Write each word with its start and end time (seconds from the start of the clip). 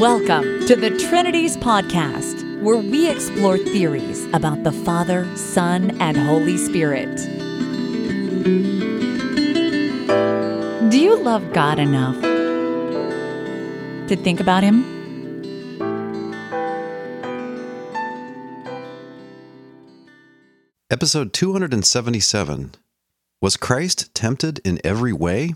Welcome 0.00 0.66
to 0.66 0.76
the 0.76 0.90
Trinities 1.08 1.56
Podcast, 1.56 2.60
where 2.60 2.76
we 2.76 3.08
explore 3.08 3.56
theories 3.56 4.26
about 4.34 4.62
the 4.62 4.70
Father, 4.70 5.26
Son, 5.38 5.98
and 6.02 6.18
Holy 6.18 6.58
Spirit. 6.58 7.16
Do 10.90 11.00
you 11.00 11.16
love 11.16 11.50
God 11.54 11.78
enough 11.78 12.20
to 14.08 14.16
think 14.16 14.38
about 14.38 14.62
Him? 14.62 14.84
Episode 20.90 21.32
277 21.32 22.74
Was 23.40 23.56
Christ 23.56 24.14
tempted 24.14 24.58
in 24.58 24.78
every 24.84 25.14
way? 25.14 25.54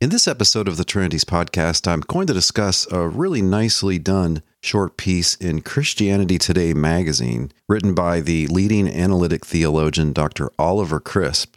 In 0.00 0.08
this 0.08 0.26
episode 0.26 0.66
of 0.66 0.78
the 0.78 0.84
Trinities 0.84 1.26
podcast, 1.26 1.86
I'm 1.86 2.00
going 2.00 2.26
to 2.26 2.32
discuss 2.32 2.90
a 2.90 3.06
really 3.06 3.42
nicely 3.42 3.98
done 3.98 4.42
short 4.62 4.96
piece 4.96 5.34
in 5.34 5.60
Christianity 5.60 6.38
Today 6.38 6.72
magazine 6.72 7.52
written 7.68 7.94
by 7.94 8.22
the 8.22 8.46
leading 8.46 8.88
analytic 8.88 9.44
theologian 9.44 10.14
Dr. 10.14 10.50
Oliver 10.58 11.00
Crisp. 11.00 11.56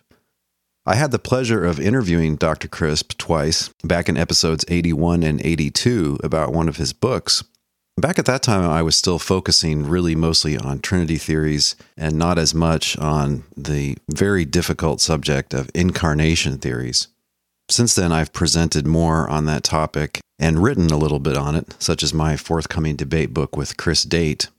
I 0.86 0.96
had 0.96 1.12
the 1.12 1.20
pleasure 1.20 1.64
of 1.64 1.80
interviewing 1.80 2.36
Dr. 2.36 2.68
Crisp 2.68 3.18
twice 3.18 3.70
back 3.82 4.10
in 4.10 4.18
episodes 4.18 4.66
81 4.68 5.24
and 5.24 5.40
82 5.42 6.20
about 6.22 6.52
one 6.52 6.68
of 6.68 6.76
his 6.76 6.92
books. 6.92 7.46
Back 7.96 8.20
at 8.20 8.26
that 8.26 8.44
time, 8.44 8.70
I 8.70 8.82
was 8.82 8.98
still 8.98 9.20
focusing 9.20 9.88
really 9.88 10.16
mostly 10.16 10.58
on 10.58 10.80
Trinity 10.80 11.18
theories 11.18 11.78
and 11.96 12.18
not 12.18 12.38
as 12.38 12.54
much 12.54 12.98
on 12.98 13.46
the 13.56 13.98
very 14.12 14.44
difficult 14.44 15.00
subject 15.00 15.54
of 15.54 15.72
incarnation 15.74 16.58
theories. 16.58 17.08
Since 17.70 17.96
then, 17.96 18.12
I've 18.12 18.34
presented 18.34 18.86
more 18.86 19.30
on 19.30 19.46
that 19.46 19.64
topic 19.64 20.20
and 20.38 20.62
written 20.62 20.90
a 20.90 20.98
little 20.98 21.20
bit 21.20 21.38
on 21.38 21.56
it, 21.56 21.76
such 21.80 22.04
as 22.04 22.14
my 22.14 22.36
forthcoming 22.36 22.96
debate 22.96 23.34
book 23.34 23.56
with 23.56 23.78
Chris 23.78 24.04
Date. 24.04 24.50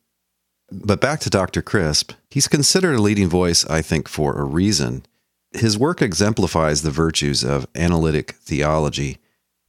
But 0.73 1.01
back 1.01 1.21
to 1.21 1.31
Dr. 1.31 1.63
Crisp, 1.63 2.13
he's 2.31 2.49
considered 2.49 2.95
a 2.95 3.03
leading 3.03 3.29
voice, 3.29 3.67
I 3.67 3.83
think, 3.83 4.09
for 4.09 4.39
a 4.39 4.45
reason. 4.45 5.05
His 5.53 5.79
work 5.79 6.03
exemplifies 6.03 6.83
the 6.83 6.91
virtues 6.91 7.45
of 7.45 7.67
analytic 7.75 8.33
theology. 8.33 9.19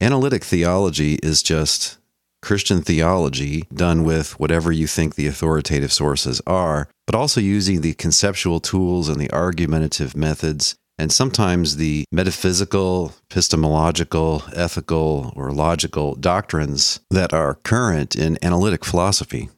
Analytic 0.00 0.42
theology 0.42 1.14
is 1.22 1.42
just 1.42 1.98
Christian 2.42 2.82
theology 2.82 3.64
done 3.72 4.04
with 4.04 4.38
whatever 4.40 4.72
you 4.72 4.86
think 4.86 5.14
the 5.14 5.26
authoritative 5.26 5.92
sources 5.92 6.40
are, 6.46 6.88
but 7.06 7.14
also 7.14 7.40
using 7.40 7.80
the 7.80 7.94
conceptual 7.94 8.60
tools 8.60 9.08
and 9.08 9.20
the 9.20 9.30
argumentative 9.30 10.16
methods 10.16 10.76
and 10.98 11.12
sometimes 11.12 11.76
the 11.76 12.04
metaphysical, 12.10 13.12
epistemological, 13.30 14.42
ethical, 14.54 15.32
or 15.36 15.52
logical 15.52 16.14
doctrines 16.14 17.00
that 17.10 17.32
are 17.32 17.54
current 17.54 18.16
in 18.16 18.38
analytic 18.42 18.84
philosophy. 18.84 19.50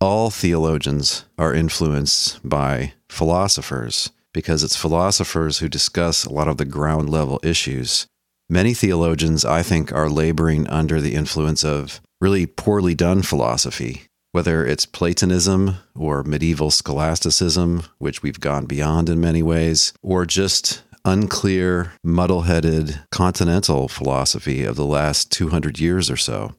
All 0.00 0.30
theologians 0.30 1.24
are 1.38 1.54
influenced 1.54 2.46
by 2.46 2.94
philosophers 3.08 4.10
because 4.32 4.64
it's 4.64 4.76
philosophers 4.76 5.58
who 5.58 5.68
discuss 5.68 6.24
a 6.24 6.32
lot 6.32 6.48
of 6.48 6.56
the 6.56 6.64
ground 6.64 7.08
level 7.08 7.38
issues. 7.42 8.06
Many 8.48 8.74
theologians, 8.74 9.44
I 9.44 9.62
think, 9.62 9.92
are 9.92 10.10
laboring 10.10 10.66
under 10.68 11.00
the 11.00 11.14
influence 11.14 11.64
of 11.64 12.00
really 12.20 12.44
poorly 12.44 12.94
done 12.94 13.22
philosophy 13.22 14.08
whether 14.34 14.66
it's 14.66 14.84
Platonism 14.84 15.76
or 15.94 16.24
medieval 16.24 16.68
scholasticism, 16.68 17.84
which 17.98 18.20
we've 18.20 18.40
gone 18.40 18.66
beyond 18.66 19.08
in 19.08 19.20
many 19.20 19.44
ways, 19.44 19.92
or 20.02 20.26
just 20.26 20.82
unclear, 21.04 21.92
muddle 22.02 22.42
headed 22.42 23.00
continental 23.12 23.86
philosophy 23.86 24.64
of 24.64 24.74
the 24.74 24.84
last 24.84 25.30
200 25.30 25.78
years 25.78 26.10
or 26.10 26.16
so. 26.16 26.52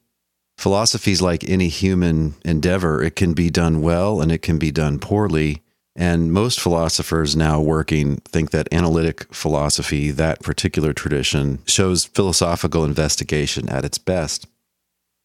Philosophy 0.57 1.11
is 1.11 1.21
like 1.21 1.49
any 1.49 1.67
human 1.67 2.35
endeavor, 2.45 3.03
it 3.03 3.17
can 3.17 3.33
be 3.33 3.49
done 3.49 3.81
well 3.81 4.21
and 4.21 4.31
it 4.31 4.41
can 4.41 4.57
be 4.57 4.71
done 4.71 4.97
poorly. 4.97 5.61
And 5.97 6.31
most 6.31 6.61
philosophers 6.61 7.35
now 7.35 7.59
working 7.59 8.17
think 8.19 8.51
that 8.51 8.71
analytic 8.71 9.33
philosophy, 9.33 10.11
that 10.11 10.41
particular 10.41 10.93
tradition, 10.93 11.59
shows 11.67 12.05
philosophical 12.05 12.85
investigation 12.85 13.67
at 13.67 13.83
its 13.83 13.97
best. 13.97 14.47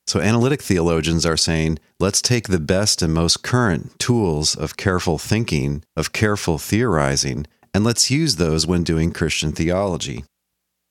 So, 0.07 0.21
analytic 0.21 0.61
theologians 0.63 1.25
are 1.25 1.37
saying, 1.37 1.79
let's 2.01 2.21
take 2.21 2.49
the 2.49 2.59
best 2.59 3.01
and 3.01 3.15
most 3.15 3.43
current 3.43 3.97
tools 3.99 4.57
of 4.57 4.77
careful 4.77 5.19
thinking, 5.19 5.85
of 5.97 6.13
careful 6.13 6.59
theorizing, 6.59 7.47
and 7.73 7.85
let's 7.85 8.11
use 8.11 8.37
those 8.37 8.67
when 8.67 8.83
doing 8.83 9.13
Christian 9.13 9.53
theology. 9.53 10.25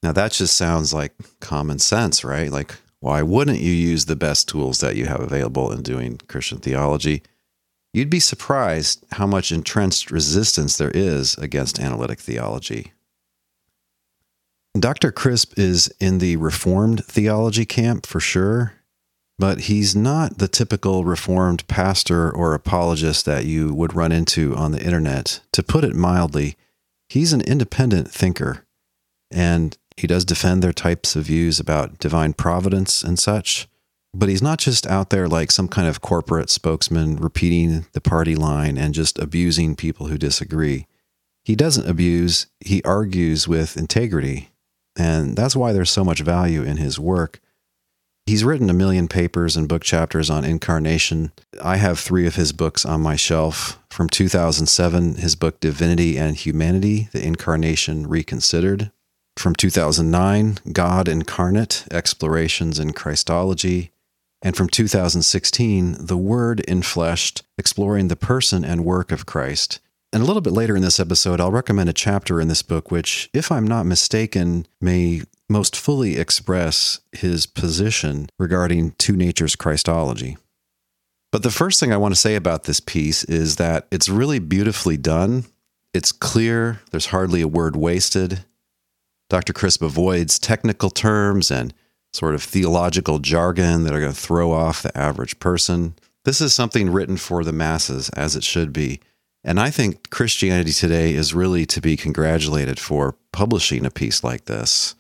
Now, 0.01 0.13
that 0.13 0.31
just 0.31 0.55
sounds 0.55 0.93
like 0.93 1.13
common 1.41 1.79
sense, 1.79 2.23
right? 2.23 2.49
Like, 2.49 2.75
why 3.01 3.21
wouldn't 3.21 3.59
you 3.59 3.73
use 3.73 4.05
the 4.05 4.15
best 4.15 4.47
tools 4.47 4.79
that 4.79 4.95
you 4.95 5.05
have 5.05 5.19
available 5.19 5.71
in 5.71 5.83
doing 5.83 6.19
Christian 6.27 6.59
theology? 6.59 7.23
You'd 7.93 8.09
be 8.09 8.19
surprised 8.19 9.03
how 9.13 9.25
much 9.25 9.51
entrenched 9.51 10.11
resistance 10.11 10.77
there 10.77 10.91
is 10.91 11.35
against 11.37 11.79
analytic 11.79 12.19
theology. 12.19 12.93
Dr. 14.79 15.11
Crisp 15.11 15.57
is 15.57 15.91
in 15.99 16.19
the 16.19 16.35
Reformed 16.37 17.03
theology 17.05 17.65
camp 17.65 18.05
for 18.05 18.19
sure 18.19 18.73
but 19.39 19.61
he's 19.61 19.95
not 19.95 20.37
the 20.37 20.49
typical 20.49 21.05
reformed 21.05 21.65
pastor 21.67 22.29
or 22.29 22.53
apologist 22.53 23.25
that 23.25 23.45
you 23.45 23.73
would 23.73 23.95
run 23.95 24.11
into 24.11 24.53
on 24.53 24.73
the 24.73 24.83
internet. 24.83 25.39
To 25.53 25.63
put 25.63 25.85
it 25.85 25.95
mildly, 25.95 26.57
he's 27.07 27.31
an 27.31 27.41
independent 27.41 28.11
thinker, 28.11 28.65
and 29.31 29.77
he 29.95 30.07
does 30.07 30.25
defend 30.25 30.61
their 30.61 30.73
types 30.73 31.15
of 31.15 31.23
views 31.23 31.57
about 31.57 31.99
divine 31.99 32.33
providence 32.33 33.01
and 33.01 33.17
such. 33.17 33.69
But 34.13 34.27
he's 34.27 34.41
not 34.41 34.59
just 34.59 34.85
out 34.87 35.09
there 35.09 35.27
like 35.27 35.51
some 35.51 35.69
kind 35.69 35.87
of 35.87 36.01
corporate 36.01 36.49
spokesman 36.49 37.15
repeating 37.15 37.85
the 37.93 38.01
party 38.01 38.35
line 38.35 38.77
and 38.77 38.93
just 38.93 39.19
abusing 39.19 39.75
people 39.75 40.07
who 40.07 40.17
disagree. 40.17 40.85
He 41.45 41.55
doesn't 41.55 41.87
abuse, 41.87 42.47
he 42.59 42.83
argues 42.83 43.47
with 43.47 43.77
integrity. 43.77 44.49
And 44.97 45.37
that's 45.37 45.55
why 45.55 45.71
there's 45.71 45.91
so 45.91 46.03
much 46.03 46.21
value 46.21 46.63
in 46.63 46.77
his 46.77 46.99
work 46.99 47.39
He's 48.25 48.43
written 48.43 48.69
a 48.69 48.73
million 48.73 49.07
papers 49.07 49.57
and 49.57 49.67
book 49.67 49.83
chapters 49.83 50.29
on 50.29 50.45
incarnation. 50.45 51.31
I 51.63 51.77
have 51.77 51.99
three 51.99 52.27
of 52.27 52.35
his 52.35 52.51
books 52.51 52.85
on 52.85 53.01
my 53.01 53.15
shelf. 53.15 53.79
From 53.89 54.07
2007, 54.07 55.15
his 55.15 55.35
book 55.35 55.59
Divinity 55.59 56.17
and 56.17 56.35
Humanity 56.35 57.09
The 57.11 57.25
Incarnation 57.25 58.07
Reconsidered. 58.07 58.91
From 59.35 59.55
2009, 59.55 60.59
God 60.71 61.07
Incarnate 61.07 61.85
Explorations 61.91 62.77
in 62.77 62.93
Christology. 62.93 63.91
And 64.41 64.55
from 64.55 64.69
2016, 64.69 66.05
The 66.05 66.17
Word 66.17 66.63
Enfleshed 66.67 67.41
Exploring 67.57 68.09
the 68.09 68.15
Person 68.15 68.63
and 68.63 68.85
Work 68.85 69.11
of 69.11 69.25
Christ. 69.25 69.79
And 70.11 70.23
a 70.23 70.25
little 70.25 70.41
bit 70.41 70.53
later 70.53 70.75
in 70.75 70.81
this 70.81 70.99
episode, 70.99 71.39
I'll 71.39 71.51
recommend 71.51 71.89
a 71.89 71.93
chapter 71.93 72.41
in 72.41 72.47
this 72.47 72.63
book, 72.63 72.89
which, 72.89 73.29
if 73.33 73.51
I'm 73.51 73.67
not 73.67 73.85
mistaken, 73.85 74.65
may 74.81 75.21
most 75.49 75.75
fully 75.75 76.17
express 76.17 76.99
his 77.11 77.45
position 77.45 78.29
regarding 78.37 78.91
two 78.91 79.15
natures 79.15 79.55
Christology. 79.55 80.37
But 81.31 81.43
the 81.43 81.51
first 81.51 81.79
thing 81.79 81.91
I 81.91 81.97
want 81.97 82.13
to 82.13 82.19
say 82.19 82.35
about 82.35 82.63
this 82.63 82.79
piece 82.79 83.23
is 83.23 83.57
that 83.57 83.87
it's 83.91 84.09
really 84.09 84.39
beautifully 84.39 84.97
done. 84.97 85.45
It's 85.93 86.11
clear, 86.11 86.81
there's 86.91 87.07
hardly 87.07 87.41
a 87.41 87.47
word 87.47 87.75
wasted. 87.75 88.45
Dr. 89.29 89.53
Crisp 89.53 89.81
avoids 89.83 90.39
technical 90.39 90.89
terms 90.89 91.51
and 91.51 91.73
sort 92.13 92.33
of 92.33 92.41
theological 92.41 93.19
jargon 93.19 93.83
that 93.83 93.93
are 93.93 93.99
going 93.99 94.13
to 94.13 94.19
throw 94.19 94.51
off 94.51 94.81
the 94.81 94.97
average 94.97 95.39
person. 95.39 95.93
This 96.25 96.41
is 96.41 96.53
something 96.53 96.89
written 96.89 97.17
for 97.17 97.43
the 97.43 97.53
masses, 97.53 98.09
as 98.09 98.35
it 98.35 98.43
should 98.43 98.73
be. 98.73 98.99
And 99.43 99.59
I 99.59 99.69
think 99.69 100.09
Christianity 100.09 100.73
Today 100.73 101.13
is 101.13 101.33
really 101.33 101.65
to 101.67 101.79
be 101.79 101.95
congratulated 101.95 102.79
for 102.79 103.15
publishing 103.31 103.85
a 103.85 103.91
piece 103.91 104.23
like 104.23 104.45
this. 104.45 104.95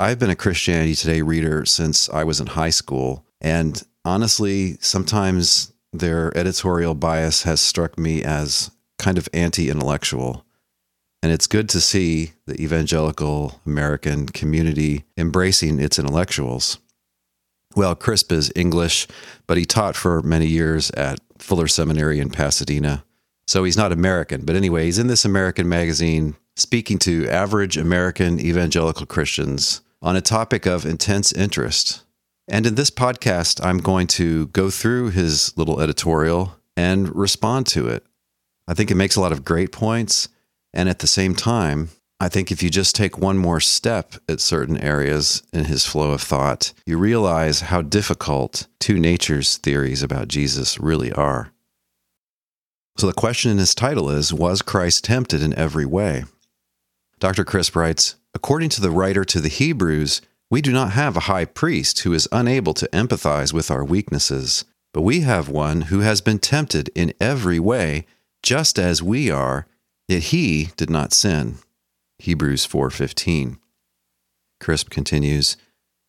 I've 0.00 0.18
been 0.18 0.30
a 0.30 0.34
Christianity 0.34 0.94
Today 0.94 1.20
reader 1.20 1.66
since 1.66 2.08
I 2.08 2.24
was 2.24 2.40
in 2.40 2.46
high 2.46 2.70
school. 2.70 3.26
And 3.38 3.82
honestly, 4.02 4.78
sometimes 4.80 5.74
their 5.92 6.34
editorial 6.34 6.94
bias 6.94 7.42
has 7.42 7.60
struck 7.60 7.98
me 7.98 8.24
as 8.24 8.70
kind 8.98 9.18
of 9.18 9.28
anti 9.34 9.68
intellectual. 9.68 10.46
And 11.22 11.30
it's 11.30 11.46
good 11.46 11.68
to 11.68 11.82
see 11.82 12.32
the 12.46 12.58
evangelical 12.58 13.60
American 13.66 14.24
community 14.24 15.04
embracing 15.18 15.78
its 15.78 15.98
intellectuals. 15.98 16.78
Well, 17.76 17.94
Crisp 17.94 18.32
is 18.32 18.50
English, 18.56 19.06
but 19.46 19.58
he 19.58 19.66
taught 19.66 19.96
for 19.96 20.22
many 20.22 20.46
years 20.46 20.90
at 20.92 21.20
Fuller 21.36 21.68
Seminary 21.68 22.20
in 22.20 22.30
Pasadena. 22.30 23.04
So 23.46 23.64
he's 23.64 23.76
not 23.76 23.92
American. 23.92 24.46
But 24.46 24.56
anyway, 24.56 24.86
he's 24.86 24.98
in 24.98 25.08
this 25.08 25.26
American 25.26 25.68
magazine 25.68 26.36
speaking 26.56 26.98
to 27.00 27.28
average 27.28 27.76
American 27.76 28.40
evangelical 28.40 29.04
Christians 29.04 29.82
on 30.02 30.16
a 30.16 30.20
topic 30.20 30.66
of 30.66 30.86
intense 30.86 31.32
interest. 31.32 32.04
And 32.48 32.66
in 32.66 32.74
this 32.74 32.90
podcast, 32.90 33.64
I'm 33.64 33.78
going 33.78 34.06
to 34.08 34.48
go 34.48 34.70
through 34.70 35.10
his 35.10 35.56
little 35.56 35.80
editorial 35.80 36.56
and 36.76 37.14
respond 37.14 37.66
to 37.68 37.86
it. 37.88 38.04
I 38.66 38.74
think 38.74 38.90
it 38.90 38.96
makes 38.96 39.16
a 39.16 39.20
lot 39.20 39.32
of 39.32 39.44
great 39.44 39.72
points. 39.72 40.28
And 40.72 40.88
at 40.88 41.00
the 41.00 41.06
same 41.06 41.34
time, 41.34 41.90
I 42.18 42.28
think 42.28 42.50
if 42.50 42.62
you 42.62 42.70
just 42.70 42.94
take 42.94 43.16
one 43.16 43.38
more 43.38 43.60
step 43.60 44.14
at 44.28 44.40
certain 44.40 44.76
areas 44.78 45.42
in 45.52 45.64
his 45.64 45.86
flow 45.86 46.10
of 46.12 46.20
thought, 46.20 46.72
you 46.84 46.98
realize 46.98 47.62
how 47.62 47.82
difficult 47.82 48.66
two 48.78 48.98
natures 48.98 49.56
theories 49.56 50.02
about 50.02 50.28
Jesus 50.28 50.78
really 50.78 51.12
are. 51.12 51.52
So 52.98 53.06
the 53.06 53.14
question 53.14 53.50
in 53.50 53.58
his 53.58 53.74
title 53.74 54.10
is 54.10 54.34
Was 54.34 54.60
Christ 54.60 55.04
tempted 55.04 55.42
in 55.42 55.54
every 55.54 55.86
way? 55.86 56.24
Dr. 57.18 57.44
Crisp 57.44 57.74
writes 57.74 58.16
According 58.34 58.68
to 58.70 58.80
the 58.80 58.90
writer 58.90 59.24
to 59.24 59.40
the 59.40 59.48
Hebrews, 59.48 60.20
we 60.50 60.60
do 60.60 60.72
not 60.72 60.92
have 60.92 61.16
a 61.16 61.20
high 61.20 61.44
priest 61.44 62.00
who 62.00 62.12
is 62.12 62.28
unable 62.32 62.74
to 62.74 62.88
empathize 62.92 63.52
with 63.52 63.70
our 63.70 63.84
weaknesses, 63.84 64.64
but 64.92 65.02
we 65.02 65.20
have 65.20 65.48
one 65.48 65.82
who 65.82 66.00
has 66.00 66.20
been 66.20 66.38
tempted 66.38 66.90
in 66.94 67.12
every 67.20 67.60
way, 67.60 68.06
just 68.42 68.78
as 68.78 69.02
we 69.02 69.30
are, 69.30 69.66
yet 70.08 70.24
he 70.24 70.70
did 70.76 70.90
not 70.90 71.12
sin. 71.12 71.58
Hebrews 72.18 72.66
4:15. 72.66 73.58
Crisp 74.60 74.90
continues, 74.90 75.56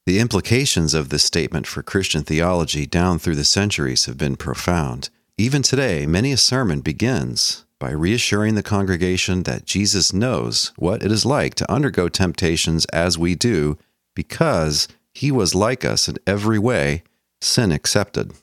the 0.07 0.19
implications 0.19 0.95
of 0.95 1.09
this 1.09 1.23
statement 1.23 1.67
for 1.67 1.83
Christian 1.83 2.23
theology 2.23 2.87
down 2.87 3.19
through 3.19 3.35
the 3.35 3.45
centuries 3.45 4.05
have 4.05 4.17
been 4.17 4.35
profound. 4.35 5.09
Even 5.37 5.61
today, 5.61 6.07
many 6.07 6.31
a 6.31 6.37
sermon 6.37 6.81
begins 6.81 7.65
by 7.81 7.91
reassuring 7.91 8.53
the 8.53 8.61
congregation 8.61 9.41
that 9.43 9.65
Jesus 9.65 10.13
knows 10.13 10.71
what 10.77 11.01
it 11.01 11.11
is 11.11 11.25
like 11.25 11.55
to 11.55 11.69
undergo 11.69 12.07
temptations 12.07 12.85
as 12.93 13.17
we 13.17 13.33
do 13.33 13.75
because 14.15 14.87
he 15.15 15.31
was 15.31 15.55
like 15.55 15.83
us 15.83 16.07
in 16.07 16.17
every 16.27 16.59
way, 16.59 17.01
sin 17.41 17.71
accepted. 17.71 18.33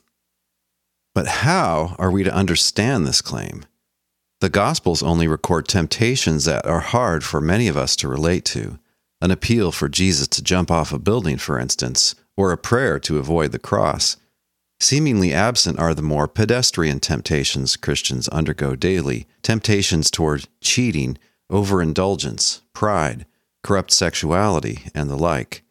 But 1.15 1.27
how 1.27 1.95
are 1.97 2.11
we 2.11 2.23
to 2.25 2.35
understand 2.35 3.07
this 3.07 3.21
claim? 3.21 3.63
The 4.41 4.49
Gospels 4.49 5.01
only 5.01 5.27
record 5.27 5.69
temptations 5.69 6.43
that 6.43 6.65
are 6.65 6.81
hard 6.81 7.23
for 7.23 7.39
many 7.39 7.69
of 7.69 7.77
us 7.77 7.95
to 7.97 8.09
relate 8.09 8.43
to 8.45 8.77
an 9.21 9.31
appeal 9.31 9.71
for 9.71 9.87
Jesus 9.87 10.27
to 10.27 10.43
jump 10.43 10.69
off 10.69 10.91
a 10.91 10.99
building, 10.99 11.37
for 11.37 11.57
instance, 11.57 12.13
or 12.35 12.51
a 12.51 12.57
prayer 12.57 12.99
to 12.99 13.17
avoid 13.19 13.53
the 13.53 13.59
cross. 13.59 14.17
Seemingly 14.81 15.33
absent 15.33 15.77
are 15.77 15.93
the 15.93 16.01
more 16.01 16.27
pedestrian 16.27 16.99
temptations 16.99 17.75
Christians 17.75 18.29
undergo 18.29 18.75
daily 18.75 19.27
temptations 19.41 20.09
toward 20.09 20.47
cheating, 20.61 21.17
overindulgence, 21.49 22.61
pride, 22.73 23.25
corrupt 23.61 23.91
sexuality, 23.91 24.85
and 24.95 25.09
the 25.09 25.17
like. 25.17 25.63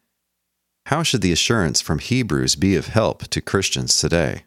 How 0.87 1.01
should 1.01 1.21
the 1.21 1.31
assurance 1.31 1.81
from 1.81 1.99
Hebrews 1.99 2.55
be 2.55 2.75
of 2.75 2.87
help 2.87 3.27
to 3.29 3.41
Christians 3.41 3.99
today? 3.99 4.43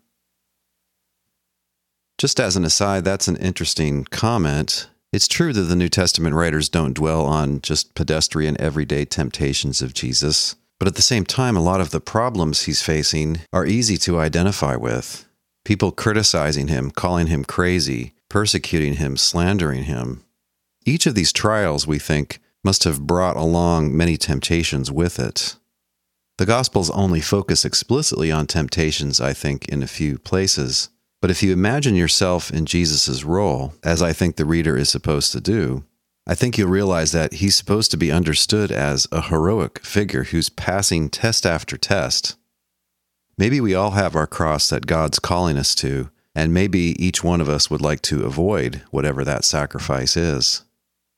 Just 2.18 2.38
as 2.38 2.56
an 2.56 2.64
aside, 2.64 3.04
that's 3.04 3.26
an 3.26 3.36
interesting 3.36 4.04
comment. 4.04 4.88
It's 5.12 5.28
true 5.28 5.52
that 5.52 5.62
the 5.62 5.76
New 5.76 5.88
Testament 5.88 6.36
writers 6.36 6.68
don't 6.68 6.94
dwell 6.94 7.26
on 7.26 7.60
just 7.62 7.94
pedestrian 7.94 8.60
everyday 8.60 9.04
temptations 9.04 9.82
of 9.82 9.92
Jesus, 9.92 10.54
but 10.82 10.88
at 10.88 10.96
the 10.96 11.00
same 11.00 11.24
time, 11.24 11.56
a 11.56 11.62
lot 11.62 11.80
of 11.80 11.90
the 11.90 12.00
problems 12.00 12.62
he's 12.62 12.82
facing 12.82 13.38
are 13.52 13.64
easy 13.64 13.96
to 13.96 14.18
identify 14.18 14.74
with. 14.74 15.28
People 15.64 15.92
criticizing 15.92 16.66
him, 16.66 16.90
calling 16.90 17.28
him 17.28 17.44
crazy, 17.44 18.14
persecuting 18.28 18.94
him, 18.94 19.16
slandering 19.16 19.84
him. 19.84 20.24
Each 20.84 21.06
of 21.06 21.14
these 21.14 21.32
trials, 21.32 21.86
we 21.86 22.00
think, 22.00 22.40
must 22.64 22.82
have 22.82 23.06
brought 23.06 23.36
along 23.36 23.96
many 23.96 24.16
temptations 24.16 24.90
with 24.90 25.20
it. 25.20 25.54
The 26.38 26.46
Gospels 26.46 26.90
only 26.90 27.20
focus 27.20 27.64
explicitly 27.64 28.32
on 28.32 28.48
temptations, 28.48 29.20
I 29.20 29.34
think, 29.34 29.68
in 29.68 29.84
a 29.84 29.86
few 29.86 30.18
places. 30.18 30.88
But 31.20 31.30
if 31.30 31.44
you 31.44 31.52
imagine 31.52 31.94
yourself 31.94 32.50
in 32.50 32.66
Jesus' 32.66 33.22
role, 33.22 33.74
as 33.84 34.02
I 34.02 34.12
think 34.12 34.34
the 34.34 34.44
reader 34.44 34.76
is 34.76 34.88
supposed 34.88 35.30
to 35.30 35.40
do, 35.40 35.84
I 36.26 36.34
think 36.34 36.56
you'll 36.56 36.68
realize 36.68 37.12
that 37.12 37.34
he's 37.34 37.56
supposed 37.56 37.90
to 37.90 37.96
be 37.96 38.12
understood 38.12 38.70
as 38.70 39.08
a 39.10 39.22
heroic 39.22 39.84
figure 39.84 40.24
who's 40.24 40.48
passing 40.48 41.10
test 41.10 41.44
after 41.44 41.76
test. 41.76 42.36
Maybe 43.36 43.60
we 43.60 43.74
all 43.74 43.92
have 43.92 44.14
our 44.14 44.26
cross 44.26 44.68
that 44.68 44.86
God's 44.86 45.18
calling 45.18 45.58
us 45.58 45.74
to, 45.76 46.10
and 46.34 46.54
maybe 46.54 46.94
each 47.04 47.24
one 47.24 47.40
of 47.40 47.48
us 47.48 47.70
would 47.70 47.80
like 47.80 48.02
to 48.02 48.24
avoid 48.24 48.82
whatever 48.90 49.24
that 49.24 49.44
sacrifice 49.44 50.16
is. 50.16 50.62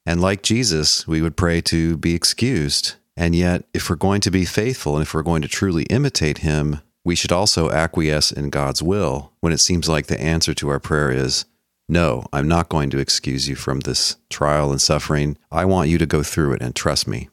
And 0.07 0.21
like 0.21 0.43
Jesus, 0.43 1.07
we 1.07 1.21
would 1.21 1.37
pray 1.37 1.61
to 1.63 1.97
be 1.97 2.15
excused. 2.15 2.95
And 3.17 3.35
yet, 3.35 3.65
if 3.73 3.89
we're 3.89 3.97
going 3.97 4.21
to 4.23 4.31
be 4.31 4.45
faithful 4.45 4.97
and 4.97 5.03
if 5.03 5.15
we're 5.15 5.23
going 5.23 5.43
to 5.43 5.49
truly 5.49 5.85
imitate 5.85 6.39
him, 6.39 6.81
we 7.05 7.15
should 7.15 7.33
also 7.33 7.71
acquiesce 7.71 8.33
in 8.33 8.51
God's 8.51 8.83
will 8.83 9.33
when 9.41 9.53
it 9.53 9.61
seems 9.61 9.89
like 9.89 10.07
the 10.07 10.21
answer 10.21 10.55
to 10.55 10.69
our 10.71 10.81
prayer 10.81 11.11
is, 11.11 11.45
No, 11.89 12.25
I'm 12.33 12.49
not 12.49 12.69
going 12.69 12.91
to 12.91 12.99
excuse 12.99 13.49
you 13.49 13.57
from 13.57 13.81
this 13.81 14.17
trial 14.31 14.71
and 14.71 14.81
suffering. 14.81 15.37
I 15.53 15.65
want 15.65 15.91
you 15.91 15.99
to 15.99 16.07
go 16.07 16.23
through 16.23 16.55
it 16.55 16.63
and 16.63 16.75
trust 16.75 17.07
me. 17.07 17.29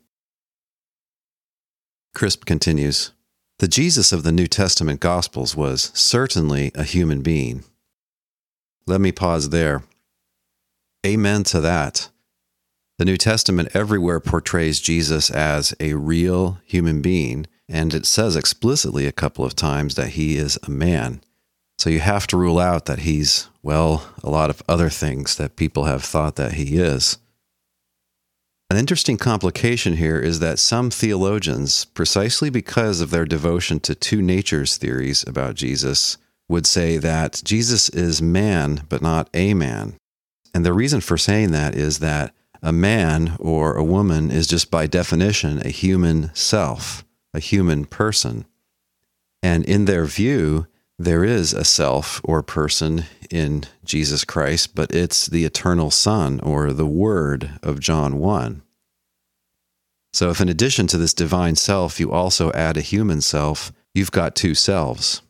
Crisp 2.13 2.45
continues 2.45 3.11
The 3.59 3.67
Jesus 3.67 4.11
of 4.11 4.23
the 4.23 4.31
New 4.31 4.47
Testament 4.47 4.99
Gospels 4.99 5.55
was 5.55 5.91
certainly 5.93 6.71
a 6.75 6.83
human 6.83 7.21
being. 7.21 7.63
Let 8.85 8.99
me 8.99 9.11
pause 9.11 9.49
there. 9.49 9.83
Amen 11.05 11.43
to 11.45 11.61
that. 11.61 12.09
The 12.97 13.05
New 13.05 13.17
Testament 13.17 13.69
everywhere 13.73 14.19
portrays 14.19 14.81
Jesus 14.81 15.29
as 15.29 15.73
a 15.79 15.93
real 15.93 16.59
human 16.65 17.01
being 17.01 17.47
and 17.71 17.93
it 17.93 18.05
says 18.05 18.35
explicitly 18.35 19.05
a 19.05 19.13
couple 19.13 19.45
of 19.45 19.55
times 19.55 19.95
that 19.95 20.09
he 20.09 20.35
is 20.35 20.59
a 20.63 20.69
man. 20.69 21.21
So 21.81 21.89
you 21.89 21.99
have 22.01 22.27
to 22.27 22.37
rule 22.37 22.59
out 22.59 22.85
that 22.85 22.99
he's, 22.99 23.49
well, 23.63 24.07
a 24.23 24.29
lot 24.29 24.51
of 24.51 24.61
other 24.69 24.87
things 24.87 25.37
that 25.37 25.55
people 25.55 25.85
have 25.85 26.03
thought 26.03 26.35
that 26.35 26.53
he 26.53 26.77
is. 26.77 27.17
An 28.69 28.77
interesting 28.77 29.17
complication 29.17 29.95
here 29.95 30.19
is 30.19 30.37
that 30.41 30.59
some 30.59 30.91
theologians, 30.91 31.85
precisely 31.85 32.51
because 32.51 33.01
of 33.01 33.09
their 33.09 33.25
devotion 33.25 33.79
to 33.79 33.95
two 33.95 34.21
natures 34.21 34.77
theories 34.77 35.25
about 35.27 35.55
Jesus, 35.55 36.19
would 36.47 36.67
say 36.67 36.99
that 36.99 37.41
Jesus 37.43 37.89
is 37.89 38.21
man, 38.21 38.85
but 38.87 39.01
not 39.01 39.27
a 39.33 39.55
man. 39.55 39.95
And 40.53 40.63
the 40.63 40.73
reason 40.73 41.01
for 41.01 41.17
saying 41.17 41.49
that 41.49 41.73
is 41.73 41.97
that 41.97 42.31
a 42.61 42.71
man 42.71 43.35
or 43.39 43.75
a 43.75 43.83
woman 43.83 44.29
is 44.29 44.45
just 44.45 44.69
by 44.69 44.85
definition 44.85 45.57
a 45.65 45.69
human 45.69 46.29
self 46.35 47.03
a 47.33 47.39
human 47.39 47.85
person. 47.85 48.45
And 49.41 49.65
in 49.65 49.85
their 49.85 50.05
view, 50.05 50.67
there 51.03 51.23
is 51.23 51.53
a 51.53 51.63
self 51.63 52.21
or 52.23 52.43
person 52.43 53.05
in 53.29 53.63
Jesus 53.83 54.23
Christ, 54.23 54.75
but 54.75 54.93
it's 54.93 55.27
the 55.27 55.45
eternal 55.45 55.89
Son 55.89 56.39
or 56.41 56.73
the 56.73 56.85
Word 56.85 57.59
of 57.63 57.79
John 57.79 58.19
1. 58.19 58.61
So, 60.13 60.29
if 60.29 60.41
in 60.41 60.49
addition 60.49 60.87
to 60.87 60.97
this 60.97 61.13
divine 61.13 61.55
self, 61.55 61.99
you 61.99 62.11
also 62.11 62.51
add 62.51 62.77
a 62.77 62.81
human 62.81 63.21
self, 63.21 63.71
you've 63.93 64.11
got 64.11 64.35
two 64.35 64.53
selves. 64.53 65.21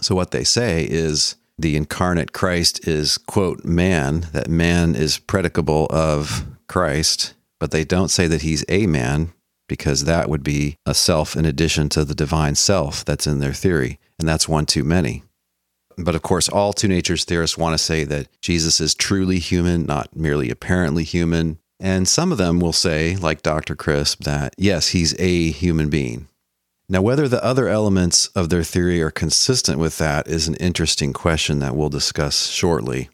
So, 0.00 0.14
what 0.14 0.30
they 0.30 0.44
say 0.44 0.86
is 0.88 1.36
the 1.58 1.76
incarnate 1.76 2.32
Christ 2.32 2.88
is, 2.88 3.18
quote, 3.18 3.64
man, 3.64 4.28
that 4.32 4.48
man 4.48 4.96
is 4.96 5.18
predicable 5.18 5.86
of 5.90 6.46
Christ, 6.66 7.34
but 7.60 7.70
they 7.70 7.84
don't 7.84 8.08
say 8.08 8.26
that 8.26 8.42
he's 8.42 8.64
a 8.68 8.86
man 8.86 9.32
because 9.68 10.04
that 10.04 10.28
would 10.28 10.42
be 10.42 10.76
a 10.84 10.94
self 10.94 11.36
in 11.36 11.44
addition 11.44 11.88
to 11.90 12.04
the 12.04 12.14
divine 12.14 12.54
self 12.54 13.04
that's 13.04 13.26
in 13.26 13.38
their 13.38 13.52
theory. 13.52 13.98
And 14.24 14.28
that's 14.30 14.48
one 14.48 14.64
too 14.64 14.84
many. 14.84 15.22
But 15.98 16.14
of 16.14 16.22
course, 16.22 16.48
all 16.48 16.72
two 16.72 16.88
natures 16.88 17.26
theorists 17.26 17.58
want 17.58 17.74
to 17.74 17.84
say 17.84 18.04
that 18.04 18.28
Jesus 18.40 18.80
is 18.80 18.94
truly 18.94 19.38
human, 19.38 19.84
not 19.84 20.16
merely 20.16 20.48
apparently 20.48 21.04
human. 21.04 21.58
And 21.78 22.08
some 22.08 22.32
of 22.32 22.38
them 22.38 22.58
will 22.58 22.72
say, 22.72 23.16
like 23.16 23.42
Dr. 23.42 23.76
Crisp, 23.76 24.24
that 24.24 24.54
yes, 24.56 24.88
he's 24.88 25.14
a 25.20 25.50
human 25.50 25.90
being. 25.90 26.28
Now, 26.88 27.02
whether 27.02 27.28
the 27.28 27.44
other 27.44 27.68
elements 27.68 28.28
of 28.28 28.48
their 28.48 28.62
theory 28.62 29.02
are 29.02 29.10
consistent 29.10 29.78
with 29.78 29.98
that 29.98 30.26
is 30.26 30.48
an 30.48 30.54
interesting 30.54 31.12
question 31.12 31.58
that 31.58 31.76
we'll 31.76 31.90
discuss 31.90 32.46
shortly. 32.46 33.10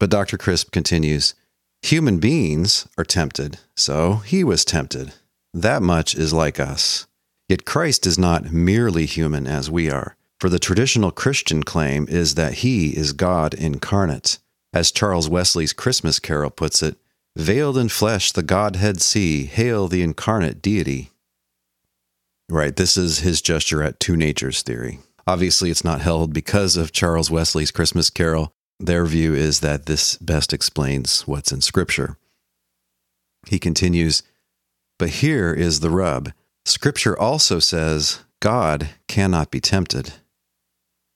But 0.00 0.10
Dr. 0.10 0.36
Crisp 0.36 0.72
continues 0.72 1.36
Human 1.82 2.18
beings 2.18 2.88
are 2.98 3.04
tempted, 3.04 3.60
so 3.76 4.14
he 4.26 4.42
was 4.42 4.64
tempted. 4.64 5.12
That 5.54 5.82
much 5.82 6.16
is 6.16 6.32
like 6.32 6.58
us. 6.58 7.06
Yet 7.48 7.64
Christ 7.64 8.06
is 8.06 8.18
not 8.18 8.52
merely 8.52 9.06
human 9.06 9.46
as 9.46 9.70
we 9.70 9.88
are, 9.88 10.15
for 10.38 10.48
the 10.48 10.58
traditional 10.58 11.10
Christian 11.10 11.62
claim 11.62 12.06
is 12.08 12.34
that 12.34 12.54
he 12.54 12.96
is 12.96 13.12
God 13.12 13.54
incarnate. 13.54 14.38
As 14.72 14.92
Charles 14.92 15.28
Wesley's 15.28 15.72
Christmas 15.72 16.18
carol 16.18 16.50
puts 16.50 16.82
it, 16.82 16.96
veiled 17.36 17.78
in 17.78 17.88
flesh 17.88 18.32
the 18.32 18.42
Godhead 18.42 19.00
see, 19.00 19.46
hail 19.46 19.88
the 19.88 20.02
incarnate 20.02 20.60
deity. 20.60 21.10
Right, 22.48 22.76
this 22.76 22.96
is 22.96 23.20
his 23.20 23.40
gesture 23.40 23.82
at 23.82 23.98
two 23.98 24.16
natures 24.16 24.62
theory. 24.62 25.00
Obviously, 25.26 25.70
it's 25.70 25.84
not 25.84 26.02
held 26.02 26.32
because 26.32 26.76
of 26.76 26.92
Charles 26.92 27.30
Wesley's 27.30 27.70
Christmas 27.70 28.10
carol. 28.10 28.52
Their 28.78 29.06
view 29.06 29.34
is 29.34 29.60
that 29.60 29.86
this 29.86 30.16
best 30.18 30.52
explains 30.52 31.22
what's 31.26 31.50
in 31.50 31.62
Scripture. 31.62 32.16
He 33.48 33.58
continues, 33.58 34.22
but 34.98 35.08
here 35.08 35.52
is 35.52 35.80
the 35.80 35.90
rub 35.90 36.32
Scripture 36.66 37.16
also 37.18 37.60
says 37.60 38.20
God 38.40 38.90
cannot 39.06 39.50
be 39.52 39.60
tempted. 39.60 40.14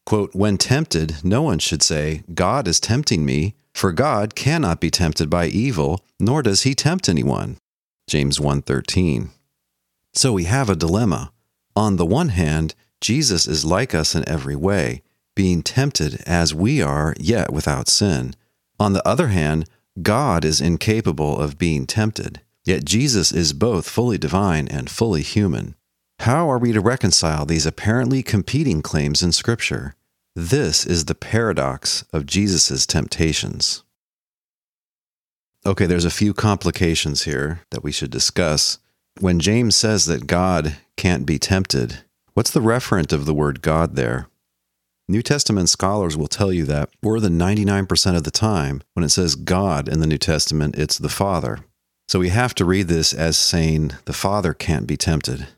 Quote, 0.07 0.35
when 0.35 0.59
tempted, 0.59 1.23
no 1.23 1.42
one 1.42 1.59
should 1.59 1.83
say, 1.83 2.23
God 2.35 2.66
is 2.66 2.80
tempting 2.80 3.25
me, 3.25 3.54
For 3.75 3.92
God 3.92 4.35
cannot 4.35 4.80
be 4.80 4.90
tempted 4.90 5.30
by 5.30 5.47
evil, 5.47 6.04
nor 6.19 6.42
does 6.42 6.62
he 6.62 6.75
tempt 6.75 7.09
anyone. 7.09 7.59
James 8.09 8.38
1:13. 8.38 9.30
So 10.12 10.33
we 10.33 10.45
have 10.45 10.69
a 10.69 10.76
dilemma. 10.76 11.33
On 11.76 11.97
the 11.97 12.07
one 12.07 12.30
hand, 12.30 12.75
Jesus 13.00 13.47
is 13.47 13.64
like 13.64 13.95
us 13.95 14.14
in 14.14 14.28
every 14.28 14.57
way, 14.57 15.02
being 15.37 15.62
tempted 15.62 16.23
as 16.26 16.52
we 16.52 16.83
are, 16.83 17.14
yet 17.19 17.52
without 17.52 17.88
sin. 17.88 18.35
On 18.78 18.92
the 18.92 19.07
other 19.07 19.28
hand, 19.28 19.69
God 20.02 20.45
is 20.45 20.61
incapable 20.61 21.38
of 21.38 21.59
being 21.59 21.87
tempted, 21.87 22.40
yet 22.64 22.85
Jesus 22.85 23.33
is 23.33 23.52
both 23.52 23.88
fully 23.88 24.19
divine 24.19 24.66
and 24.69 24.90
fully 24.90 25.23
human. 25.23 25.76
How 26.24 26.50
are 26.50 26.58
we 26.58 26.72
to 26.72 26.82
reconcile 26.82 27.46
these 27.46 27.64
apparently 27.64 28.22
competing 28.22 28.82
claims 28.82 29.22
in 29.22 29.32
Scripture? 29.32 29.94
This 30.36 30.84
is 30.84 31.06
the 31.06 31.14
paradox 31.14 32.04
of 32.12 32.26
Jesus' 32.26 32.84
temptations. 32.84 33.84
Okay, 35.64 35.86
there's 35.86 36.04
a 36.04 36.10
few 36.10 36.34
complications 36.34 37.22
here 37.22 37.62
that 37.70 37.82
we 37.82 37.90
should 37.90 38.10
discuss. 38.10 38.80
When 39.18 39.40
James 39.40 39.76
says 39.76 40.04
that 40.04 40.26
God 40.26 40.76
can't 40.98 41.24
be 41.24 41.38
tempted, 41.38 42.00
what's 42.34 42.50
the 42.50 42.60
referent 42.60 43.14
of 43.14 43.24
the 43.24 43.32
word 43.32 43.62
God 43.62 43.96
there? 43.96 44.26
New 45.08 45.22
Testament 45.22 45.70
scholars 45.70 46.18
will 46.18 46.28
tell 46.28 46.52
you 46.52 46.64
that 46.64 46.90
more 47.02 47.18
than 47.18 47.38
99% 47.38 48.14
of 48.14 48.24
the 48.24 48.30
time, 48.30 48.82
when 48.92 49.04
it 49.04 49.08
says 49.08 49.36
God 49.36 49.88
in 49.88 50.00
the 50.00 50.06
New 50.06 50.18
Testament, 50.18 50.76
it's 50.76 50.98
the 50.98 51.08
Father. 51.08 51.60
So 52.08 52.18
we 52.18 52.28
have 52.28 52.54
to 52.56 52.66
read 52.66 52.88
this 52.88 53.14
as 53.14 53.38
saying 53.38 53.92
the 54.04 54.12
Father 54.12 54.52
can't 54.52 54.86
be 54.86 54.98
tempted. 54.98 55.48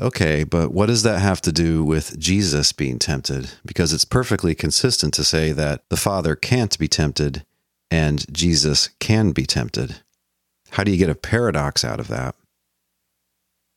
Okay, 0.00 0.44
but 0.44 0.72
what 0.72 0.86
does 0.86 1.02
that 1.02 1.18
have 1.18 1.42
to 1.42 1.52
do 1.52 1.84
with 1.84 2.18
Jesus 2.18 2.72
being 2.72 2.98
tempted? 2.98 3.50
Because 3.66 3.92
it's 3.92 4.06
perfectly 4.06 4.54
consistent 4.54 5.12
to 5.14 5.24
say 5.24 5.52
that 5.52 5.86
the 5.90 5.96
Father 5.96 6.34
can't 6.34 6.78
be 6.78 6.88
tempted 6.88 7.44
and 7.90 8.24
Jesus 8.32 8.88
can 8.98 9.32
be 9.32 9.44
tempted. 9.44 9.96
How 10.70 10.84
do 10.84 10.90
you 10.90 10.96
get 10.96 11.10
a 11.10 11.14
paradox 11.14 11.84
out 11.84 12.00
of 12.00 12.08
that? 12.08 12.34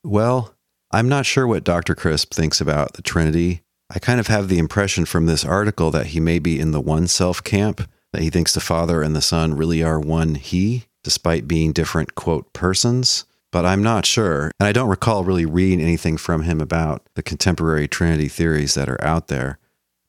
Well, 0.02 0.54
I'm 0.90 1.10
not 1.10 1.26
sure 1.26 1.46
what 1.46 1.64
Dr. 1.64 1.94
Crisp 1.94 2.32
thinks 2.32 2.58
about 2.58 2.94
the 2.94 3.02
Trinity. 3.02 3.60
I 3.90 3.98
kind 3.98 4.18
of 4.18 4.28
have 4.28 4.48
the 4.48 4.58
impression 4.58 5.04
from 5.04 5.26
this 5.26 5.44
article 5.44 5.90
that 5.90 6.08
he 6.08 6.20
may 6.20 6.38
be 6.38 6.58
in 6.58 6.70
the 6.70 6.80
one 6.80 7.06
self 7.06 7.44
camp, 7.44 7.86
that 8.12 8.22
he 8.22 8.30
thinks 8.30 8.54
the 8.54 8.60
Father 8.60 9.02
and 9.02 9.14
the 9.14 9.20
Son 9.20 9.54
really 9.54 9.82
are 9.82 10.00
one 10.00 10.36
He, 10.36 10.84
despite 11.02 11.46
being 11.46 11.72
different, 11.72 12.14
quote, 12.14 12.50
persons 12.54 13.26
but 13.54 13.64
I'm 13.64 13.84
not 13.84 14.04
sure. 14.04 14.50
And 14.58 14.66
I 14.66 14.72
don't 14.72 14.88
recall 14.88 15.22
really 15.22 15.46
reading 15.46 15.80
anything 15.80 16.16
from 16.16 16.42
him 16.42 16.60
about 16.60 17.06
the 17.14 17.22
contemporary 17.22 17.86
Trinity 17.86 18.26
theories 18.26 18.74
that 18.74 18.88
are 18.88 19.02
out 19.02 19.28
there. 19.28 19.60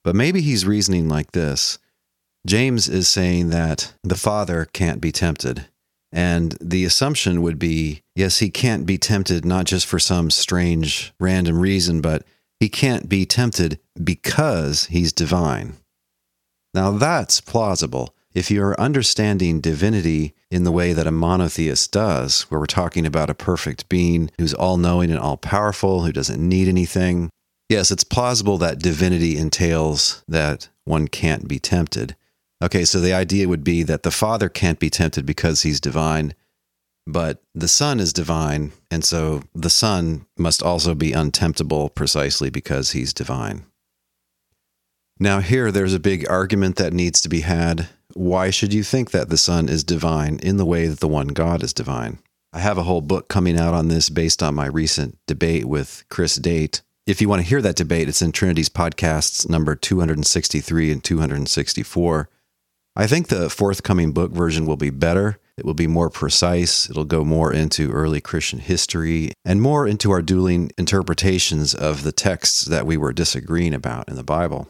But 0.04 0.16
maybe 0.16 0.42
he's 0.42 0.66
reasoning 0.66 1.08
like 1.08 1.34
this 1.34 1.78
James 2.48 2.90
is 2.90 3.08
saying 3.08 3.52
that 3.52 3.94
the 4.04 4.16
Father 4.16 4.66
can't 4.74 5.00
be 5.00 5.12
tempted. 5.12 5.68
And 6.12 6.58
the 6.60 6.86
assumption 6.86 7.44
would 7.44 7.60
be 7.60 8.02
yes, 8.16 8.40
he 8.40 8.50
can't 8.50 8.84
be 8.88 8.98
tempted 8.98 9.46
not 9.46 9.66
just 9.66 9.86
for 9.86 10.00
some 10.00 10.32
strange 10.32 11.14
random 11.20 11.60
reason, 11.60 12.02
but 12.02 12.24
he 12.60 12.68
can't 12.68 13.08
be 13.08 13.28
tempted 13.28 13.80
because 14.04 14.86
he's 14.86 15.14
divine. 15.14 15.76
Now 16.74 16.98
that's 16.98 17.42
plausible 17.42 18.15
if 18.36 18.52
you're 18.52 18.80
understanding 18.80 19.62
divinity 19.62 20.36
in 20.52 20.66
the 20.66 20.72
way 20.72 20.92
that 20.92 21.08
a 21.08 21.12
monotheist 21.12 21.92
does, 21.92 22.42
where 22.44 22.60
we're 22.60 22.66
talking 22.66 23.06
about 23.06 23.30
a 23.30 23.34
perfect 23.34 23.88
being 23.88 24.30
who's 24.38 24.54
all 24.54 24.76
knowing 24.76 25.10
and 25.10 25.20
all 25.20 25.38
powerful, 25.38 26.04
who 26.04 26.12
doesn't 26.12 26.48
need 26.48 26.68
anything, 26.68 27.30
yes, 27.70 27.92
it's 27.92 28.04
plausible 28.04 28.58
that 28.58 28.80
divinity 28.80 29.38
entails 29.38 30.24
that 30.28 30.68
one 30.84 31.08
can't 31.08 31.48
be 31.48 31.60
tempted. 31.60 32.16
Okay, 32.62 32.84
so 32.84 33.00
the 33.00 33.14
idea 33.14 33.48
would 33.48 33.64
be 33.64 33.84
that 33.84 34.04
the 34.04 34.12
Father 34.12 34.50
can't 34.50 34.80
be 34.80 34.90
tempted 34.90 35.26
because 35.26 35.62
he's 35.62 35.80
divine, 35.80 36.34
but 37.08 37.42
the 37.54 37.68
Son 37.70 38.02
is 38.02 38.12
divine, 38.12 38.74
and 38.92 39.06
so 39.06 39.44
the 39.54 39.70
Son 39.70 40.26
must 40.38 40.62
also 40.62 40.94
be 40.94 41.12
untemptable 41.12 41.94
precisely 41.94 42.50
because 42.50 42.92
he's 42.92 43.14
divine. 43.14 43.66
Now, 45.20 45.40
here 45.40 45.72
there's 45.72 45.94
a 45.94 46.00
big 46.00 46.30
argument 46.30 46.76
that 46.76 46.94
needs 46.94 47.22
to 47.22 47.30
be 47.30 47.42
had 47.42 47.88
why 48.16 48.50
should 48.50 48.74
you 48.74 48.82
think 48.82 49.12
that 49.12 49.28
the 49.28 49.38
Son 49.38 49.68
is 49.68 49.84
divine 49.84 50.40
in 50.42 50.56
the 50.56 50.66
way 50.66 50.88
that 50.88 51.02
the 51.02 51.08
one 51.08 51.28
God 51.28 51.62
is 51.62 51.74
divine? 51.74 52.20
I 52.54 52.60
have 52.60 52.78
a 52.78 52.84
whole 52.84 53.02
book 53.02 53.28
coming 53.28 53.60
out 53.60 53.74
on 53.74 53.90
this 53.90 54.08
based 54.10 54.42
on 54.42 54.56
my 54.56 54.68
recent 54.68 55.18
debate 55.28 55.66
with 55.66 56.06
Chris 56.10 56.38
Date. 56.38 56.82
If 57.06 57.20
you 57.20 57.28
want 57.28 57.42
to 57.42 57.48
hear 57.48 57.62
that 57.62 57.76
debate, 57.76 58.08
it's 58.08 58.22
in 58.22 58.32
Trinities 58.32 58.70
podcasts 58.70 59.50
number 59.50 59.76
263 59.76 60.94
and 60.94 61.04
264. 61.04 62.30
I 62.96 63.06
think 63.06 63.28
the 63.28 63.50
forthcoming 63.50 64.14
book 64.14 64.32
version 64.32 64.66
will 64.66 64.78
be 64.78 64.92
better. 64.92 65.38
It 65.58 65.66
will 65.66 65.74
be 65.74 65.88
more 65.88 66.10
precise. 66.10 66.90
It'll 66.90 67.04
go 67.04 67.26
more 67.26 67.52
into 67.52 67.92
early 67.92 68.22
Christian 68.22 68.60
history 68.60 69.34
and 69.44 69.62
more 69.62 69.86
into 69.86 70.12
our 70.12 70.22
dueling 70.22 70.72
interpretations 70.78 71.76
of 71.76 72.04
the 72.04 72.14
texts 72.14 72.64
that 72.64 72.86
we 72.86 72.96
were 72.96 73.12
disagreeing 73.12 73.74
about 73.74 74.08
in 74.08 74.16
the 74.16 74.24
Bible. 74.24 74.70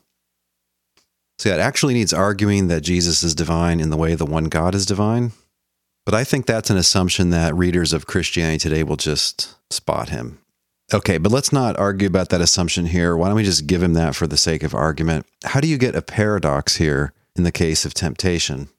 So 1.39 1.49
yeah, 1.49 1.55
it 1.55 1.61
actually 1.61 1.93
needs 1.93 2.13
arguing 2.13 2.67
that 2.67 2.81
Jesus 2.81 3.23
is 3.23 3.35
divine 3.35 3.79
in 3.79 3.89
the 3.89 3.97
way 3.97 4.15
the 4.15 4.25
one 4.25 4.45
God 4.45 4.73
is 4.73 4.85
divine. 4.85 5.31
But 6.05 6.13
I 6.13 6.23
think 6.23 6.45
that's 6.45 6.69
an 6.69 6.77
assumption 6.77 7.31
that 7.31 7.55
readers 7.55 7.91
of 7.91 8.05
Christianity 8.05 8.59
today 8.59 8.83
will 8.83 8.95
just 8.95 9.55
spot 9.71 10.09
him. 10.09 10.39
Okay, 10.93 11.17
but 11.17 11.31
let's 11.31 11.51
not 11.51 11.77
argue 11.79 12.07
about 12.07 12.29
that 12.29 12.41
assumption 12.41 12.85
here. 12.85 13.17
Why 13.17 13.27
don't 13.27 13.37
we 13.37 13.43
just 13.43 13.65
give 13.65 13.81
him 13.81 13.93
that 13.93 14.15
for 14.15 14.27
the 14.27 14.37
sake 14.37 14.61
of 14.61 14.75
argument? 14.75 15.25
How 15.43 15.59
do 15.59 15.67
you 15.67 15.79
get 15.79 15.95
a 15.95 16.01
paradox 16.01 16.75
here 16.75 17.11
in 17.35 17.43
the 17.43 17.51
case 17.51 17.85
of 17.85 17.95
temptation? 17.95 18.69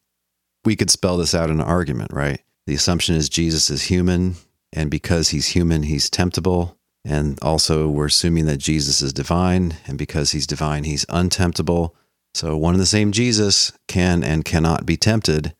We 0.65 0.77
could 0.77 0.91
spell 0.91 1.17
this 1.17 1.35
out 1.35 1.51
in 1.51 1.61
an 1.61 1.67
argument, 1.67 2.13
right? 2.13 2.41
The 2.67 2.75
assumption 2.75 3.17
is 3.17 3.29
Jesus 3.29 3.71
is 3.71 3.83
human, 3.85 4.37
and 4.73 4.89
because 4.89 5.31
he's 5.31 5.49
human, 5.49 5.83
he's 5.83 6.09
temptable. 6.09 6.77
And 7.05 7.39
also, 7.43 7.89
we're 7.89 8.07
assuming 8.07 8.47
that 8.47 8.59
Jesus 8.59 9.03
is 9.03 9.13
divine, 9.13 9.75
and 9.87 9.99
because 9.99 10.31
he's 10.31 10.47
divine, 10.47 10.85
he's 10.85 11.05
untemptable. 11.07 11.93
So, 12.37 12.55
one 12.55 12.75
and 12.75 12.83
the 12.83 12.85
same 12.85 13.13
Jesus 13.13 13.73
can 13.89 14.23
and 14.23 14.45
cannot 14.45 14.85
be 14.85 14.99
tempted. 14.99 15.55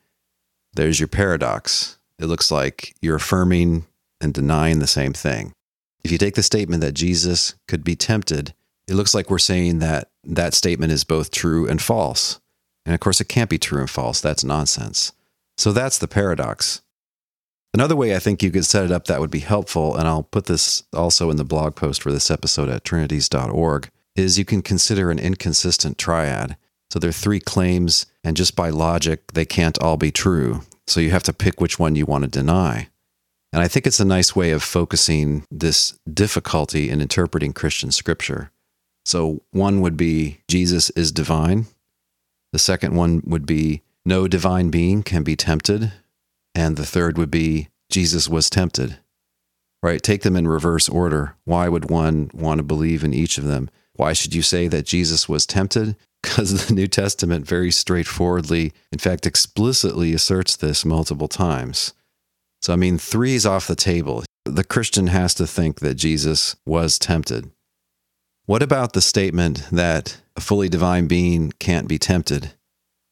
There's 0.75 1.01
your 1.01 1.09
paradox. 1.09 1.97
It 2.19 2.27
looks 2.27 2.51
like 2.51 2.95
you're 3.01 3.17
affirming 3.17 3.87
and 4.21 4.35
denying 4.35 4.79
the 4.79 4.87
same 4.87 5.15
thing. 5.15 5.55
If 6.05 6.13
you 6.13 6.19
take 6.19 6.35
the 6.35 6.43
statement 6.43 6.83
that 6.83 6.93
Jesus 6.93 7.55
could 7.67 7.83
be 7.83 7.97
tempted, 7.97 8.53
it 8.87 8.93
looks 8.93 9.15
like 9.15 9.31
we're 9.31 9.39
saying 9.39 9.79
that 9.79 10.11
that 10.23 10.53
statement 10.53 10.93
is 10.93 11.03
both 11.03 11.31
true 11.31 11.67
and 11.67 11.81
false. 11.81 12.41
And 12.85 12.95
of 12.95 13.01
course, 13.01 13.23
it 13.23 13.29
can't 13.31 13.49
be 13.49 13.57
true 13.57 13.81
and 13.81 13.89
false. 13.89 14.21
That's 14.21 14.45
nonsense. 14.45 15.13
So 15.57 15.73
that's 15.73 15.97
the 15.97 16.07
paradox. 16.07 16.83
Another 17.73 17.97
way 17.97 18.15
I 18.15 18.19
think 18.19 18.43
you 18.43 18.51
could 18.51 18.67
set 18.67 18.85
it 18.85 18.93
up 18.93 19.07
that 19.07 19.21
would 19.21 19.31
be 19.31 19.39
helpful, 19.39 19.97
and 19.97 20.07
I'll 20.07 20.25
put 20.25 20.45
this 20.45 20.83
also 20.93 21.31
in 21.31 21.39
the 21.39 21.43
blog 21.43 21.75
post 21.75 22.03
for 22.03 22.13
this 22.13 22.31
episode 22.31 22.69
at 22.69 22.85
trinities.org, 22.85 23.89
is 24.15 24.39
you 24.39 24.45
can 24.45 24.61
consider 24.61 25.11
an 25.11 25.19
inconsistent 25.19 25.97
triad. 25.97 26.59
So 26.91 26.99
there 26.99 27.11
are 27.11 27.13
three 27.13 27.41
claims, 27.41 28.07
and 28.23 28.37
just 28.37 28.55
by 28.55 28.71
logic, 28.71 29.33
they 29.33 29.45
can't 29.45 29.79
all 29.83 29.97
be 29.97 30.11
true. 30.11 30.63
So 30.87 31.01
you 31.01 31.11
have 31.11 31.25
to 31.25 31.33
pick 31.33 31.61
which 31.61 31.79
one 31.79 31.97
you 31.97 32.07
want 32.07 32.25
to 32.25 32.31
deny. 32.31 32.89
And 33.53 33.63
I 33.63 33.69
think 33.69 33.87
it's 33.87 34.01
a 34.01 34.05
nice 34.05 34.37
way 34.37 34.51
of 34.51 34.63
focusing 34.63 35.45
this 35.51 35.99
difficulty 36.13 36.91
in 36.91 37.01
interpreting 37.01 37.53
Christian 37.53 37.91
scripture. 37.91 38.51
So 39.05 39.43
one 39.51 39.81
would 39.81 39.97
be 39.97 40.41
Jesus 40.49 40.91
is 40.91 41.13
divine. 41.13 41.67
The 42.53 42.59
second 42.59 42.95
one 42.95 43.23
would 43.25 43.47
be 43.47 43.83
no 44.05 44.29
divine 44.29 44.71
being 44.71 45.03
can 45.03 45.23
be 45.23 45.37
tempted. 45.37 45.93
And 46.55 46.77
the 46.77 46.87
third 46.87 47.19
would 47.19 47.31
be 47.31 47.69
Jesus 47.91 48.29
was 48.29 48.51
tempted. 48.51 48.99
Right? 49.83 50.03
Take 50.03 50.23
them 50.23 50.37
in 50.37 50.49
reverse 50.49 50.89
order. 50.89 51.37
Why 51.45 51.69
would 51.69 51.91
one 51.91 52.31
want 52.35 52.59
to 52.59 52.65
believe 52.65 53.05
in 53.05 53.15
each 53.15 53.39
of 53.39 53.45
them? 53.45 53.71
Why 53.95 54.13
should 54.13 54.35
you 54.35 54.43
say 54.43 54.69
that 54.69 54.87
Jesus 54.87 55.29
was 55.29 55.47
tempted? 55.47 55.97
Because 56.27 56.67
the 56.67 56.75
New 56.75 56.89
Testament 56.89 57.47
very 57.47 57.71
straightforwardly, 57.71 58.73
in 58.91 58.99
fact, 58.99 59.27
explicitly 59.27 60.13
asserts 60.13 60.57
this 60.57 60.85
multiple 60.85 61.29
times. 61.29 61.93
So, 62.61 62.73
I 62.73 62.77
mean, 62.77 62.99
three 62.99 63.37
is 63.37 63.47
off 63.47 63.69
the 63.69 63.77
table. 63.77 64.25
The 64.45 64.65
Christian 64.65 65.07
has 65.07 65.35
to 65.35 65.47
think 65.47 65.79
that 65.81 65.95
Jesus 65.95 66.57
was 66.67 66.99
tempted. 66.99 67.51
What 68.47 68.63
about 68.63 68.93
the 68.93 69.01
statement 69.01 69.69
that 69.71 70.21
a 70.37 70.41
fully 70.41 70.69
divine 70.69 71.07
being 71.07 71.53
can't 71.61 71.87
be 71.87 71.99
tempted? 71.99 72.53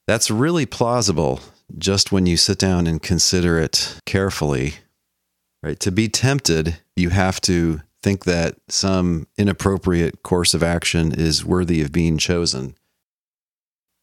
That's 0.09 0.31
really 0.31 0.67
plausible 0.67 1.41
just 1.79 2.11
when 2.11 2.27
you 2.27 2.37
sit 2.37 2.59
down 2.59 2.89
and 2.89 3.01
consider 3.01 3.59
it 3.61 4.01
carefully. 4.07 4.75
Right? 5.63 5.79
To 5.81 5.93
be 5.93 6.09
tempted, 6.09 6.79
you 6.97 7.11
have 7.11 7.41
to 7.43 7.81
think 8.03 8.25
that 8.25 8.57
some 8.69 9.29
inappropriate 9.39 10.23
course 10.25 10.53
of 10.53 10.63
action 10.65 11.13
is 11.13 11.45
worthy 11.45 11.81
of 11.81 11.93
being 11.93 12.19
chosen. 12.19 12.75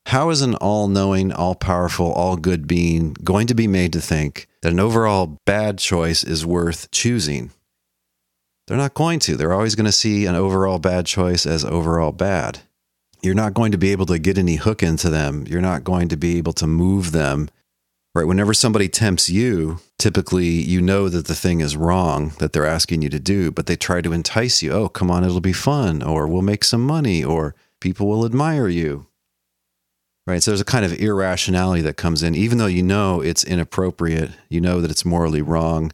How 0.07 0.29
is 0.29 0.41
an 0.41 0.55
all 0.55 0.87
knowing, 0.87 1.31
all 1.31 1.55
powerful, 1.55 2.11
all 2.11 2.35
good 2.35 2.67
being 2.67 3.13
going 3.23 3.47
to 3.47 3.53
be 3.53 3.67
made 3.67 3.93
to 3.93 4.01
think 4.01 4.47
that 4.61 4.73
an 4.73 4.79
overall 4.79 5.37
bad 5.45 5.77
choice 5.77 6.23
is 6.23 6.45
worth 6.45 6.91
choosing? 6.91 7.51
They're 8.67 8.77
not 8.77 8.93
going 8.93 9.19
to. 9.19 9.35
They're 9.35 9.53
always 9.53 9.75
going 9.75 9.85
to 9.85 9.91
see 9.91 10.25
an 10.25 10.35
overall 10.35 10.79
bad 10.79 11.05
choice 11.05 11.45
as 11.45 11.63
overall 11.65 12.11
bad. 12.11 12.59
You're 13.21 13.35
not 13.35 13.53
going 13.53 13.71
to 13.71 13.77
be 13.77 13.91
able 13.91 14.05
to 14.07 14.19
get 14.19 14.37
any 14.37 14.55
hook 14.55 14.81
into 14.81 15.09
them. 15.09 15.45
You're 15.47 15.61
not 15.61 15.83
going 15.83 16.09
to 16.09 16.17
be 16.17 16.37
able 16.37 16.53
to 16.53 16.67
move 16.67 17.11
them. 17.11 17.49
Right? 18.13 18.27
Whenever 18.27 18.53
somebody 18.53 18.89
tempts 18.89 19.29
you, 19.29 19.79
typically 19.97 20.47
you 20.47 20.81
know 20.81 21.07
that 21.07 21.27
the 21.27 21.35
thing 21.35 21.61
is 21.61 21.77
wrong 21.77 22.33
that 22.39 22.51
they're 22.51 22.65
asking 22.65 23.01
you 23.01 23.09
to 23.09 23.19
do, 23.19 23.51
but 23.51 23.67
they 23.67 23.75
try 23.75 24.01
to 24.01 24.11
entice 24.11 24.61
you. 24.61 24.71
Oh, 24.73 24.89
come 24.89 25.09
on, 25.09 25.23
it'll 25.23 25.39
be 25.39 25.53
fun, 25.53 26.03
or 26.03 26.27
we'll 26.27 26.41
make 26.41 26.63
some 26.63 26.85
money, 26.85 27.23
or 27.23 27.55
people 27.79 28.07
will 28.07 28.25
admire 28.25 28.67
you. 28.67 29.05
Right? 30.27 30.41
So 30.41 30.51
there's 30.51 30.61
a 30.61 30.65
kind 30.65 30.85
of 30.85 30.93
irrationality 30.93 31.81
that 31.81 31.97
comes 31.97 32.21
in, 32.21 32.35
even 32.35 32.57
though 32.57 32.67
you 32.67 32.83
know 32.83 33.21
it's 33.21 33.43
inappropriate, 33.43 34.31
you 34.49 34.61
know 34.61 34.79
that 34.81 34.91
it's 34.91 35.05
morally 35.05 35.41
wrong 35.41 35.91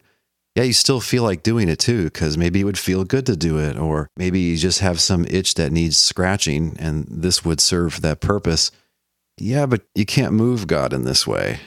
yeah, 0.58 0.64
you 0.64 0.72
still 0.72 0.98
feel 0.98 1.22
like 1.22 1.44
doing 1.44 1.68
it 1.68 1.78
too, 1.78 2.02
because 2.02 2.36
maybe 2.36 2.58
it 2.58 2.64
would 2.64 2.76
feel 2.76 3.04
good 3.04 3.26
to 3.26 3.36
do 3.36 3.60
it, 3.60 3.78
or 3.78 4.10
maybe 4.16 4.40
you 4.40 4.56
just 4.56 4.80
have 4.80 5.00
some 5.00 5.24
itch 5.30 5.54
that 5.54 5.70
needs 5.70 5.96
scratching 5.96 6.76
and 6.80 7.06
this 7.08 7.44
would 7.44 7.60
serve 7.60 8.00
that 8.00 8.20
purpose. 8.20 8.72
Yeah, 9.38 9.66
but 9.66 9.82
you 9.94 10.04
can't 10.04 10.32
move 10.32 10.66
God 10.66 10.92
in 10.92 11.04
this 11.04 11.28
way. 11.28 11.60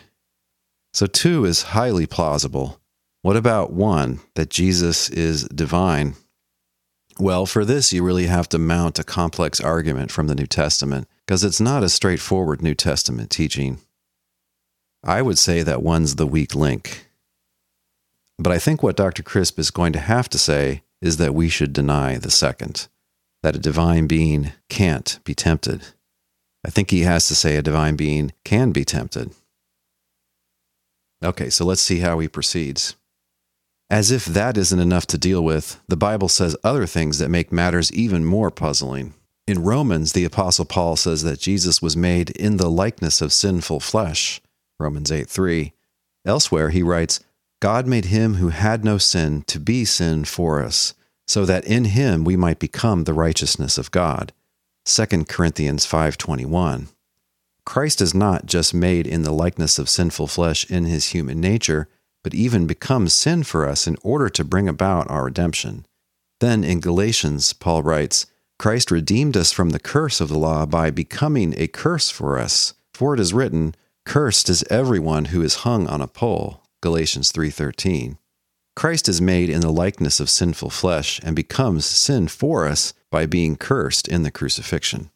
So, 0.93 1.05
two 1.05 1.45
is 1.45 1.61
highly 1.61 2.05
plausible. 2.05 2.81
What 3.21 3.37
about 3.37 3.71
one, 3.71 4.19
that 4.35 4.49
Jesus 4.49 5.09
is 5.09 5.47
divine? 5.47 6.15
Well, 7.17 7.45
for 7.45 7.63
this, 7.63 7.93
you 7.93 8.03
really 8.03 8.25
have 8.25 8.49
to 8.49 8.59
mount 8.59 8.99
a 8.99 9.05
complex 9.05 9.61
argument 9.61 10.11
from 10.11 10.27
the 10.27 10.35
New 10.35 10.47
Testament, 10.47 11.07
because 11.25 11.43
it's 11.43 11.61
not 11.61 11.83
a 11.83 11.89
straightforward 11.89 12.61
New 12.61 12.75
Testament 12.75 13.29
teaching. 13.29 13.79
I 15.03 15.21
would 15.21 15.37
say 15.37 15.63
that 15.63 15.81
one's 15.81 16.15
the 16.15 16.27
weak 16.27 16.53
link. 16.53 17.07
But 18.37 18.51
I 18.51 18.59
think 18.59 18.81
what 18.81 18.95
Dr. 18.95 19.23
Crisp 19.23 19.59
is 19.59 19.71
going 19.71 19.93
to 19.93 19.99
have 19.99 20.29
to 20.29 20.37
say 20.37 20.83
is 21.01 21.17
that 21.17 21.33
we 21.33 21.49
should 21.49 21.73
deny 21.73 22.17
the 22.17 22.31
second, 22.31 22.87
that 23.43 23.55
a 23.55 23.59
divine 23.59 24.07
being 24.07 24.51
can't 24.69 25.19
be 25.23 25.33
tempted. 25.33 25.83
I 26.65 26.69
think 26.69 26.91
he 26.91 27.01
has 27.01 27.27
to 27.27 27.35
say 27.35 27.55
a 27.55 27.61
divine 27.61 27.95
being 27.95 28.33
can 28.43 28.71
be 28.71 28.85
tempted. 28.85 29.31
Okay, 31.23 31.49
so 31.49 31.65
let's 31.65 31.81
see 31.81 31.99
how 31.99 32.19
he 32.19 32.27
proceeds. 32.27 32.95
As 33.89 34.09
if 34.09 34.25
that 34.25 34.57
isn't 34.57 34.79
enough 34.79 35.05
to 35.07 35.17
deal 35.17 35.43
with, 35.43 35.81
the 35.87 35.97
Bible 35.97 36.29
says 36.29 36.55
other 36.63 36.85
things 36.85 37.19
that 37.19 37.29
make 37.29 37.51
matters 37.51 37.91
even 37.91 38.23
more 38.23 38.49
puzzling. 38.49 39.13
In 39.47 39.63
Romans, 39.63 40.13
the 40.13 40.23
Apostle 40.23 40.65
Paul 40.65 40.95
says 40.95 41.23
that 41.23 41.39
Jesus 41.39 41.81
was 41.81 41.97
made 41.97 42.29
in 42.31 42.57
the 42.57 42.69
likeness 42.69 43.21
of 43.21 43.33
sinful 43.33 43.79
flesh. 43.79 44.41
Romans 44.79 45.11
8 45.11 45.29
3. 45.29 45.73
Elsewhere, 46.25 46.69
he 46.69 46.83
writes, 46.83 47.19
God 47.61 47.85
made 47.85 48.05
him 48.05 48.35
who 48.35 48.49
had 48.49 48.83
no 48.83 48.97
sin 48.97 49.43
to 49.43 49.59
be 49.59 49.85
sin 49.85 50.25
for 50.25 50.63
us, 50.63 50.95
so 51.27 51.45
that 51.45 51.65
in 51.65 51.85
him 51.85 52.23
we 52.23 52.35
might 52.35 52.59
become 52.59 53.03
the 53.03 53.13
righteousness 53.13 53.77
of 53.77 53.91
God. 53.91 54.33
2 54.85 55.27
Corinthians 55.27 55.85
5:21. 55.85 56.87
Christ 57.65 58.01
is 58.01 58.15
not 58.15 58.47
just 58.47 58.73
made 58.73 59.05
in 59.05 59.21
the 59.21 59.31
likeness 59.31 59.77
of 59.77 59.89
sinful 59.89 60.25
flesh 60.25 60.69
in 60.71 60.85
his 60.85 61.09
human 61.09 61.39
nature, 61.39 61.87
but 62.23 62.33
even 62.33 62.65
becomes 62.65 63.13
sin 63.13 63.43
for 63.43 63.67
us 63.67 63.85
in 63.85 63.95
order 64.01 64.27
to 64.29 64.43
bring 64.43 64.67
about 64.67 65.09
our 65.09 65.25
redemption. 65.25 65.85
Then 66.39 66.63
in 66.63 66.79
Galatians, 66.79 67.53
Paul 67.53 67.83
writes, 67.83 68.25
Christ 68.61 68.91
redeemed 68.91 69.35
us 69.35 69.51
from 69.51 69.71
the 69.71 69.79
curse 69.79 70.21
of 70.21 70.29
the 70.29 70.37
law 70.37 70.67
by 70.67 70.91
becoming 70.91 71.55
a 71.57 71.65
curse 71.65 72.11
for 72.11 72.37
us. 72.37 72.75
For 72.93 73.15
it 73.15 73.19
is 73.19 73.33
written, 73.33 73.73
Cursed 74.05 74.51
is 74.51 74.63
everyone 74.69 75.25
who 75.33 75.41
is 75.41 75.65
hung 75.65 75.87
on 75.87 75.99
a 75.99 76.05
pole. 76.05 76.61
Galatians 76.79 77.31
3:13. 77.31 78.19
Christ 78.75 79.09
is 79.09 79.19
made 79.19 79.49
in 79.49 79.61
the 79.61 79.71
likeness 79.71 80.19
of 80.19 80.29
sinful 80.29 80.69
flesh 80.69 81.19
and 81.23 81.35
becomes 81.35 81.87
sin 81.87 82.27
for 82.27 82.67
us 82.67 82.93
by 83.09 83.25
being 83.25 83.55
cursed 83.55 84.07
in 84.07 84.21
the 84.21 84.29
crucifixion. 84.29 85.09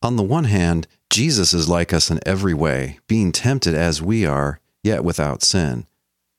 On 0.00 0.16
the 0.16 0.22
one 0.22 0.44
hand, 0.44 0.86
Jesus 1.10 1.52
is 1.52 1.68
like 1.68 1.92
us 1.92 2.10
in 2.10 2.20
every 2.24 2.54
way, 2.54 3.00
being 3.06 3.32
tempted 3.32 3.74
as 3.74 4.00
we 4.00 4.24
are, 4.24 4.60
yet 4.82 5.04
without 5.04 5.42
sin. 5.42 5.86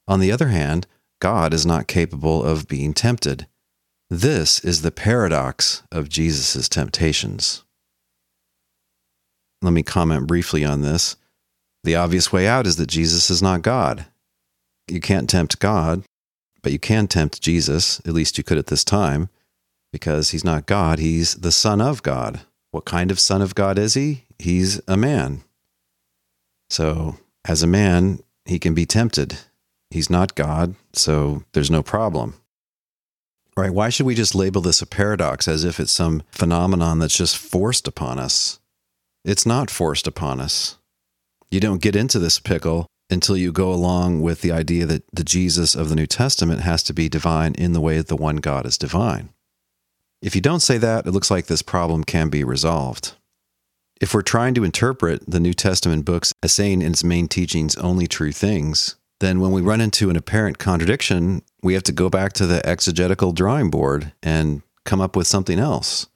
On 0.08 0.20
the 0.20 0.32
other 0.32 0.48
hand, 0.48 0.88
God 1.20 1.54
is 1.54 1.64
not 1.64 1.86
capable 1.86 2.44
of 2.44 2.68
being 2.68 2.96
tempted. 2.96 3.46
This 4.10 4.60
is 4.62 4.82
the 4.82 4.92
paradox 4.92 5.84
of 5.92 6.08
Jesus' 6.08 6.70
temptations. 6.70 7.66
Let 9.62 9.74
me 9.74 9.84
comment 9.84 10.28
briefly 10.28 10.64
on 10.64 10.82
this. 10.82 11.18
The 11.84 11.96
obvious 11.96 12.32
way 12.32 12.48
out 12.48 12.66
is 12.66 12.78
that 12.78 12.88
Jesus 12.88 13.30
is 13.30 13.42
not 13.42 13.64
God. 13.64 14.06
You 14.88 15.02
can't 15.02 15.30
tempt 15.30 15.60
God, 15.60 16.04
but 16.62 16.72
you 16.72 16.80
can 16.80 17.08
tempt 17.08 17.42
Jesus. 17.42 18.00
At 18.06 18.14
least 18.14 18.38
you 18.38 18.44
could 18.44 18.58
at 18.58 18.68
this 18.68 18.86
time, 18.86 19.30
because 19.92 20.30
he's 20.30 20.46
not 20.46 20.68
God. 20.68 21.00
He's 21.00 21.36
the 21.36 21.52
Son 21.52 21.82
of 21.82 22.02
God. 22.02 22.42
What 22.72 22.86
kind 22.86 23.12
of 23.12 23.20
Son 23.20 23.42
of 23.42 23.56
God 23.56 23.78
is 23.78 23.96
he? 23.96 24.24
He's 24.40 24.80
a 24.88 24.96
man. 24.96 25.44
So, 26.70 27.18
as 27.44 27.64
a 27.64 27.68
man, 27.68 28.20
he 28.46 28.60
can 28.60 28.74
be 28.74 28.86
tempted. 28.86 29.38
He's 29.90 30.10
not 30.10 30.36
God, 30.36 30.76
so 30.94 31.44
there's 31.54 31.72
no 31.72 31.84
problem. 31.84 32.36
Right? 33.58 33.74
Why 33.74 33.90
should 33.90 34.06
we 34.06 34.14
just 34.14 34.36
label 34.36 34.62
this 34.62 34.84
a 34.84 34.86
paradox 34.86 35.48
as 35.48 35.64
if 35.64 35.80
it's 35.80 35.92
some 35.92 36.22
phenomenon 36.30 37.00
that's 37.00 37.18
just 37.18 37.36
forced 37.36 37.88
upon 37.88 38.20
us? 38.20 38.60
It's 39.26 39.48
not 39.48 39.72
forced 39.72 40.06
upon 40.06 40.40
us. 40.40 40.78
You 41.50 41.60
don't 41.60 41.82
get 41.82 41.96
into 41.96 42.20
this 42.20 42.40
pickle 42.40 42.86
until 43.10 43.36
you 43.36 43.52
go 43.52 43.74
along 43.74 44.22
with 44.22 44.42
the 44.42 44.52
idea 44.52 44.86
that 44.86 45.04
the 45.12 45.24
Jesus 45.24 45.74
of 45.74 45.90
the 45.90 45.96
New 45.96 46.06
Testament 46.06 46.62
has 46.62 46.84
to 46.84 46.94
be 46.94 47.10
divine 47.10 47.56
in 47.56 47.74
the 47.74 47.82
way 47.82 47.98
that 47.98 48.10
the 48.10 48.16
one 48.16 48.36
God 48.36 48.68
is 48.68 48.78
divine. 48.78 49.30
If 50.22 50.36
you 50.36 50.42
don't 50.42 50.60
say 50.60 50.78
that, 50.78 51.08
it 51.08 51.12
looks 51.12 51.32
like 51.32 51.48
this 51.48 51.62
problem 51.64 52.04
can 52.04 52.30
be 52.30 52.44
resolved. 52.44 53.14
If 54.00 54.14
we're 54.14 54.22
trying 54.22 54.54
to 54.54 54.64
interpret 54.64 55.24
the 55.28 55.40
New 55.40 55.54
Testament 55.56 56.06
books 56.06 56.32
as 56.44 56.52
saying 56.52 56.84
in 56.84 56.92
its 56.92 57.04
main 57.04 57.28
teachings 57.28 57.76
only 57.78 58.06
true 58.06 58.32
things, 58.32 58.98
then 59.20 59.40
when 59.40 59.52
we 59.52 59.62
run 59.62 59.82
into 59.82 60.10
an 60.10 60.16
apparent 60.16 60.60
contradiction, 60.60 61.42
we 61.64 61.74
have 61.74 61.84
to 61.84 61.92
go 61.92 62.10
back 62.10 62.34
to 62.34 62.46
the 62.46 62.66
exegetical 62.68 63.32
drawing 63.32 63.70
board 63.70 64.14
and 64.22 64.62
come 64.86 65.02
up 65.02 65.16
with 65.16 65.28
something 65.28 65.60
else. 65.60 66.08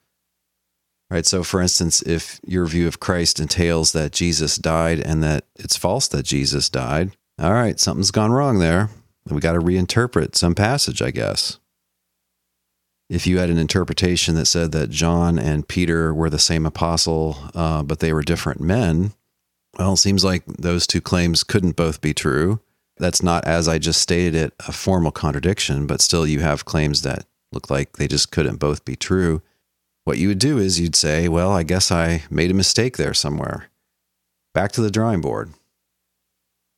Right. 1.09 1.25
So, 1.25 1.43
for 1.43 1.61
instance, 1.61 2.01
if 2.03 2.39
your 2.45 2.65
view 2.65 2.87
of 2.87 3.01
Christ 3.01 3.41
entails 3.41 3.91
that 3.91 4.13
Jesus 4.13 4.55
died 4.55 5.01
and 5.01 5.21
that 5.23 5.43
it's 5.57 5.75
false 5.75 6.07
that 6.07 6.23
Jesus 6.23 6.69
died, 6.69 7.11
all 7.37 7.51
right, 7.51 7.77
something's 7.77 8.11
gone 8.11 8.31
wrong 8.31 8.59
there. 8.59 8.89
We 9.29 9.41
got 9.41 9.53
to 9.53 9.59
reinterpret 9.59 10.35
some 10.35 10.55
passage, 10.55 11.01
I 11.01 11.11
guess. 11.11 11.59
If 13.09 13.27
you 13.27 13.39
had 13.39 13.49
an 13.49 13.57
interpretation 13.57 14.35
that 14.35 14.45
said 14.45 14.71
that 14.71 14.89
John 14.89 15.37
and 15.37 15.67
Peter 15.67 16.13
were 16.13 16.29
the 16.29 16.39
same 16.39 16.65
apostle, 16.65 17.37
uh, 17.53 17.83
but 17.83 17.99
they 17.99 18.13
were 18.13 18.23
different 18.23 18.61
men, 18.61 19.11
well, 19.77 19.93
it 19.93 19.97
seems 19.97 20.23
like 20.23 20.45
those 20.45 20.87
two 20.87 21.01
claims 21.01 21.43
couldn't 21.43 21.75
both 21.75 21.99
be 21.99 22.13
true. 22.13 22.61
That's 22.97 23.23
not, 23.23 23.45
as 23.45 23.67
I 23.67 23.79
just 23.79 24.01
stated 24.01 24.35
it, 24.35 24.53
a 24.67 24.71
formal 24.71 25.11
contradiction, 25.11 25.87
but 25.87 26.01
still 26.01 26.27
you 26.27 26.41
have 26.41 26.65
claims 26.65 27.01
that 27.01 27.25
look 27.51 27.69
like 27.69 27.93
they 27.93 28.07
just 28.07 28.31
couldn't 28.31 28.57
both 28.57 28.85
be 28.85 28.95
true 28.95 29.41
what 30.03 30.17
you 30.17 30.29
would 30.29 30.39
do 30.39 30.57
is 30.57 30.79
you'd 30.79 30.95
say, 30.95 31.27
Well, 31.27 31.51
I 31.51 31.63
guess 31.63 31.91
I 31.91 32.23
made 32.29 32.51
a 32.51 32.55
mistake 32.55 32.97
there 32.97 33.13
somewhere. 33.13 33.69
Back 34.53 34.71
to 34.73 34.81
the 34.81 34.91
drawing 34.91 35.21
board. 35.21 35.53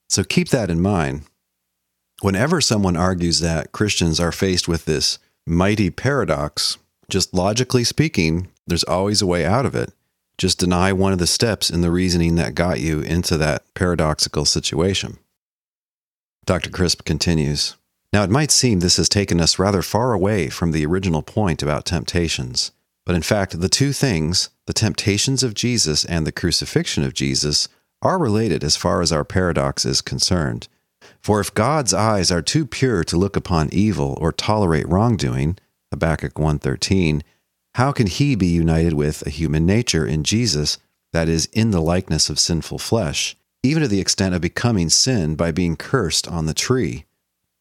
So 0.09 0.23
keep 0.23 0.49
that 0.49 0.69
in 0.69 0.81
mind. 0.81 1.23
Whenever 2.21 2.61
someone 2.61 2.95
argues 2.95 3.39
that 3.39 3.71
Christians 3.71 4.19
are 4.19 4.31
faced 4.31 4.67
with 4.67 4.85
this 4.85 5.19
mighty 5.47 5.89
paradox, 5.89 6.77
just 7.09 7.33
logically 7.33 7.83
speaking, 7.83 8.49
there's 8.67 8.83
always 8.83 9.21
a 9.21 9.27
way 9.27 9.45
out 9.45 9.65
of 9.65 9.75
it. 9.75 9.91
Just 10.37 10.59
deny 10.59 10.93
one 10.93 11.13
of 11.13 11.19
the 11.19 11.27
steps 11.27 11.69
in 11.69 11.81
the 11.81 11.91
reasoning 11.91 12.35
that 12.35 12.55
got 12.55 12.79
you 12.79 13.01
into 13.01 13.37
that 13.37 13.63
paradoxical 13.73 14.45
situation. 14.45 15.17
Dr. 16.45 16.69
Crisp 16.69 17.05
continues 17.05 17.75
Now, 18.11 18.23
it 18.23 18.29
might 18.29 18.51
seem 18.51 18.79
this 18.79 18.97
has 18.97 19.09
taken 19.09 19.39
us 19.39 19.59
rather 19.59 19.81
far 19.81 20.13
away 20.13 20.49
from 20.49 20.71
the 20.71 20.85
original 20.85 21.21
point 21.21 21.63
about 21.63 21.85
temptations. 21.85 22.71
But 23.05 23.15
in 23.15 23.21
fact, 23.21 23.59
the 23.59 23.69
two 23.69 23.93
things, 23.93 24.49
the 24.65 24.73
temptations 24.73 25.43
of 25.43 25.53
Jesus 25.53 26.05
and 26.05 26.25
the 26.25 26.31
crucifixion 26.31 27.03
of 27.03 27.13
Jesus, 27.13 27.67
are 28.01 28.19
related 28.19 28.63
as 28.63 28.77
far 28.77 29.01
as 29.01 29.11
our 29.11 29.23
paradox 29.23 29.85
is 29.85 30.01
concerned. 30.01 30.67
For 31.21 31.39
if 31.39 31.53
God's 31.53 31.93
eyes 31.93 32.31
are 32.31 32.41
too 32.41 32.65
pure 32.65 33.03
to 33.05 33.17
look 33.17 33.35
upon 33.35 33.69
evil 33.73 34.17
or 34.19 34.31
tolerate 34.31 34.87
wrongdoing, 34.87 35.57
Habakkuk 35.91 36.37
1:13, 36.37 37.23
how 37.75 37.91
can 37.91 38.07
he 38.07 38.35
be 38.35 38.47
united 38.47 38.93
with 38.93 39.25
a 39.25 39.29
human 39.29 39.65
nature 39.65 40.05
in 40.05 40.23
Jesus 40.23 40.77
that 41.11 41.29
is 41.29 41.47
in 41.53 41.71
the 41.71 41.81
likeness 41.81 42.29
of 42.29 42.39
sinful 42.39 42.79
flesh, 42.79 43.37
even 43.63 43.81
to 43.81 43.87
the 43.87 44.01
extent 44.01 44.35
of 44.35 44.41
becoming 44.41 44.89
sin 44.89 45.35
by 45.35 45.51
being 45.51 45.75
cursed 45.75 46.27
on 46.27 46.45
the 46.45 46.53
tree? 46.53 47.05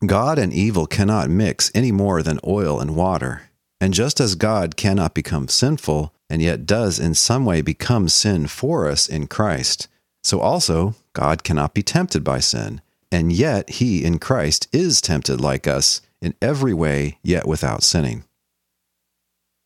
God 0.05 0.39
and 0.39 0.53
evil 0.53 0.87
cannot 0.87 1.31
mix 1.31 1.71
any 1.75 1.93
more 1.93 2.23
than 2.23 2.41
oil 2.45 2.81
and 2.81 2.97
water. 2.97 3.43
And 3.81 3.95
just 3.95 4.21
as 4.21 4.35
God 4.35 4.77
cannot 4.77 5.15
become 5.15 5.49
sinful, 5.49 6.13
and 6.29 6.43
yet 6.43 6.67
does 6.67 6.99
in 6.99 7.15
some 7.15 7.45
way 7.45 7.63
become 7.63 8.09
sin 8.09 8.47
for 8.47 8.89
us 8.89 9.09
in 9.09 9.27
Christ, 9.27 9.89
so 10.23 10.41
also 10.41 10.95
God 11.13 11.45
cannot 11.45 11.75
be 11.75 11.83
tempted 11.83 12.25
by 12.25 12.41
sin, 12.41 12.81
and 13.11 13.33
yet 13.33 13.69
he 13.69 14.05
in 14.05 14.19
Christ 14.19 14.69
is 14.73 15.01
tempted 15.01 15.41
like 15.41 15.67
us 15.67 16.01
in 16.21 16.35
every 16.41 16.73
way, 16.73 17.19
yet 17.23 17.47
without 17.47 17.83
sinning. 17.83 18.25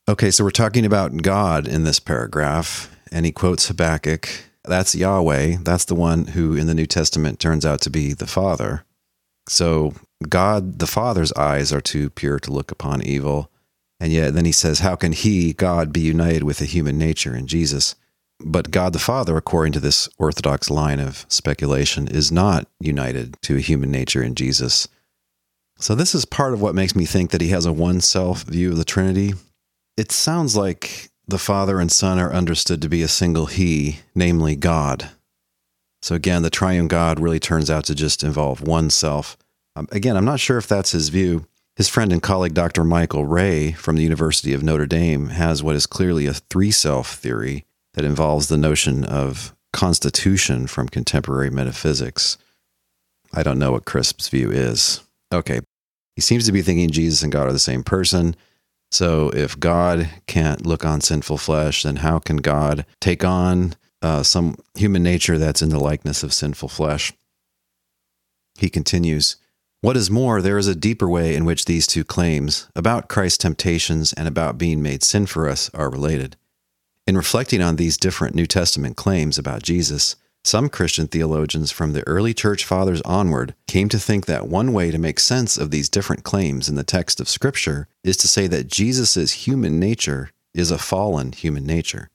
Okay, 0.09 0.31
so 0.31 0.44
we're 0.44 0.51
talking 0.51 0.87
about 0.87 1.22
God 1.22 1.68
in 1.68 1.85
this 1.85 2.01
paragraph, 2.01 2.94
and 3.12 3.27
he 3.27 3.33
quotes 3.33 3.68
Habakkuk. 3.68 4.29
That's 4.66 4.94
Yahweh. 4.94 5.59
That's 5.62 5.85
the 5.85 5.94
one 5.94 6.29
who 6.29 6.55
in 6.55 6.66
the 6.66 6.74
New 6.74 6.87
Testament 6.87 7.40
turns 7.40 7.64
out 7.64 7.81
to 7.83 7.90
be 7.90 8.12
the 8.12 8.26
Father. 8.26 8.85
So 9.48 9.94
God, 10.29 10.79
the 10.79 10.87
Father's 10.87 11.33
eyes 11.35 11.72
are 11.72 11.81
too 11.81 12.11
pure 12.11 12.38
to 12.40 12.52
look 12.52 12.70
upon 12.70 13.02
evil. 13.02 13.50
And 14.00 14.12
yet 14.12 14.35
then 14.35 14.44
he 14.44 14.52
says, 14.52 14.81
How 14.81 14.96
can 14.96 15.12
he, 15.12 15.52
God, 15.52 15.92
be 15.92 16.00
united 16.00 16.42
with 16.42 16.61
a 16.61 16.66
human 16.66 16.98
nature 16.98 17.35
in 17.35 17.46
Jesus? 17.46 17.94
But 18.44 18.70
God 18.70 18.92
the 18.92 18.98
Father, 18.98 19.37
according 19.37 19.72
to 19.74 19.81
this 19.81 20.09
orthodox 20.18 20.68
line 20.68 21.00
of 21.00 21.24
speculation, 21.29 22.07
is 22.07 22.31
not 22.31 22.66
united 22.81 23.37
to 23.42 23.57
a 23.57 23.61
human 23.61 23.90
nature 23.90 24.22
in 24.22 24.35
Jesus. 24.35 24.88
So, 25.79 25.94
this 25.94 26.14
is 26.14 26.24
part 26.26 26.52
of 26.52 26.61
what 26.61 26.74
makes 26.74 26.94
me 26.94 27.07
think 27.07 27.31
that 27.31 27.40
he 27.40 27.48
has 27.48 27.64
a 27.64 27.72
one 27.72 28.00
self 28.00 28.42
view 28.42 28.72
of 28.72 28.76
the 28.76 28.85
Trinity. 28.85 29.35
It 29.96 30.12
sounds 30.12 30.55
like 30.55 31.11
the 31.29 31.39
Father 31.39 31.81
and 31.81 31.91
Son 31.91 32.19
are 32.19 32.33
understood 32.33 32.81
to 32.83 32.89
be 32.89 33.03
a 33.03 33.09
single 33.09 33.47
He, 33.47 34.01
namely 34.15 34.57
God. 34.57 35.11
So, 36.03 36.15
again, 36.15 36.43
the 36.43 36.51
triune 36.51 36.89
God 36.89 37.19
really 37.19 37.41
turns 37.41 37.71
out 37.71 37.85
to 37.87 37.95
just 37.95 38.23
involve 38.23 38.61
one 38.61 38.91
self. 38.91 39.37
Um, 39.75 39.89
again, 39.91 40.17
I'm 40.17 40.25
not 40.25 40.41
sure 40.41 40.59
if 40.59 40.69
that's 40.69 40.93
his 40.93 41.09
view. 41.09 41.47
His 41.75 41.89
friend 41.89 42.12
and 42.12 42.23
colleague, 42.23 42.55
Dr. 42.55 42.85
Michael 42.85 43.27
Rea 43.27 43.73
from 43.73 43.97
the 43.97 44.03
University 44.03 44.55
of 44.55 44.62
Notre 44.62 44.87
Dame, 44.87 45.29
has 45.29 45.62
what 45.62 45.77
is 45.77 45.87
clearly 45.87 46.27
a 46.27 46.35
three 46.35 46.71
self 46.71 47.15
theory 47.15 47.65
that 47.95 48.05
involves 48.05 48.49
the 48.49 48.57
notion 48.57 49.05
of 49.05 49.55
constitution 49.73 50.67
from 50.67 50.89
contemporary 50.89 51.51
metaphysics. 51.51 52.39
I 53.35 53.43
don't 53.43 53.59
know 53.59 53.73
what 53.73 53.85
Crisp's 53.85 54.29
view 54.29 54.51
is. 54.51 55.03
Okay. 55.33 55.61
He 56.15 56.23
seems 56.23 56.47
to 56.47 56.53
be 56.53 56.62
thinking 56.62 56.91
Jesus 56.91 57.23
and 57.23 57.33
God 57.33 57.49
are 57.49 57.53
the 57.53 57.59
same 57.59 57.83
person. 57.83 58.37
So 58.90 59.31
if 59.31 59.59
God 59.59 60.09
can't 60.27 60.66
look 60.66 60.85
on 60.85 61.01
sinful 61.01 61.38
flesh, 61.38 61.83
then 61.83 61.96
how 61.96 62.18
can 62.18 62.38
God 62.38 62.87
take 63.01 63.25
on 63.25 63.75
uh, 64.03 64.22
some 64.22 64.57
human 64.75 65.03
nature 65.03 65.38
that's 65.38 65.62
in 65.62 65.70
the 65.70 65.81
likeness 65.81 66.22
of 66.22 66.33
sinful 66.33 66.68
flesh? 66.68 67.12
He 68.59 68.70
continues 68.70 69.37
What 69.81 69.96
is 69.96 70.11
more, 70.11 70.40
there 70.40 70.59
is 70.59 70.68
a 70.68 70.75
deeper 70.75 71.09
way 71.09 71.35
in 71.35 71.44
which 71.44 71.64
these 71.64 71.87
two 71.87 72.05
claims 72.05 72.68
about 72.75 73.09
Christ's 73.09 73.38
temptations 73.38 74.12
and 74.12 74.29
about 74.29 74.59
being 74.59 74.83
made 74.83 75.03
sin 75.03 75.27
for 75.27 75.49
us 75.49 75.70
are 75.75 75.90
related. 75.90 76.37
In 77.07 77.16
reflecting 77.16 77.62
on 77.62 77.77
these 77.77 77.96
different 77.96 78.35
New 78.35 78.46
Testament 78.46 78.96
claims 78.96 79.38
about 79.38 79.62
Jesus, 79.62 80.16
some 80.46 80.68
Christian 80.68 81.09
theologians 81.09 81.72
from 81.72 81.92
the 81.92 82.06
early 82.06 82.32
church 82.32 82.64
fathers 82.64 83.02
onward 83.02 83.54
came 83.66 83.88
to 83.88 83.98
think 83.98 84.26
that 84.26 84.46
one 84.46 84.72
way 84.72 84.90
to 84.90 84.98
make 84.98 85.18
sense 85.18 85.59
of 85.59 85.70
these 85.70 85.88
different 85.88 86.22
claims 86.22 86.68
in 86.68 86.76
the 86.76 86.85
text 86.85 87.20
of 87.20 87.28
Scripture 87.28 87.88
is 88.04 88.16
to 88.18 88.28
say 88.28 88.46
that 88.46 88.68
Jesus' 88.68 89.32
human 89.32 89.80
nature 89.80 90.30
is 90.54 90.70
a 90.70 90.78
fallen 90.78 91.32
human 91.32 91.66
nature. 91.66 92.11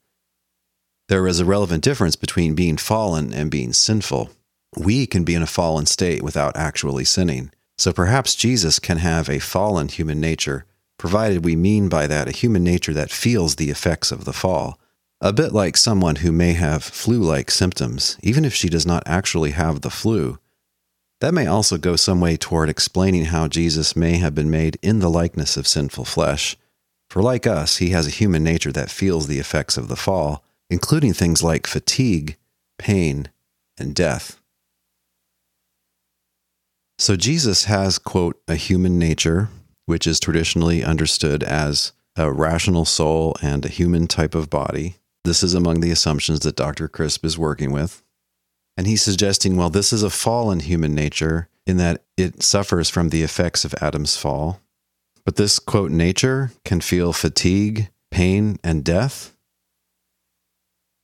There 1.08 1.26
is 1.26 1.40
a 1.40 1.44
relevant 1.44 1.84
difference 1.84 2.16
between 2.16 2.54
being 2.54 2.78
fallen 2.78 3.34
and 3.34 3.50
being 3.50 3.74
sinful. 3.74 4.30
We 4.78 5.06
can 5.06 5.24
be 5.24 5.34
in 5.34 5.42
a 5.42 5.46
fallen 5.46 5.84
state 5.84 6.22
without 6.22 6.56
actually 6.56 7.04
sinning. 7.04 7.50
So 7.76 7.92
perhaps 7.92 8.34
Jesus 8.34 8.78
can 8.78 8.98
have 8.98 9.28
a 9.28 9.40
fallen 9.40 9.88
human 9.88 10.20
nature, 10.20 10.64
provided 10.98 11.44
we 11.44 11.54
mean 11.54 11.90
by 11.90 12.06
that 12.06 12.28
a 12.28 12.32
human 12.32 12.64
nature 12.64 12.94
that 12.94 13.10
feels 13.10 13.56
the 13.56 13.70
effects 13.70 14.10
of 14.10 14.24
the 14.24 14.32
fall 14.32 14.78
a 15.24 15.32
bit 15.32 15.52
like 15.52 15.76
someone 15.76 16.16
who 16.16 16.32
may 16.32 16.52
have 16.52 16.82
flu 16.82 17.22
like 17.22 17.48
symptoms, 17.48 18.18
even 18.24 18.44
if 18.44 18.52
she 18.52 18.68
does 18.68 18.84
not 18.84 19.04
actually 19.06 19.52
have 19.52 19.80
the 19.80 19.90
flu. 19.90 20.40
That 21.20 21.32
may 21.32 21.46
also 21.46 21.78
go 21.78 21.94
some 21.94 22.20
way 22.20 22.36
toward 22.36 22.68
explaining 22.68 23.26
how 23.26 23.46
Jesus 23.46 23.94
may 23.94 24.16
have 24.16 24.34
been 24.34 24.50
made 24.50 24.78
in 24.82 24.98
the 24.98 25.08
likeness 25.08 25.56
of 25.56 25.68
sinful 25.68 26.06
flesh. 26.06 26.56
For 27.08 27.22
like 27.22 27.46
us, 27.46 27.76
he 27.76 27.90
has 27.90 28.08
a 28.08 28.10
human 28.10 28.42
nature 28.42 28.72
that 28.72 28.90
feels 28.90 29.28
the 29.28 29.38
effects 29.38 29.76
of 29.76 29.86
the 29.86 29.94
fall, 29.94 30.42
including 30.68 31.12
things 31.12 31.40
like 31.40 31.68
fatigue, 31.68 32.36
pain, 32.76 33.30
and 33.78 33.94
death. 33.94 34.40
So 36.98 37.14
Jesus 37.14 37.66
has, 37.66 37.96
quote, 37.96 38.42
a 38.48 38.56
human 38.56 38.98
nature, 38.98 39.50
which 39.86 40.08
is 40.08 40.18
traditionally 40.18 40.82
understood 40.82 41.44
as 41.44 41.92
a 42.16 42.32
rational 42.32 42.84
soul 42.84 43.36
and 43.40 43.64
a 43.64 43.68
human 43.68 44.08
type 44.08 44.34
of 44.34 44.50
body. 44.50 44.96
This 45.24 45.42
is 45.42 45.54
among 45.54 45.80
the 45.80 45.90
assumptions 45.90 46.40
that 46.40 46.56
Dr. 46.56 46.88
Crisp 46.88 47.24
is 47.24 47.38
working 47.38 47.72
with. 47.72 48.02
And 48.76 48.86
he's 48.86 49.02
suggesting, 49.02 49.56
well, 49.56 49.70
this 49.70 49.92
is 49.92 50.02
a 50.02 50.10
fallen 50.10 50.60
human 50.60 50.94
nature 50.94 51.48
in 51.66 51.76
that 51.76 52.02
it 52.16 52.42
suffers 52.42 52.88
from 52.88 53.10
the 53.10 53.22
effects 53.22 53.64
of 53.64 53.74
Adam's 53.80 54.16
fall. 54.16 54.60
But 55.24 55.36
this, 55.36 55.58
quote, 55.58 55.90
nature 55.90 56.50
can 56.64 56.80
feel 56.80 57.12
fatigue, 57.12 57.90
pain, 58.10 58.58
and 58.64 58.82
death. 58.82 59.36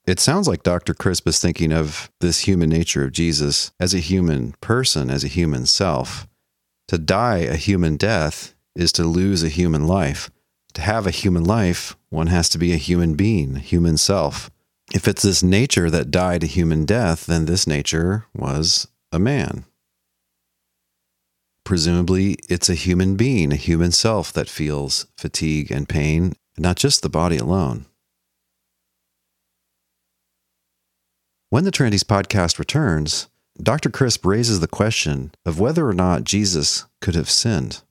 It 0.06 0.18
sounds 0.18 0.48
like 0.48 0.62
Dr. 0.62 0.94
Crisp 0.94 1.28
is 1.28 1.38
thinking 1.38 1.72
of 1.72 2.10
this 2.20 2.40
human 2.40 2.70
nature 2.70 3.04
of 3.04 3.12
Jesus 3.12 3.72
as 3.78 3.94
a 3.94 3.98
human 3.98 4.52
person, 4.60 5.10
as 5.10 5.22
a 5.22 5.28
human 5.28 5.66
self. 5.66 6.26
To 6.88 6.98
die 6.98 7.38
a 7.38 7.56
human 7.56 7.96
death 7.96 8.54
is 8.74 8.90
to 8.92 9.04
lose 9.04 9.42
a 9.42 9.48
human 9.48 9.86
life 9.86 10.30
to 10.74 10.80
have 10.80 11.06
a 11.06 11.10
human 11.10 11.44
life, 11.44 11.96
one 12.10 12.28
has 12.28 12.48
to 12.50 12.58
be 12.58 12.72
a 12.72 12.76
human 12.76 13.14
being, 13.14 13.56
a 13.56 13.60
human 13.60 13.96
self. 13.96 14.50
If 14.94 15.06
it's 15.06 15.22
this 15.22 15.42
nature 15.42 15.90
that 15.90 16.10
died 16.10 16.42
a 16.42 16.46
human 16.46 16.84
death, 16.84 17.26
then 17.26 17.46
this 17.46 17.66
nature 17.66 18.26
was 18.34 18.88
a 19.12 19.18
man. 19.18 19.64
Presumably, 21.64 22.38
it's 22.48 22.70
a 22.70 22.74
human 22.74 23.16
being, 23.16 23.52
a 23.52 23.56
human 23.56 23.92
self 23.92 24.32
that 24.32 24.48
feels 24.48 25.06
fatigue 25.18 25.70
and 25.70 25.88
pain, 25.88 26.32
not 26.56 26.76
just 26.76 27.02
the 27.02 27.10
body 27.10 27.36
alone. 27.36 27.84
When 31.50 31.64
the 31.64 31.70
Trinities 31.70 32.04
podcast 32.04 32.58
returns, 32.58 33.28
Dr. 33.62 33.90
Crisp 33.90 34.24
raises 34.24 34.60
the 34.60 34.68
question 34.68 35.32
of 35.44 35.58
whether 35.58 35.86
or 35.88 35.94
not 35.94 36.24
Jesus 36.24 36.84
could 37.00 37.14
have 37.14 37.30
sinned. 37.30 37.82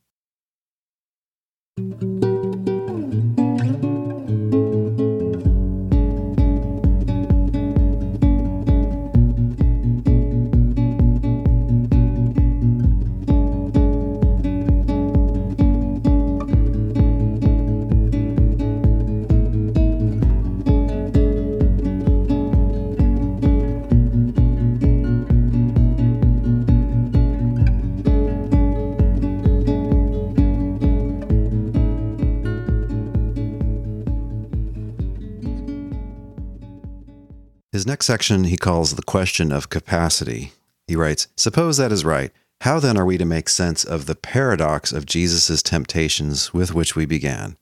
Next 37.88 38.06
section 38.06 38.44
he 38.44 38.58
calls 38.58 38.96
the 38.96 39.02
question 39.02 39.50
of 39.50 39.70
capacity. 39.70 40.52
He 40.88 40.98
writes 40.98 41.30
Suppose 41.38 41.78
that 41.78 41.94
is 41.94 42.04
right. 42.04 42.34
How 42.60 42.82
then 42.82 42.98
are 42.98 43.06
we 43.06 43.18
to 43.18 43.24
make 43.24 43.48
sense 43.48 43.86
of 43.86 44.08
the 44.08 44.16
paradox 44.16 44.92
of 44.92 45.06
Jesus' 45.06 45.64
temptations 45.64 46.54
with 46.54 46.74
which 46.74 46.98
we 46.98 47.06
began? 47.06 47.56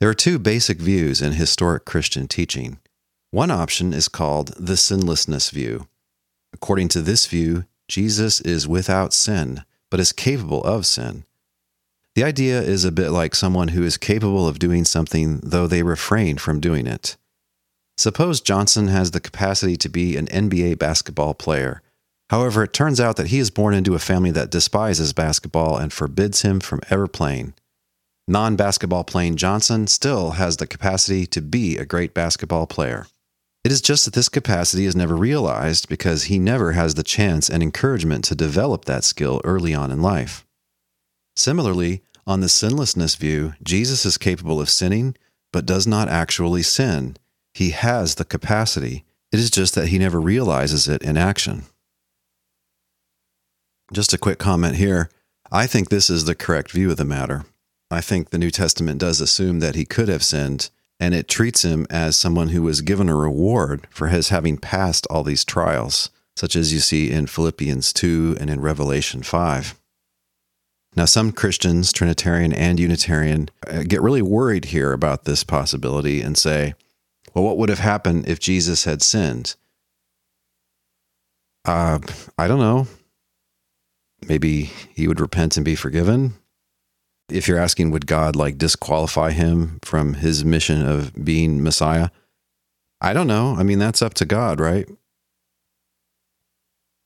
There 0.00 0.08
are 0.08 0.14
two 0.14 0.40
basic 0.40 0.78
views 0.78 1.22
in 1.22 1.34
historic 1.34 1.84
Christian 1.84 2.26
teaching. 2.26 2.80
One 3.30 3.52
option 3.52 3.92
is 3.94 4.08
called 4.08 4.48
the 4.58 4.76
sinlessness 4.76 5.50
view. 5.50 5.86
According 6.52 6.88
to 6.88 7.00
this 7.00 7.26
view, 7.26 7.62
Jesus 7.86 8.40
is 8.40 8.66
without 8.66 9.12
sin, 9.12 9.62
but 9.92 10.00
is 10.00 10.10
capable 10.10 10.64
of 10.64 10.86
sin. 10.86 11.22
The 12.16 12.24
idea 12.24 12.60
is 12.60 12.84
a 12.84 12.90
bit 12.90 13.10
like 13.10 13.36
someone 13.36 13.68
who 13.68 13.84
is 13.84 13.96
capable 13.96 14.48
of 14.48 14.58
doing 14.58 14.84
something 14.84 15.38
though 15.40 15.68
they 15.68 15.84
refrain 15.84 16.36
from 16.36 16.58
doing 16.58 16.88
it. 16.88 17.16
Suppose 17.98 18.40
Johnson 18.40 18.88
has 18.88 19.10
the 19.10 19.20
capacity 19.20 19.76
to 19.76 19.88
be 19.88 20.16
an 20.16 20.26
NBA 20.26 20.78
basketball 20.78 21.34
player. 21.34 21.82
However, 22.30 22.64
it 22.64 22.72
turns 22.72 22.98
out 22.98 23.16
that 23.16 23.28
he 23.28 23.38
is 23.38 23.50
born 23.50 23.74
into 23.74 23.94
a 23.94 23.98
family 23.98 24.30
that 24.30 24.50
despises 24.50 25.12
basketball 25.12 25.76
and 25.76 25.92
forbids 25.92 26.42
him 26.42 26.60
from 26.60 26.80
ever 26.88 27.06
playing. 27.06 27.52
Non 28.26 28.56
basketball 28.56 29.04
playing 29.04 29.36
Johnson 29.36 29.86
still 29.86 30.32
has 30.32 30.56
the 30.56 30.66
capacity 30.66 31.26
to 31.26 31.42
be 31.42 31.76
a 31.76 31.84
great 31.84 32.14
basketball 32.14 32.66
player. 32.66 33.06
It 33.64 33.70
is 33.70 33.82
just 33.82 34.06
that 34.06 34.14
this 34.14 34.28
capacity 34.28 34.86
is 34.86 34.96
never 34.96 35.14
realized 35.14 35.88
because 35.88 36.24
he 36.24 36.38
never 36.38 36.72
has 36.72 36.94
the 36.94 37.02
chance 37.02 37.48
and 37.50 37.62
encouragement 37.62 38.24
to 38.24 38.34
develop 38.34 38.86
that 38.86 39.04
skill 39.04 39.40
early 39.44 39.74
on 39.74 39.90
in 39.90 40.00
life. 40.00 40.46
Similarly, 41.36 42.02
on 42.26 42.40
the 42.40 42.48
sinlessness 42.48 43.14
view, 43.14 43.54
Jesus 43.62 44.06
is 44.06 44.16
capable 44.18 44.60
of 44.60 44.70
sinning, 44.70 45.16
but 45.52 45.66
does 45.66 45.86
not 45.86 46.08
actually 46.08 46.62
sin 46.62 47.16
he 47.54 47.70
has 47.70 48.14
the 48.14 48.24
capacity. 48.24 49.04
It 49.30 49.38
is 49.38 49.50
just 49.50 49.74
that 49.74 49.88
he 49.88 49.98
never 49.98 50.20
realizes 50.20 50.88
it 50.88 51.02
in 51.02 51.16
action. 51.16 51.64
Just 53.92 54.12
a 54.12 54.18
quick 54.18 54.38
comment 54.38 54.76
here. 54.76 55.10
I 55.50 55.66
think 55.66 55.88
this 55.88 56.08
is 56.08 56.24
the 56.24 56.34
correct 56.34 56.70
view 56.70 56.90
of 56.90 56.96
the 56.96 57.04
matter. 57.04 57.44
I 57.90 58.00
think 58.00 58.30
the 58.30 58.38
New 58.38 58.50
Testament 58.50 58.98
does 58.98 59.20
assume 59.20 59.60
that 59.60 59.74
he 59.74 59.84
could 59.84 60.08
have 60.08 60.22
sinned, 60.22 60.70
and 60.98 61.14
it 61.14 61.28
treats 61.28 61.62
him 61.62 61.86
as 61.90 62.16
someone 62.16 62.48
who 62.48 62.62
was 62.62 62.80
given 62.80 63.10
a 63.10 63.16
reward 63.16 63.86
for 63.90 64.08
his 64.08 64.30
having 64.30 64.56
passed 64.56 65.06
all 65.10 65.22
these 65.22 65.44
trials, 65.44 66.08
such 66.34 66.56
as 66.56 66.72
you 66.72 66.80
see 66.80 67.10
in 67.10 67.26
Philippians 67.26 67.92
2 67.92 68.38
and 68.40 68.48
in 68.48 68.62
Revelation 68.62 69.22
5. 69.22 69.78
Now, 70.96 71.04
some 71.04 71.32
Christians, 71.32 71.92
Trinitarian 71.92 72.52
and 72.52 72.80
Unitarian, 72.80 73.48
uh, 73.66 73.82
get 73.82 74.02
really 74.02 74.22
worried 74.22 74.66
here 74.66 74.92
about 74.92 75.24
this 75.24 75.44
possibility 75.44 76.22
and 76.22 76.36
say, 76.36 76.74
well, 77.34 77.44
what 77.44 77.58
would 77.58 77.68
have 77.68 77.78
happened 77.78 78.28
if 78.28 78.40
Jesus 78.40 78.84
had 78.84 79.02
sinned? 79.02 79.56
Uh, 81.64 81.98
I 82.36 82.48
don't 82.48 82.58
know. 82.58 82.86
Maybe 84.26 84.70
he 84.94 85.08
would 85.08 85.20
repent 85.20 85.56
and 85.56 85.64
be 85.64 85.74
forgiven. 85.74 86.34
If 87.28 87.48
you're 87.48 87.58
asking, 87.58 87.90
would 87.90 88.06
God 88.06 88.36
like 88.36 88.58
disqualify 88.58 89.30
him 89.30 89.78
from 89.82 90.14
his 90.14 90.44
mission 90.44 90.86
of 90.86 91.24
being 91.24 91.62
Messiah? 91.62 92.10
I 93.00 93.12
don't 93.12 93.26
know. 93.26 93.56
I 93.56 93.62
mean, 93.62 93.78
that's 93.78 94.02
up 94.02 94.14
to 94.14 94.24
God, 94.24 94.60
right? 94.60 94.88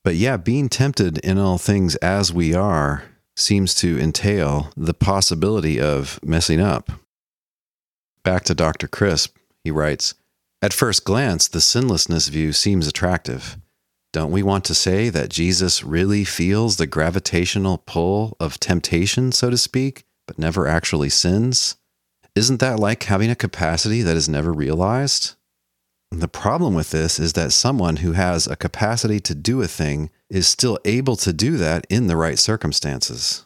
But 0.04 0.14
yeah, 0.16 0.36
being 0.36 0.68
tempted 0.68 1.18
in 1.18 1.38
all 1.38 1.58
things 1.58 1.96
as 1.96 2.32
we 2.32 2.54
are 2.54 3.04
seems 3.36 3.74
to 3.76 3.98
entail 3.98 4.70
the 4.76 4.94
possibility 4.94 5.80
of 5.80 6.20
messing 6.22 6.60
up. 6.60 6.90
Back 8.22 8.44
to 8.44 8.54
Dr. 8.54 8.88
Crisp, 8.88 9.36
he 9.66 9.72
writes 9.72 10.14
At 10.62 10.72
first 10.72 11.04
glance, 11.04 11.48
the 11.48 11.60
sinlessness 11.60 12.28
view 12.28 12.52
seems 12.52 12.86
attractive. 12.86 13.58
Don't 14.12 14.30
we 14.30 14.42
want 14.42 14.64
to 14.66 14.74
say 14.74 15.10
that 15.10 15.28
Jesus 15.28 15.82
really 15.82 16.24
feels 16.24 16.76
the 16.76 16.86
gravitational 16.86 17.78
pull 17.78 18.36
of 18.40 18.58
temptation, 18.60 19.32
so 19.32 19.50
to 19.50 19.58
speak, 19.58 20.04
but 20.26 20.38
never 20.38 20.66
actually 20.66 21.10
sins? 21.10 21.76
Isn't 22.34 22.60
that 22.60 22.78
like 22.78 23.02
having 23.02 23.30
a 23.30 23.34
capacity 23.34 24.02
that 24.02 24.16
is 24.16 24.28
never 24.28 24.52
realized? 24.52 25.34
The 26.12 26.28
problem 26.28 26.74
with 26.74 26.90
this 26.90 27.18
is 27.18 27.32
that 27.32 27.52
someone 27.52 27.96
who 27.96 28.12
has 28.12 28.46
a 28.46 28.56
capacity 28.56 29.18
to 29.20 29.34
do 29.34 29.60
a 29.60 29.68
thing 29.68 30.10
is 30.30 30.46
still 30.46 30.78
able 30.84 31.16
to 31.16 31.32
do 31.32 31.56
that 31.56 31.86
in 31.90 32.06
the 32.06 32.16
right 32.16 32.38
circumstances. 32.38 33.44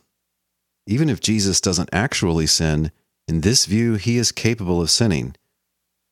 Even 0.87 1.09
if 1.09 1.21
Jesus 1.21 1.61
doesn't 1.61 1.89
actually 1.93 2.47
sin, 2.47 2.93
in 3.27 3.41
this 3.41 3.65
view, 3.65 3.95
he 3.95 4.19
is 4.19 4.33
capable 4.33 4.83
of 4.83 4.91
sinning. 4.91 5.35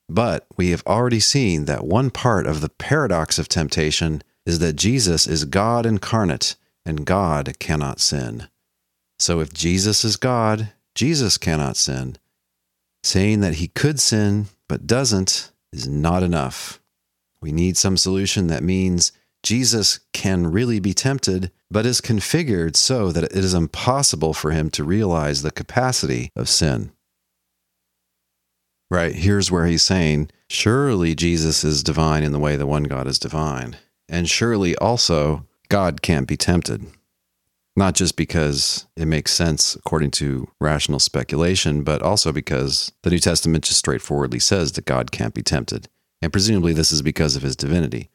But 0.09 0.47
we 0.57 0.71
have 0.71 0.83
already 0.87 1.21
seen 1.21 1.67
that 1.67 1.85
one 1.85 2.11
part 2.11 2.47
of 2.47 2.61
the 2.61 2.71
paradox 2.71 3.39
of 3.39 3.49
temptation 3.49 4.23
is 4.47 4.59
that 4.61 4.77
Jesus 4.77 5.27
is 5.27 5.45
God 5.45 5.85
incarnate 5.85 6.57
and 6.87 7.05
God 7.05 7.59
cannot 7.59 8.01
sin. 8.01 8.49
So 9.19 9.41
if 9.41 9.53
Jesus 9.53 10.05
is 10.05 10.17
God, 10.17 10.73
Jesus 10.95 11.37
cannot 11.37 11.77
sin. 11.77 12.17
Saying 13.03 13.41
that 13.41 13.55
he 13.55 13.69
could 13.69 14.01
sin 14.01 14.47
but 14.69 14.87
doesn't 14.87 15.53
is 15.73 15.87
not 15.87 16.23
enough. 16.23 16.81
We 17.41 17.53
need 17.53 17.77
some 17.77 17.97
solution 17.97 18.47
that 18.49 18.63
means 18.63 19.13
Jesus 19.43 20.01
can 20.13 20.51
really 20.51 20.81
be 20.81 20.95
tempted, 20.95 21.53
but 21.71 21.87
is 21.87 22.01
configured 22.01 22.77
so 22.77 23.13
that 23.13 23.25
it 23.25 23.33
is 23.33 23.55
impossible 23.55 24.35
for 24.35 24.51
him 24.51 24.71
to 24.71 24.83
realize 24.83 25.43
the 25.43 25.51
capacity 25.51 26.33
of 26.35 26.49
sin. 26.49 26.91
Right, 28.91 29.15
here's 29.15 29.51
where 29.51 29.67
he's 29.67 29.83
saying, 29.83 30.31
surely 30.49 31.15
Jesus 31.15 31.63
is 31.63 31.83
divine 31.83 32.23
in 32.23 32.33
the 32.33 32.39
way 32.39 32.57
the 32.57 32.67
one 32.67 32.85
God 32.85 33.07
is 33.07 33.19
divine. 33.19 33.77
And 34.09 34.29
surely 34.29 34.75
also 34.77 35.47
God 35.69 36.01
can't 36.01 36.27
be 36.27 36.39
tempted. 36.39 36.87
Not 37.77 37.95
just 37.95 38.17
because 38.17 38.87
it 38.97 39.07
makes 39.07 39.33
sense 39.33 39.77
according 39.77 40.13
to 40.13 40.49
rational 40.61 40.99
speculation, 40.99 41.83
but 41.83 42.03
also 42.03 42.33
because 42.33 42.91
the 43.03 43.11
New 43.11 43.19
Testament 43.19 43.65
just 43.65 43.79
straightforwardly 43.79 44.39
says 44.39 44.73
that 44.73 44.87
God 44.87 45.13
can't 45.13 45.35
be 45.35 45.43
tempted. 45.43 45.89
And 46.23 46.33
presumably 46.33 46.73
this 46.73 46.91
is 46.91 47.03
because 47.03 47.37
of 47.37 47.43
his 47.43 47.57
divinity. 47.57 48.09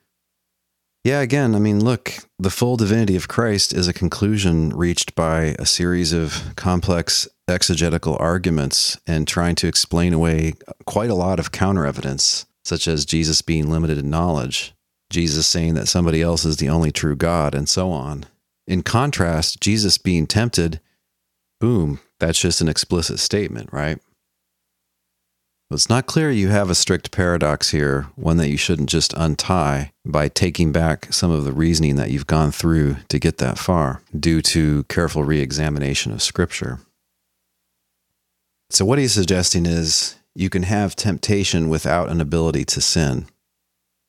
Yeah, 1.04 1.20
again, 1.20 1.54
I 1.54 1.60
mean, 1.60 1.84
look, 1.84 2.14
the 2.40 2.50
full 2.50 2.78
divinity 2.78 3.18
of 3.18 3.28
Christ 3.28 3.74
is 3.74 3.90
a 3.90 3.94
conclusion 3.94 4.70
reached 4.70 5.16
by 5.16 5.56
a 5.60 5.66
series 5.66 6.14
of 6.14 6.54
complex 6.56 7.28
exegetical 7.46 8.16
arguments 8.22 8.98
and 9.06 9.28
trying 9.28 9.56
to 9.56 9.68
explain 9.68 10.14
away 10.14 10.54
quite 10.86 11.10
a 11.10 11.16
lot 11.16 11.40
of 11.40 11.52
counter 11.52 11.86
evidence, 11.86 12.46
such 12.64 12.88
as 12.88 13.04
Jesus 13.04 13.42
being 13.42 13.70
limited 13.70 13.98
in 13.98 14.10
knowledge, 14.10 14.74
Jesus 15.10 15.46
saying 15.46 15.74
that 15.74 15.90
somebody 15.90 16.22
else 16.22 16.46
is 16.46 16.56
the 16.56 16.70
only 16.70 16.92
true 16.92 17.18
God, 17.18 17.54
and 17.54 17.68
so 17.68 17.92
on. 17.92 18.26
In 18.66 18.82
contrast, 18.82 19.60
Jesus 19.60 19.98
being 19.98 20.26
tempted, 20.26 20.80
boom, 21.60 22.00
that's 22.22 22.40
just 22.40 22.62
an 22.62 22.70
explicit 22.70 23.20
statement, 23.20 23.74
right? 23.74 24.00
It's 25.74 25.90
not 25.90 26.06
clear 26.06 26.30
you 26.30 26.50
have 26.50 26.70
a 26.70 26.76
strict 26.76 27.12
paradox 27.12 27.72
here, 27.72 28.08
one 28.16 28.38
that 28.38 28.50
you 28.50 28.58
shouldn't 28.58 28.90
just 28.90 29.14
untie 29.14 29.92
by 30.06 30.28
taking 30.28 30.72
back 30.72 31.12
some 31.12 31.32
of 31.32 31.46
the 31.46 31.52
reasoning 31.52 31.96
that 31.96 32.12
you've 32.12 32.28
gone 32.28 32.52
through 32.52 32.98
to 33.10 33.20
get 33.20 33.38
that 33.40 33.58
far 33.58 34.02
due 34.18 34.42
to 34.42 34.84
careful 34.84 35.24
re 35.24 35.40
examination 35.40 36.12
of 36.12 36.22
Scripture. 36.22 36.80
So, 38.70 38.86
what 38.86 39.00
he's 39.00 39.14
suggesting 39.14 39.66
is 39.66 40.16
you 40.36 40.50
can 40.50 40.64
have 40.64 40.96
temptation 40.96 41.70
without 41.70 42.10
an 42.10 42.22
ability 42.22 42.66
to 42.66 42.82
sin. 42.82 43.28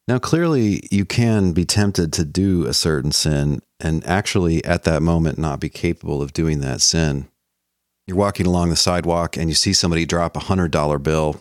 Now, 0.06 0.18
clearly, 0.18 0.86
you 0.90 1.04
can 1.04 1.52
be 1.52 1.64
tempted 1.64 2.12
to 2.14 2.24
do 2.24 2.66
a 2.66 2.74
certain 2.74 3.12
sin 3.12 3.62
and 3.80 4.06
actually 4.06 4.64
at 4.64 4.84
that 4.84 5.02
moment 5.02 5.38
not 5.38 5.60
be 5.60 5.70
capable 5.70 6.20
of 6.20 6.32
doing 6.32 6.60
that 6.60 6.82
sin. 6.82 7.28
You're 8.06 8.18
walking 8.18 8.46
along 8.46 8.68
the 8.68 8.76
sidewalk 8.76 9.36
and 9.36 9.48
you 9.48 9.54
see 9.54 9.72
somebody 9.72 10.04
drop 10.04 10.36
a 10.36 10.40
$100 10.40 11.02
bill. 11.02 11.40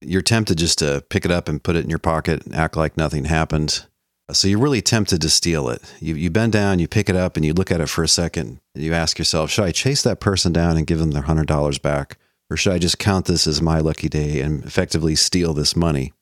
You're 0.00 0.22
tempted 0.22 0.58
just 0.58 0.78
to 0.78 1.04
pick 1.08 1.24
it 1.24 1.30
up 1.30 1.48
and 1.48 1.62
put 1.62 1.76
it 1.76 1.84
in 1.84 1.90
your 1.90 1.98
pocket 1.98 2.46
and 2.46 2.54
act 2.54 2.76
like 2.76 2.96
nothing 2.96 3.26
happened. 3.26 3.84
So 4.32 4.48
you're 4.48 4.60
really 4.60 4.80
tempted 4.80 5.20
to 5.22 5.28
steal 5.28 5.68
it. 5.68 5.82
You, 6.00 6.14
you 6.14 6.30
bend 6.30 6.52
down, 6.52 6.78
you 6.78 6.88
pick 6.88 7.08
it 7.08 7.16
up, 7.16 7.36
and 7.36 7.44
you 7.44 7.52
look 7.52 7.70
at 7.70 7.80
it 7.80 7.88
for 7.88 8.02
a 8.02 8.08
second. 8.08 8.60
You 8.74 8.94
ask 8.94 9.18
yourself, 9.18 9.50
should 9.50 9.64
I 9.64 9.72
chase 9.72 10.02
that 10.02 10.20
person 10.20 10.52
down 10.52 10.76
and 10.76 10.86
give 10.86 10.98
them 10.98 11.10
their 11.10 11.24
$100 11.24 11.82
back? 11.82 12.16
Or 12.48 12.56
should 12.56 12.72
I 12.72 12.78
just 12.78 12.98
count 12.98 13.26
this 13.26 13.46
as 13.46 13.60
my 13.60 13.78
lucky 13.78 14.08
day 14.08 14.40
and 14.40 14.64
effectively 14.64 15.14
steal 15.16 15.52
this 15.52 15.76
money? 15.76 16.12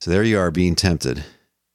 So 0.00 0.10
there 0.10 0.22
you 0.22 0.38
are 0.38 0.50
being 0.50 0.74
tempted. 0.74 1.24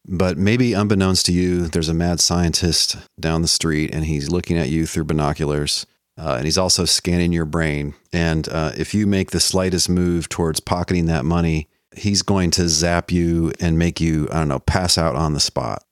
But 0.07 0.37
maybe 0.37 0.73
unbeknownst 0.73 1.25
to 1.27 1.33
you, 1.33 1.67
there's 1.67 1.89
a 1.89 1.93
mad 1.93 2.19
scientist 2.19 2.97
down 3.19 3.41
the 3.41 3.47
street 3.47 3.93
and 3.93 4.05
he's 4.05 4.29
looking 4.31 4.57
at 4.57 4.69
you 4.69 4.85
through 4.85 5.05
binoculars. 5.05 5.85
Uh, 6.19 6.35
and 6.35 6.45
he's 6.45 6.57
also 6.57 6.85
scanning 6.85 7.31
your 7.31 7.45
brain. 7.45 7.93
And 8.11 8.47
uh, 8.49 8.73
if 8.77 8.93
you 8.93 9.07
make 9.07 9.31
the 9.31 9.39
slightest 9.39 9.89
move 9.89 10.27
towards 10.27 10.59
pocketing 10.59 11.05
that 11.05 11.23
money, 11.23 11.69
he's 11.95 12.21
going 12.21 12.51
to 12.51 12.67
zap 12.67 13.11
you 13.11 13.53
and 13.59 13.79
make 13.79 14.01
you, 14.01 14.27
I 14.31 14.39
don't 14.39 14.49
know, 14.49 14.59
pass 14.59 14.97
out 14.97 15.15
on 15.15 15.33
the 15.33 15.39
spot. 15.39 15.83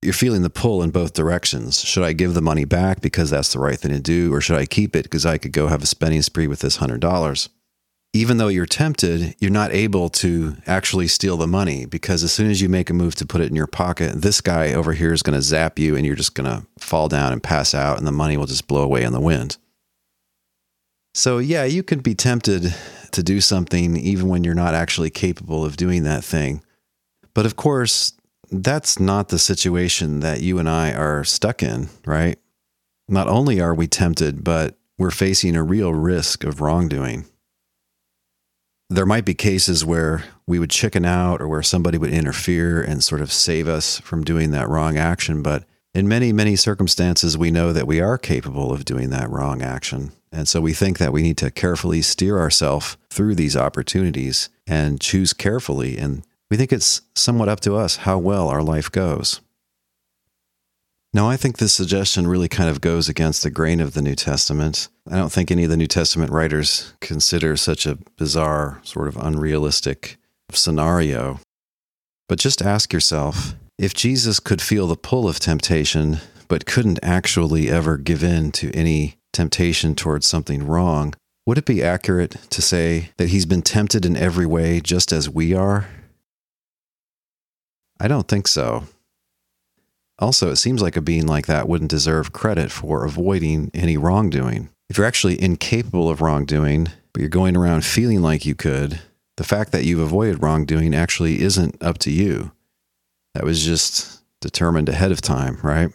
You're 0.00 0.12
feeling 0.12 0.42
the 0.42 0.50
pull 0.50 0.82
in 0.82 0.90
both 0.90 1.14
directions. 1.14 1.80
Should 1.80 2.04
I 2.04 2.12
give 2.12 2.34
the 2.34 2.42
money 2.42 2.64
back 2.64 3.00
because 3.00 3.30
that's 3.30 3.52
the 3.52 3.58
right 3.58 3.78
thing 3.78 3.90
to 3.90 4.00
do? 4.00 4.32
Or 4.32 4.40
should 4.40 4.58
I 4.58 4.66
keep 4.66 4.94
it 4.94 5.04
because 5.04 5.26
I 5.26 5.38
could 5.38 5.52
go 5.52 5.66
have 5.66 5.82
a 5.82 5.86
spending 5.86 6.22
spree 6.22 6.46
with 6.46 6.60
this 6.60 6.78
$100? 6.78 7.48
even 8.14 8.36
though 8.36 8.48
you're 8.48 8.64
tempted, 8.64 9.34
you're 9.40 9.50
not 9.50 9.72
able 9.72 10.08
to 10.08 10.56
actually 10.68 11.08
steal 11.08 11.36
the 11.36 11.48
money 11.48 11.84
because 11.84 12.22
as 12.22 12.32
soon 12.32 12.48
as 12.48 12.62
you 12.62 12.68
make 12.68 12.88
a 12.88 12.94
move 12.94 13.16
to 13.16 13.26
put 13.26 13.40
it 13.40 13.50
in 13.50 13.56
your 13.56 13.66
pocket, 13.66 14.22
this 14.22 14.40
guy 14.40 14.72
over 14.72 14.92
here 14.92 15.12
is 15.12 15.20
going 15.20 15.36
to 15.36 15.42
zap 15.42 15.80
you 15.80 15.96
and 15.96 16.06
you're 16.06 16.14
just 16.14 16.36
going 16.36 16.48
to 16.48 16.64
fall 16.78 17.08
down 17.08 17.32
and 17.32 17.42
pass 17.42 17.74
out 17.74 17.98
and 17.98 18.06
the 18.06 18.12
money 18.12 18.36
will 18.36 18.46
just 18.46 18.68
blow 18.68 18.82
away 18.82 19.02
in 19.02 19.12
the 19.12 19.20
wind. 19.20 19.58
So, 21.14 21.38
yeah, 21.38 21.64
you 21.64 21.82
can 21.82 22.00
be 22.00 22.14
tempted 22.14 22.74
to 23.12 23.22
do 23.22 23.40
something 23.40 23.96
even 23.96 24.28
when 24.28 24.44
you're 24.44 24.54
not 24.54 24.74
actually 24.74 25.10
capable 25.10 25.64
of 25.64 25.76
doing 25.76 26.02
that 26.02 26.24
thing. 26.24 26.62
But 27.34 27.46
of 27.46 27.56
course, 27.56 28.12
that's 28.50 28.98
not 28.98 29.28
the 29.28 29.38
situation 29.38 30.20
that 30.20 30.40
you 30.40 30.58
and 30.58 30.68
I 30.68 30.92
are 30.92 31.24
stuck 31.24 31.62
in, 31.62 31.88
right? 32.04 32.38
Not 33.08 33.28
only 33.28 33.60
are 33.60 33.74
we 33.74 33.86
tempted, 33.86 34.44
but 34.44 34.76
we're 34.98 35.10
facing 35.10 35.56
a 35.56 35.62
real 35.62 35.94
risk 35.94 36.44
of 36.44 36.60
wrongdoing 36.60 37.26
there 38.90 39.06
might 39.06 39.24
be 39.24 39.34
cases 39.34 39.84
where 39.84 40.24
we 40.46 40.58
would 40.58 40.70
chicken 40.70 41.04
out 41.04 41.40
or 41.40 41.48
where 41.48 41.62
somebody 41.62 41.98
would 41.98 42.12
interfere 42.12 42.82
and 42.82 43.02
sort 43.02 43.20
of 43.20 43.32
save 43.32 43.66
us 43.66 43.98
from 44.00 44.24
doing 44.24 44.50
that 44.50 44.68
wrong 44.68 44.96
action. 44.96 45.42
But 45.42 45.64
in 45.94 46.08
many, 46.08 46.32
many 46.32 46.56
circumstances, 46.56 47.38
we 47.38 47.50
know 47.50 47.72
that 47.72 47.86
we 47.86 48.00
are 48.00 48.18
capable 48.18 48.72
of 48.72 48.84
doing 48.84 49.10
that 49.10 49.30
wrong 49.30 49.62
action. 49.62 50.12
And 50.34 50.48
so 50.48 50.60
we 50.60 50.72
think 50.72 50.98
that 50.98 51.12
we 51.12 51.22
need 51.22 51.36
to 51.38 51.50
carefully 51.50 52.02
steer 52.02 52.38
ourselves 52.38 52.96
through 53.08 53.36
these 53.36 53.56
opportunities 53.56 54.48
and 54.66 55.00
choose 55.00 55.32
carefully. 55.32 55.96
And 55.96 56.24
we 56.50 56.56
think 56.56 56.72
it's 56.72 57.02
somewhat 57.14 57.48
up 57.48 57.60
to 57.60 57.76
us 57.76 57.98
how 57.98 58.18
well 58.18 58.48
our 58.48 58.62
life 58.62 58.90
goes. 58.90 59.40
Now, 61.12 61.28
I 61.30 61.36
think 61.36 61.58
this 61.58 61.72
suggestion 61.72 62.26
really 62.26 62.48
kind 62.48 62.68
of 62.68 62.80
goes 62.80 63.08
against 63.08 63.44
the 63.44 63.50
grain 63.50 63.80
of 63.80 63.94
the 63.94 64.02
New 64.02 64.16
Testament. 64.16 64.88
I 65.08 65.16
don't 65.16 65.30
think 65.30 65.52
any 65.52 65.62
of 65.62 65.70
the 65.70 65.76
New 65.76 65.86
Testament 65.86 66.32
writers 66.32 66.92
consider 67.00 67.56
such 67.56 67.86
a 67.86 67.98
bizarre, 68.16 68.80
sort 68.82 69.06
of 69.06 69.16
unrealistic 69.16 70.16
scenario. 70.50 71.38
But 72.28 72.40
just 72.40 72.60
ask 72.60 72.92
yourself 72.92 73.54
if 73.78 73.94
Jesus 73.94 74.40
could 74.40 74.60
feel 74.60 74.88
the 74.88 74.96
pull 74.96 75.28
of 75.28 75.38
temptation, 75.38 76.18
but 76.48 76.66
couldn't 76.66 76.98
actually 77.00 77.70
ever 77.70 77.96
give 77.96 78.24
in 78.24 78.50
to 78.52 78.72
any 78.72 79.16
temptation 79.34 79.94
towards 79.94 80.26
something 80.26 80.66
wrong, 80.66 81.14
would 81.46 81.58
it 81.58 81.66
be 81.66 81.82
accurate 81.82 82.36
to 82.50 82.62
say 82.62 83.10
that 83.18 83.28
he's 83.28 83.44
been 83.44 83.60
tempted 83.60 84.06
in 84.06 84.16
every 84.16 84.46
way 84.46 84.80
just 84.80 85.12
as 85.12 85.28
we 85.28 85.52
are? 85.52 85.86
I 88.00 88.08
don't 88.08 88.28
think 88.28 88.48
so. 88.48 88.84
Also, 90.18 90.50
it 90.50 90.56
seems 90.56 90.80
like 90.80 90.96
a 90.96 91.02
being 91.02 91.26
like 91.26 91.46
that 91.46 91.68
wouldn't 91.68 91.90
deserve 91.90 92.32
credit 92.32 92.70
for 92.70 93.04
avoiding 93.04 93.70
any 93.74 93.96
wrongdoing. 93.96 94.70
If 94.88 94.96
you're 94.96 95.06
actually 95.06 95.42
incapable 95.42 96.08
of 96.08 96.20
wrongdoing, 96.20 96.88
but 97.12 97.20
you're 97.20 97.28
going 97.28 97.56
around 97.56 97.84
feeling 97.84 98.22
like 98.22 98.46
you 98.46 98.54
could, 98.54 99.00
the 99.36 99.44
fact 99.44 99.72
that 99.72 99.84
you've 99.84 100.00
avoided 100.00 100.42
wrongdoing 100.42 100.94
actually 100.94 101.40
isn't 101.40 101.82
up 101.82 101.98
to 101.98 102.10
you. 102.10 102.52
That 103.34 103.44
was 103.44 103.64
just 103.64 104.22
determined 104.40 104.88
ahead 104.88 105.10
of 105.10 105.20
time, 105.20 105.58
right? 105.62 105.90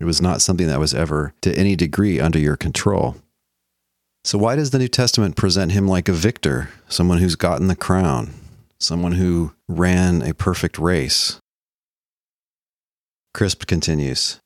It 0.00 0.04
was 0.04 0.20
not 0.20 0.42
something 0.42 0.66
that 0.66 0.80
was 0.80 0.94
ever 0.94 1.34
to 1.42 1.56
any 1.56 1.76
degree 1.76 2.20
under 2.20 2.38
your 2.38 2.56
control. 2.56 3.16
So, 4.24 4.38
why 4.38 4.56
does 4.56 4.70
the 4.70 4.78
New 4.78 4.88
Testament 4.88 5.36
present 5.36 5.72
him 5.72 5.86
like 5.86 6.08
a 6.08 6.12
victor, 6.12 6.70
someone 6.88 7.18
who's 7.18 7.36
gotten 7.36 7.68
the 7.68 7.76
crown, 7.76 8.32
someone 8.78 9.12
who 9.12 9.52
ran 9.68 10.22
a 10.22 10.34
perfect 10.34 10.78
race? 10.78 11.38
Crisp 13.34 13.66
continues 13.66 14.40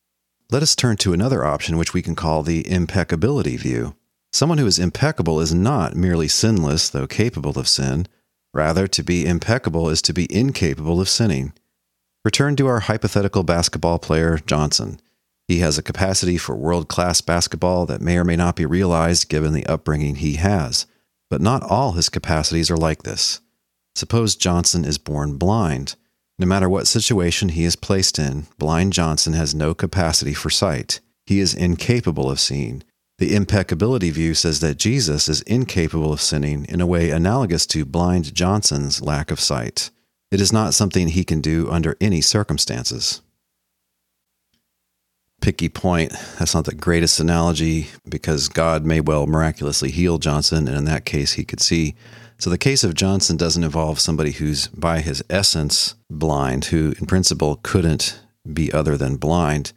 Let 0.50 0.62
us 0.62 0.74
turn 0.74 0.96
to 0.98 1.12
another 1.12 1.44
option, 1.44 1.78
which 1.78 1.94
we 1.94 2.02
can 2.02 2.16
call 2.16 2.42
the 2.42 2.68
impeccability 2.68 3.56
view. 3.56 3.94
Someone 4.32 4.58
who 4.58 4.66
is 4.66 4.78
impeccable 4.78 5.40
is 5.40 5.54
not 5.54 5.94
merely 5.94 6.28
sinless, 6.28 6.90
though 6.90 7.06
capable 7.06 7.58
of 7.58 7.68
sin. 7.68 8.06
Rather, 8.52 8.86
to 8.88 9.02
be 9.02 9.26
impeccable 9.26 9.88
is 9.88 10.02
to 10.02 10.12
be 10.12 10.26
incapable 10.34 11.00
of 11.00 11.08
sinning. 11.08 11.52
Return 12.24 12.56
to 12.56 12.66
our 12.66 12.80
hypothetical 12.80 13.42
basketball 13.42 13.98
player, 13.98 14.38
Johnson. 14.38 15.00
He 15.48 15.60
has 15.60 15.78
a 15.78 15.82
capacity 15.82 16.36
for 16.36 16.54
world 16.54 16.88
class 16.88 17.22
basketball 17.22 17.86
that 17.86 18.02
may 18.02 18.18
or 18.18 18.24
may 18.24 18.36
not 18.36 18.54
be 18.54 18.66
realized 18.66 19.30
given 19.30 19.54
the 19.54 19.64
upbringing 19.64 20.16
he 20.16 20.34
has. 20.34 20.86
But 21.30 21.40
not 21.40 21.62
all 21.62 21.92
his 21.92 22.10
capacities 22.10 22.70
are 22.70 22.76
like 22.76 23.02
this. 23.02 23.40
Suppose 23.96 24.36
Johnson 24.36 24.84
is 24.84 24.98
born 24.98 25.38
blind. 25.38 25.96
No 26.38 26.46
matter 26.46 26.68
what 26.68 26.86
situation 26.86 27.48
he 27.48 27.64
is 27.64 27.76
placed 27.76 28.18
in, 28.18 28.46
blind 28.58 28.92
Johnson 28.92 29.32
has 29.32 29.54
no 29.54 29.74
capacity 29.74 30.34
for 30.34 30.50
sight. 30.50 31.00
He 31.24 31.40
is 31.40 31.54
incapable 31.54 32.30
of 32.30 32.38
seeing. 32.38 32.84
The 33.16 33.34
impeccability 33.34 34.10
view 34.10 34.34
says 34.34 34.60
that 34.60 34.76
Jesus 34.76 35.30
is 35.30 35.40
incapable 35.42 36.12
of 36.12 36.20
sinning 36.20 36.66
in 36.66 36.82
a 36.82 36.86
way 36.86 37.10
analogous 37.10 37.66
to 37.68 37.86
blind 37.86 38.34
Johnson's 38.34 39.00
lack 39.00 39.30
of 39.30 39.40
sight. 39.40 39.90
It 40.30 40.42
is 40.42 40.52
not 40.52 40.74
something 40.74 41.08
he 41.08 41.24
can 41.24 41.40
do 41.40 41.70
under 41.70 41.96
any 42.00 42.20
circumstances 42.20 43.22
picky 45.40 45.68
point. 45.68 46.12
That's 46.38 46.54
not 46.54 46.64
the 46.64 46.74
greatest 46.74 47.20
analogy 47.20 47.88
because 48.08 48.48
God 48.48 48.84
may 48.84 49.00
well 49.00 49.26
miraculously 49.26 49.90
heal 49.90 50.18
Johnson, 50.18 50.68
and 50.68 50.76
in 50.76 50.84
that 50.86 51.04
case, 51.04 51.32
he 51.32 51.44
could 51.44 51.60
see. 51.60 51.94
So 52.38 52.50
the 52.50 52.58
case 52.58 52.84
of 52.84 52.94
Johnson 52.94 53.36
doesn't 53.36 53.64
involve 53.64 53.98
somebody 53.98 54.32
who's 54.32 54.68
by 54.68 55.00
his 55.00 55.24
essence 55.28 55.94
blind, 56.08 56.66
who 56.66 56.94
in 56.98 57.06
principle 57.06 57.60
couldn't 57.62 58.20
be 58.52 58.72
other 58.72 58.96
than 58.96 59.16
blind. 59.16 59.72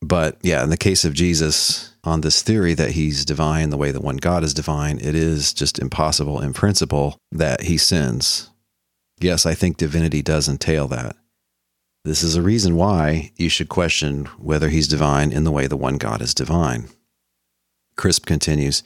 But 0.00 0.38
yeah, 0.42 0.62
in 0.62 0.70
the 0.70 0.76
case 0.76 1.04
of 1.04 1.14
Jesus, 1.14 1.94
on 2.04 2.20
this 2.20 2.42
theory 2.42 2.74
that 2.74 2.92
he's 2.92 3.24
divine 3.24 3.70
the 3.70 3.76
way 3.76 3.90
that 3.90 4.02
one 4.02 4.18
God 4.18 4.44
is 4.44 4.54
divine, 4.54 4.98
it 4.98 5.14
is 5.14 5.52
just 5.52 5.78
impossible 5.78 6.40
in 6.40 6.52
principle 6.52 7.18
that 7.32 7.62
he 7.62 7.78
sins. 7.78 8.50
Yes, 9.20 9.46
I 9.46 9.54
think 9.54 9.76
divinity 9.76 10.22
does 10.22 10.48
entail 10.48 10.88
that. 10.88 11.16
This 12.04 12.22
is 12.22 12.36
a 12.36 12.42
reason 12.42 12.76
why 12.76 13.32
you 13.36 13.48
should 13.48 13.70
question 13.70 14.26
whether 14.36 14.68
he's 14.68 14.88
divine 14.88 15.32
in 15.32 15.44
the 15.44 15.50
way 15.50 15.66
the 15.66 15.76
one 15.76 15.96
God 15.96 16.20
is 16.20 16.34
divine. 16.34 16.88
Crisp 17.96 18.26
continues, 18.26 18.82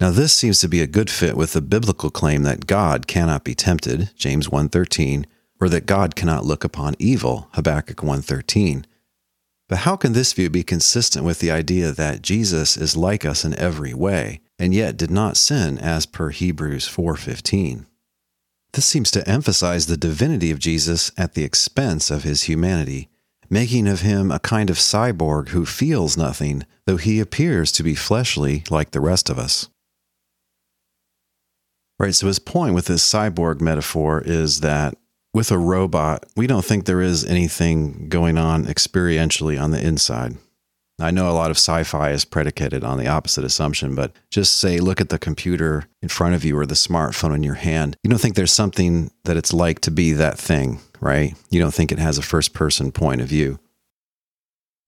now 0.00 0.10
this 0.10 0.32
seems 0.32 0.60
to 0.60 0.68
be 0.68 0.80
a 0.80 0.86
good 0.86 1.10
fit 1.10 1.36
with 1.36 1.52
the 1.52 1.60
biblical 1.60 2.08
claim 2.08 2.42
that 2.44 2.66
God 2.66 3.06
cannot 3.06 3.44
be 3.44 3.54
tempted, 3.54 4.10
James 4.16 4.48
1:13, 4.48 5.26
or 5.60 5.68
that 5.68 5.84
God 5.84 6.16
cannot 6.16 6.46
look 6.46 6.64
upon 6.64 6.96
evil, 6.98 7.48
Habakkuk 7.52 8.02
1:13. 8.02 8.86
But 9.68 9.80
how 9.80 9.96
can 9.96 10.14
this 10.14 10.32
view 10.32 10.48
be 10.48 10.62
consistent 10.62 11.24
with 11.24 11.40
the 11.40 11.50
idea 11.50 11.92
that 11.92 12.22
Jesus 12.22 12.78
is 12.78 12.96
like 12.96 13.26
us 13.26 13.44
in 13.44 13.54
every 13.56 13.92
way 13.92 14.40
and 14.58 14.72
yet 14.72 14.96
did 14.96 15.10
not 15.10 15.36
sin 15.36 15.76
as 15.78 16.06
per 16.06 16.30
Hebrews 16.30 16.86
4:15? 16.86 17.84
This 18.74 18.86
seems 18.86 19.12
to 19.12 19.28
emphasize 19.28 19.86
the 19.86 19.96
divinity 19.96 20.50
of 20.50 20.58
Jesus 20.58 21.12
at 21.16 21.34
the 21.34 21.44
expense 21.44 22.10
of 22.10 22.24
his 22.24 22.42
humanity, 22.42 23.08
making 23.48 23.86
of 23.86 24.00
him 24.00 24.32
a 24.32 24.40
kind 24.40 24.68
of 24.68 24.78
cyborg 24.78 25.50
who 25.50 25.64
feels 25.64 26.16
nothing, 26.16 26.64
though 26.84 26.96
he 26.96 27.20
appears 27.20 27.70
to 27.70 27.84
be 27.84 27.94
fleshly 27.94 28.64
like 28.70 28.90
the 28.90 29.00
rest 29.00 29.30
of 29.30 29.38
us. 29.38 29.68
Right, 32.00 32.16
so 32.16 32.26
his 32.26 32.40
point 32.40 32.74
with 32.74 32.86
this 32.86 33.08
cyborg 33.08 33.60
metaphor 33.60 34.20
is 34.26 34.58
that 34.60 34.96
with 35.32 35.52
a 35.52 35.58
robot, 35.58 36.26
we 36.34 36.48
don't 36.48 36.64
think 36.64 36.84
there 36.84 37.00
is 37.00 37.24
anything 37.24 38.08
going 38.08 38.36
on 38.36 38.64
experientially 38.64 39.60
on 39.60 39.70
the 39.70 39.80
inside. 39.80 40.36
I 41.00 41.10
know 41.10 41.28
a 41.28 41.32
lot 41.32 41.50
of 41.50 41.56
sci 41.56 41.82
fi 41.82 42.10
is 42.10 42.24
predicated 42.24 42.84
on 42.84 42.98
the 42.98 43.08
opposite 43.08 43.44
assumption, 43.44 43.94
but 43.94 44.12
just 44.30 44.58
say, 44.58 44.78
look 44.78 45.00
at 45.00 45.08
the 45.08 45.18
computer 45.18 45.86
in 46.00 46.08
front 46.08 46.34
of 46.34 46.44
you 46.44 46.56
or 46.56 46.66
the 46.66 46.74
smartphone 46.74 47.34
in 47.34 47.42
your 47.42 47.54
hand. 47.54 47.96
You 48.04 48.10
don't 48.10 48.20
think 48.20 48.36
there's 48.36 48.52
something 48.52 49.10
that 49.24 49.36
it's 49.36 49.52
like 49.52 49.80
to 49.80 49.90
be 49.90 50.12
that 50.12 50.38
thing, 50.38 50.80
right? 51.00 51.34
You 51.50 51.60
don't 51.60 51.74
think 51.74 51.90
it 51.90 51.98
has 51.98 52.16
a 52.16 52.22
first 52.22 52.54
person 52.54 52.92
point 52.92 53.20
of 53.20 53.26
view. 53.26 53.58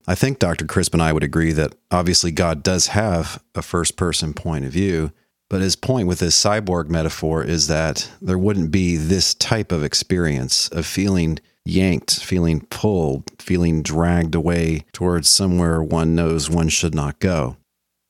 I 0.07 0.15
think 0.15 0.39
Dr. 0.39 0.65
Crisp 0.65 0.93
and 0.93 1.03
I 1.03 1.11
would 1.11 1.23
agree 1.23 1.51
that 1.51 1.75
obviously 1.91 2.31
God 2.31 2.63
does 2.63 2.87
have 2.87 3.43
a 3.53 3.61
first 3.61 3.97
person 3.97 4.33
point 4.33 4.63
of 4.63 4.71
view, 4.71 5.11
but 5.49 5.59
his 5.59 5.75
point 5.75 6.07
with 6.07 6.19
this 6.19 6.41
cyborg 6.41 6.87
metaphor 6.87 7.43
is 7.43 7.67
that 7.67 8.09
there 8.21 8.37
wouldn't 8.37 8.71
be 8.71 8.95
this 8.95 9.33
type 9.33 9.73
of 9.73 9.83
experience 9.83 10.69
of 10.69 10.85
feeling 10.85 11.39
yanked, 11.67 12.19
feeling 12.23 12.61
pulled, 12.61 13.29
feeling 13.39 13.81
dragged 13.81 14.35
away 14.35 14.85
towards 14.93 15.29
somewhere 15.29 15.81
one 15.81 16.15
knows 16.15 16.49
one 16.49 16.69
should 16.69 16.95
not 16.95 17.19
go. 17.19 17.57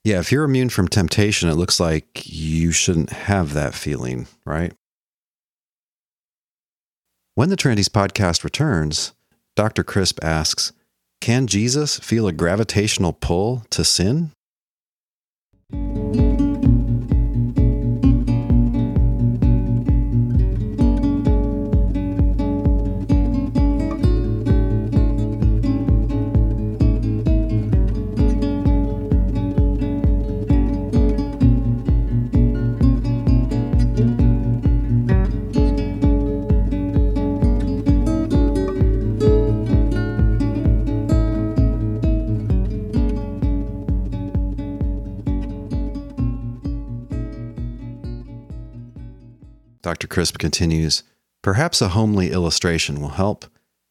Yeah, 0.04 0.20
if 0.20 0.32
you're 0.32 0.46
immune 0.46 0.70
from 0.70 0.88
temptation, 0.88 1.50
it 1.50 1.56
looks 1.56 1.80
like 1.80 2.24
you 2.26 2.72
shouldn't 2.72 3.10
have 3.10 3.54
that 3.54 3.74
feeling, 3.74 4.28
right? 4.46 4.74
When 7.36 7.50
the 7.50 7.56
Trinities 7.56 7.90
podcast 7.90 8.44
returns, 8.44 9.14
Dr. 9.56 9.84
Crisp 9.84 10.24
asks 10.24 10.72
Can 11.20 11.46
Jesus 11.48 12.00
feel 12.00 12.28
a 12.28 12.32
gravitational 12.32 13.14
pull 13.14 13.64
to 13.72 13.84
sin? 13.84 14.32
Dr. 49.88 50.08
Crisp 50.08 50.38
continues 50.38 51.04
Perhaps 51.42 51.82
a 51.82 51.88
homely 51.88 52.30
illustration 52.30 53.00
will 53.00 53.16
help. 53.16 53.46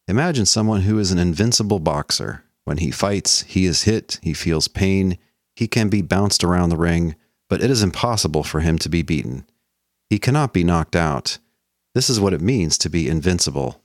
Imagine 0.07 0.45
someone 0.45 0.83
who 0.83 0.99
is 0.99 1.11
an 1.11 1.19
invincible 1.19 1.79
boxer. 1.79 2.45
When 2.67 2.77
he 2.77 2.91
fights, 2.91 3.45
he 3.45 3.65
is 3.65 3.85
hit, 3.85 4.19
he 4.21 4.35
feels 4.35 4.69
pain, 4.69 5.17
he 5.55 5.67
can 5.67 5.89
be 5.89 6.03
bounced 6.03 6.45
around 6.45 6.69
the 6.69 6.77
ring, 6.77 7.17
but 7.49 7.63
it 7.63 7.71
is 7.71 7.83
impossible 7.83 8.45
for 8.45 8.61
him 8.61 8.79
to 8.81 8.91
be 8.91 9.01
beaten. 9.01 9.47
He 10.11 10.19
cannot 10.19 10.53
be 10.53 10.65
knocked 10.65 10.95
out. 10.95 11.39
This 11.95 12.11
is 12.11 12.21
what 12.21 12.35
it 12.35 12.43
means 12.43 12.77
to 12.77 12.91
be 12.91 13.09
invincible. 13.09 13.81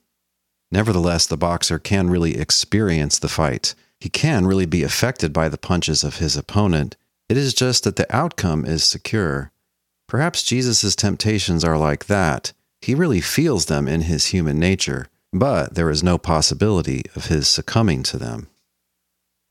Nevertheless, 0.69 1.25
the 1.25 1.37
boxer 1.37 1.79
can 1.79 2.09
really 2.09 2.37
experience 2.37 3.19
the 3.19 3.29
fight. 3.29 3.73
He 4.01 4.09
can 4.09 4.45
really 4.45 4.65
be 4.65 4.83
affected 4.83 5.31
by 5.31 5.47
the 5.47 5.57
punches 5.57 6.03
of 6.03 6.17
his 6.17 6.35
opponent. 6.35 6.97
It 7.29 7.37
is 7.37 7.53
just 7.53 7.85
that 7.85 7.95
the 7.95 8.13
outcome 8.13 8.65
is 8.65 8.83
secure. 8.83 9.50
Perhaps 10.11 10.43
Jesus' 10.43 10.93
temptations 10.93 11.63
are 11.63 11.77
like 11.77 12.07
that. 12.07 12.51
He 12.81 12.93
really 12.93 13.21
feels 13.21 13.67
them 13.67 13.87
in 13.87 14.01
his 14.01 14.25
human 14.25 14.59
nature, 14.59 15.07
but 15.31 15.75
there 15.75 15.89
is 15.89 16.03
no 16.03 16.17
possibility 16.17 17.03
of 17.15 17.27
his 17.27 17.47
succumbing 17.47 18.03
to 18.03 18.17
them. 18.17 18.49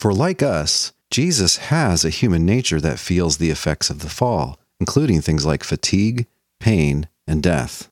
For 0.01 0.13
like 0.13 0.43
us, 0.43 0.93
Jesus 1.11 1.57
has 1.73 2.05
a 2.05 2.11
human 2.11 2.45
nature 2.45 2.79
that 2.79 2.99
feels 2.99 3.39
the 3.39 3.49
effects 3.49 3.89
of 3.89 4.01
the 4.01 4.11
fall, 4.11 4.59
including 4.79 5.23
things 5.23 5.47
like 5.47 5.65
fatigue, 5.65 6.27
pain, 6.59 7.09
and 7.27 7.43
death. 7.43 7.91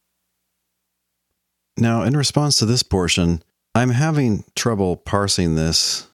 Now, 1.79 2.03
in 2.03 2.19
response 2.19 2.59
to 2.59 2.67
this 2.67 2.83
portion, 2.83 3.43
I'm 3.75 3.93
having 3.93 4.45
trouble 4.55 4.95
parsing 4.99 5.55
this. 5.55 6.09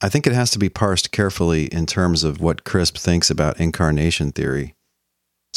I 0.00 0.08
think 0.08 0.28
it 0.28 0.32
has 0.32 0.52
to 0.52 0.60
be 0.60 0.68
parsed 0.68 1.10
carefully 1.10 1.64
in 1.66 1.86
terms 1.86 2.22
of 2.22 2.40
what 2.40 2.62
Crisp 2.62 2.96
thinks 2.96 3.30
about 3.30 3.58
incarnation 3.58 4.30
theory. 4.30 4.76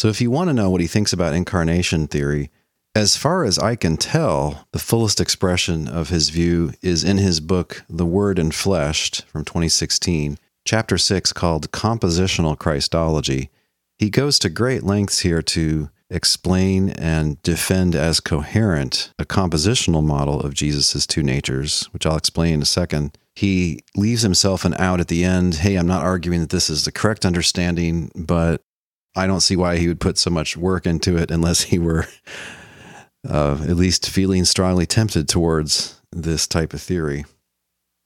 So 0.01 0.07
if 0.07 0.19
you 0.19 0.31
want 0.31 0.47
to 0.47 0.55
know 0.55 0.71
what 0.71 0.81
he 0.81 0.87
thinks 0.87 1.13
about 1.13 1.35
incarnation 1.35 2.07
theory, 2.07 2.49
as 2.95 3.15
far 3.15 3.43
as 3.43 3.59
I 3.59 3.75
can 3.75 3.97
tell, 3.97 4.65
the 4.71 4.79
fullest 4.79 5.21
expression 5.21 5.87
of 5.87 6.09
his 6.09 6.31
view 6.31 6.73
is 6.81 7.03
in 7.03 7.19
his 7.19 7.39
book, 7.39 7.85
The 7.87 8.07
Word 8.07 8.37
Enfleshed 8.37 9.21
from 9.25 9.45
2016, 9.45 10.39
chapter 10.65 10.97
6, 10.97 11.33
called 11.33 11.69
Compositional 11.69 12.57
Christology. 12.57 13.51
He 13.99 14.09
goes 14.09 14.39
to 14.39 14.49
great 14.49 14.81
lengths 14.81 15.19
here 15.19 15.43
to 15.43 15.91
explain 16.09 16.89
and 16.89 17.39
defend 17.43 17.93
as 17.93 18.19
coherent 18.19 19.13
a 19.19 19.23
compositional 19.23 20.03
model 20.03 20.41
of 20.41 20.55
Jesus' 20.55 21.05
two 21.05 21.21
natures, 21.21 21.83
which 21.91 22.07
I'll 22.07 22.17
explain 22.17 22.55
in 22.55 22.61
a 22.63 22.65
second. 22.65 23.15
He 23.35 23.81
leaves 23.95 24.23
himself 24.23 24.65
an 24.65 24.73
out 24.79 24.99
at 24.99 25.09
the 25.09 25.23
end. 25.23 25.57
Hey, 25.57 25.75
I'm 25.75 25.85
not 25.85 26.01
arguing 26.01 26.39
that 26.39 26.49
this 26.49 26.71
is 26.71 26.85
the 26.85 26.91
correct 26.91 27.23
understanding, 27.23 28.09
but 28.15 28.63
I 29.15 29.27
don't 29.27 29.41
see 29.41 29.55
why 29.55 29.77
he 29.77 29.87
would 29.87 29.99
put 29.99 30.17
so 30.17 30.29
much 30.29 30.55
work 30.55 30.85
into 30.85 31.17
it 31.17 31.31
unless 31.31 31.63
he 31.63 31.79
were 31.79 32.07
uh, 33.27 33.57
at 33.61 33.75
least 33.75 34.09
feeling 34.09 34.45
strongly 34.45 34.85
tempted 34.85 35.27
towards 35.27 36.01
this 36.11 36.47
type 36.47 36.73
of 36.73 36.81
theory. 36.81 37.25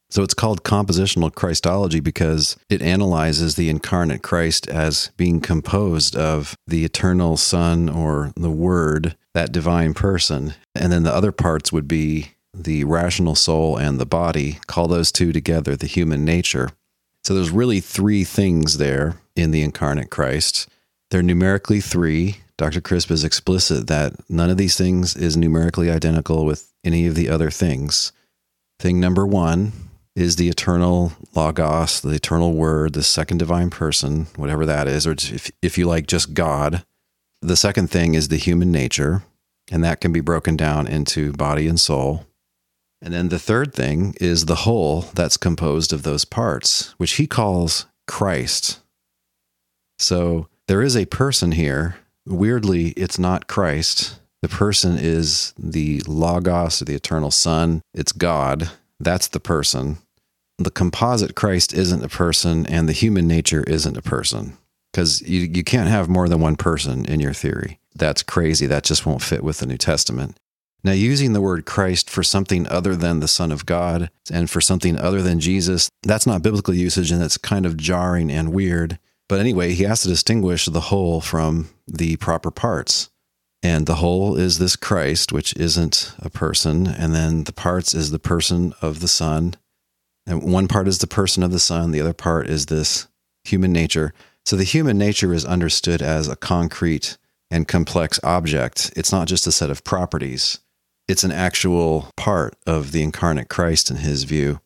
So 0.10 0.24
it's 0.24 0.34
called 0.34 0.64
compositional 0.64 1.34
Christology 1.34 2.00
because 2.00 2.56
it 2.70 2.82
analyzes 2.82 3.56
the 3.56 3.70
incarnate 3.70 4.22
Christ 4.22 4.68
as 4.68 5.12
being 5.18 5.42
composed 5.42 6.16
of 6.16 6.56
the 6.68 6.86
eternal 6.86 7.38
Son 7.38 7.90
or 7.90 8.32
the 8.36 8.52
Word, 8.52 9.18
that 9.34 9.52
divine 9.52 9.94
person. 9.94 10.54
And 10.74 10.92
then 10.92 11.04
the 11.04 11.14
other 11.14 11.32
parts 11.32 11.74
would 11.74 11.88
be 11.88 12.32
the 12.54 12.84
rational 12.86 13.36
soul 13.36 13.78
and 13.78 14.00
the 14.00 14.06
body. 14.06 14.60
Call 14.68 14.88
those 14.88 15.12
two 15.12 15.34
together 15.34 15.76
the 15.76 15.88
human 15.88 16.24
nature. 16.24 16.70
So 17.24 17.34
there's 17.34 17.50
really 17.52 17.80
three 17.80 18.24
things 18.24 18.78
there 18.78 19.16
in 19.36 19.52
the 19.52 19.64
incarnate 19.64 20.12
Christ. 20.12 20.70
They're 21.16 21.24
numerically 21.24 21.80
three. 21.80 22.42
Dr. 22.58 22.82
Crisp 22.82 23.10
is 23.10 23.24
explicit 23.24 23.88
that 23.88 24.30
none 24.30 24.50
of 24.50 24.58
these 24.58 24.76
things 24.76 25.16
is 25.16 25.38
numerically 25.38 25.90
identical 25.90 26.44
with 26.44 26.74
any 26.84 27.08
of 27.08 27.16
the 27.16 27.30
other 27.30 27.50
things. 27.50 28.12
Thing 28.82 29.00
number 29.00 29.26
one 29.26 29.72
is 30.14 30.36
the 30.36 30.50
eternal 30.50 31.14
Logos, 31.34 32.02
the 32.02 32.10
eternal 32.10 32.52
Word, 32.52 32.92
the 32.92 33.02
second 33.02 33.38
divine 33.38 33.70
person, 33.70 34.28
whatever 34.36 34.66
that 34.66 34.90
is, 34.90 35.08
or 35.08 35.14
if, 35.14 35.50
if 35.62 35.78
you 35.78 35.86
like, 35.86 36.06
just 36.06 36.34
God. 36.34 36.84
The 37.42 37.56
second 37.56 37.90
thing 37.90 38.14
is 38.14 38.28
the 38.28 38.36
human 38.36 38.74
nature, 38.74 39.24
and 39.72 39.86
that 39.86 40.02
can 40.02 40.12
be 40.12 40.20
broken 40.20 40.58
down 40.58 40.86
into 40.86 41.32
body 41.32 41.66
and 41.70 41.80
soul. 41.80 42.26
And 43.02 43.14
then 43.14 43.30
the 43.30 43.40
third 43.40 43.74
thing 43.74 44.16
is 44.20 44.48
the 44.48 44.56
whole 44.56 45.04
that's 45.14 45.38
composed 45.38 45.94
of 45.94 46.04
those 46.04 46.26
parts, 46.26 46.94
which 46.98 47.14
he 47.14 47.26
calls 47.26 47.86
Christ. 48.06 48.82
So 49.98 50.50
there 50.68 50.82
is 50.82 50.96
a 50.96 51.06
person 51.06 51.52
here. 51.52 51.98
Weirdly, 52.26 52.90
it's 52.92 53.20
not 53.20 53.48
Christ. 53.48 54.20
The 54.42 54.50
person 54.50 54.98
is 54.98 55.54
the 55.58 56.02
Logos, 56.08 56.82
or 56.82 56.86
the 56.86 56.96
eternal 56.96 57.32
Son. 57.32 57.82
It's 57.94 58.12
God. 58.12 58.70
That's 59.00 59.28
the 59.28 59.40
person 59.40 59.98
the 60.58 60.72
composite 60.72 61.36
Christ 61.36 61.74
isn't 61.74 62.04
a 62.04 62.10
person 62.10 62.66
and 62.68 62.88
the 62.88 62.94
human 62.94 63.28
nature 63.28 63.64
isn't 63.64 63.98
a 63.98 64.02
person 64.02 64.58
because 64.92 65.22
you, 65.22 65.42
you 65.42 65.64
can't 65.64 65.90
have 65.90 66.08
more 66.08 66.30
than 66.30 66.40
one 66.40 66.56
person 66.56 67.06
in 67.06 67.20
your 67.20 67.34
theory. 67.34 67.80
That's 67.96 68.24
crazy. 68.24 68.66
That 68.66 68.84
just 68.84 69.06
won't 69.06 69.22
fit 69.22 69.44
with 69.44 69.60
the 69.60 69.66
New 69.66 69.78
Testament. 69.78 70.38
Now, 70.84 70.92
using 70.92 71.34
the 71.34 71.42
word 71.42 71.66
Christ 71.66 72.10
for 72.10 72.22
something 72.22 72.68
other 72.68 72.96
than 72.96 73.20
the 73.20 73.28
Son 73.28 73.52
of 73.52 73.66
God 73.66 74.12
and 74.32 74.50
for 74.50 74.62
something 74.62 74.98
other 74.98 75.22
than 75.22 75.40
Jesus, 75.40 75.90
that's 76.04 76.28
not 76.28 76.44
biblical 76.44 76.76
usage 76.76 77.12
and 77.12 77.24
it's 77.24 77.38
kind 77.38 77.66
of 77.66 77.76
jarring 77.76 78.32
and 78.32 78.54
weird. 78.54 79.00
But 79.28 79.40
anyway, 79.40 79.74
he 79.74 79.84
has 79.84 80.02
to 80.02 80.08
distinguish 80.08 80.66
the 80.66 80.82
whole 80.82 81.22
from 81.22 81.70
the 81.88 82.18
proper 82.18 82.52
parts. 82.52 83.10
And 83.64 83.88
the 83.88 83.96
whole 83.96 84.36
is 84.36 84.60
this 84.60 84.76
Christ, 84.76 85.32
which 85.32 85.56
isn't 85.56 86.14
a 86.20 86.30
person. 86.30 86.86
And 86.86 87.16
then 87.16 87.46
the 87.46 87.54
parts 87.54 87.96
is 87.96 88.12
the 88.12 88.20
person 88.20 88.74
of 88.82 89.00
the 89.00 89.08
Son 89.08 89.56
and 90.28 90.52
one 90.52 90.68
part 90.68 90.88
is 90.88 91.00
the 91.00 91.08
person 91.08 91.44
of 91.44 91.52
the 91.52 91.60
Son, 91.60 91.92
the 91.92 92.02
other 92.02 92.14
part 92.14 92.48
is 92.48 92.66
this 92.66 93.08
human 93.44 93.72
nature. 93.72 94.14
So 94.46 94.56
the 94.56 94.64
human 94.64 94.98
nature 94.98 95.34
is 95.34 95.46
understood 95.46 96.02
as 96.02 96.28
a 96.28 96.36
concrete 96.36 97.18
and 97.52 97.68
complex 97.68 98.20
object. 98.24 98.92
It's 98.96 99.12
not 99.12 99.28
just 99.28 99.48
a 99.48 99.52
set 99.52 99.70
of 99.70 99.84
properties, 99.84 100.60
it's 101.08 101.24
an 101.24 101.32
actual 101.32 102.10
part 102.18 102.56
of 102.66 102.92
the 102.92 103.04
incarnate 103.04 103.50
Christ 103.50 103.92
in 103.92 103.98
his 103.98 104.24
view. 104.24 104.60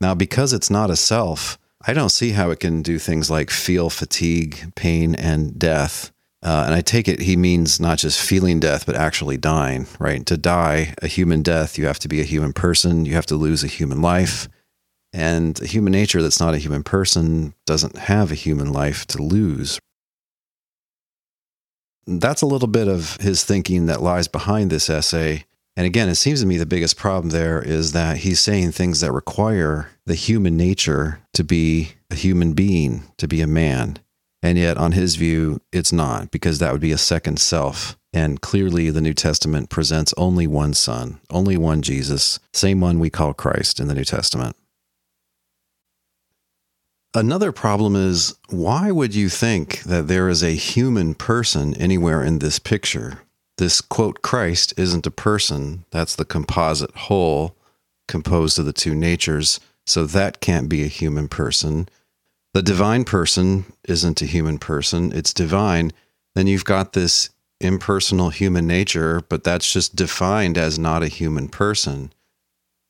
Now, 0.00 0.14
because 0.14 0.52
it's 0.52 0.70
not 0.70 0.90
a 0.90 0.96
self, 0.96 1.58
I 1.86 1.92
don't 1.92 2.10
see 2.10 2.30
how 2.30 2.50
it 2.50 2.60
can 2.60 2.82
do 2.82 2.98
things 2.98 3.30
like 3.30 3.50
feel 3.50 3.88
fatigue, 3.88 4.72
pain, 4.74 5.14
and 5.14 5.58
death. 5.58 6.12
Uh, 6.42 6.64
and 6.66 6.74
I 6.74 6.80
take 6.80 7.08
it 7.08 7.20
he 7.20 7.36
means 7.36 7.80
not 7.80 7.98
just 7.98 8.20
feeling 8.20 8.60
death, 8.60 8.86
but 8.86 8.94
actually 8.94 9.36
dying, 9.36 9.86
right? 9.98 10.24
To 10.26 10.36
die 10.36 10.94
a 11.02 11.08
human 11.08 11.42
death, 11.42 11.78
you 11.78 11.86
have 11.86 11.98
to 12.00 12.08
be 12.08 12.20
a 12.20 12.24
human 12.24 12.52
person, 12.52 13.04
you 13.04 13.14
have 13.14 13.26
to 13.26 13.36
lose 13.36 13.64
a 13.64 13.68
human 13.68 14.02
life. 14.02 14.48
And 15.12 15.60
a 15.62 15.66
human 15.66 15.92
nature 15.92 16.20
that's 16.20 16.40
not 16.40 16.54
a 16.54 16.58
human 16.58 16.82
person 16.82 17.54
doesn't 17.64 17.96
have 17.96 18.30
a 18.30 18.36
human 18.36 18.72
life 18.72 19.06
to 19.08 19.22
lose. 19.22 19.80
That's 22.06 22.42
a 22.42 22.46
little 22.46 22.68
bit 22.68 22.88
of 22.88 23.16
his 23.20 23.44
thinking 23.44 23.86
that 23.86 24.02
lies 24.02 24.28
behind 24.28 24.70
this 24.70 24.90
essay. 24.90 25.44
And 25.78 25.86
again, 25.86 26.08
it 26.08 26.16
seems 26.16 26.40
to 26.40 26.46
me 26.46 26.56
the 26.56 26.66
biggest 26.66 26.96
problem 26.96 27.30
there 27.30 27.62
is 27.62 27.92
that 27.92 28.16
he's 28.16 28.40
saying 28.40 28.72
things 28.72 28.98
that 28.98 29.12
require 29.12 29.88
the 30.06 30.16
human 30.16 30.56
nature 30.56 31.20
to 31.34 31.44
be 31.44 31.92
a 32.10 32.16
human 32.16 32.52
being, 32.52 33.04
to 33.16 33.28
be 33.28 33.40
a 33.40 33.46
man. 33.46 34.00
And 34.42 34.58
yet, 34.58 34.76
on 34.76 34.90
his 34.90 35.14
view, 35.14 35.60
it's 35.72 35.92
not, 35.92 36.32
because 36.32 36.58
that 36.58 36.72
would 36.72 36.80
be 36.80 36.90
a 36.90 36.98
second 36.98 37.38
self. 37.38 37.96
And 38.12 38.40
clearly, 38.40 38.90
the 38.90 39.00
New 39.00 39.14
Testament 39.14 39.70
presents 39.70 40.12
only 40.16 40.48
one 40.48 40.74
Son, 40.74 41.20
only 41.30 41.56
one 41.56 41.80
Jesus, 41.82 42.40
same 42.52 42.80
one 42.80 42.98
we 42.98 43.08
call 43.08 43.32
Christ 43.32 43.78
in 43.78 43.86
the 43.86 43.94
New 43.94 44.04
Testament. 44.04 44.56
Another 47.14 47.52
problem 47.52 47.94
is 47.94 48.34
why 48.48 48.90
would 48.90 49.14
you 49.14 49.28
think 49.28 49.84
that 49.84 50.08
there 50.08 50.28
is 50.28 50.42
a 50.42 50.56
human 50.56 51.14
person 51.14 51.76
anywhere 51.76 52.24
in 52.24 52.40
this 52.40 52.58
picture? 52.58 53.20
This 53.58 53.80
quote, 53.80 54.22
Christ 54.22 54.72
isn't 54.76 55.06
a 55.06 55.10
person. 55.10 55.84
That's 55.90 56.16
the 56.16 56.24
composite 56.24 56.94
whole 56.96 57.56
composed 58.06 58.58
of 58.58 58.64
the 58.64 58.72
two 58.72 58.94
natures. 58.94 59.60
So 59.84 60.06
that 60.06 60.40
can't 60.40 60.68
be 60.68 60.84
a 60.84 60.88
human 60.88 61.28
person. 61.28 61.88
The 62.54 62.62
divine 62.62 63.04
person 63.04 63.64
isn't 63.84 64.22
a 64.22 64.26
human 64.26 64.58
person, 64.58 65.12
it's 65.12 65.34
divine. 65.34 65.92
Then 66.34 66.46
you've 66.46 66.64
got 66.64 66.92
this 66.92 67.30
impersonal 67.60 68.30
human 68.30 68.66
nature, 68.66 69.22
but 69.28 69.44
that's 69.44 69.72
just 69.72 69.96
defined 69.96 70.56
as 70.56 70.78
not 70.78 71.02
a 71.02 71.08
human 71.08 71.48
person. 71.48 72.12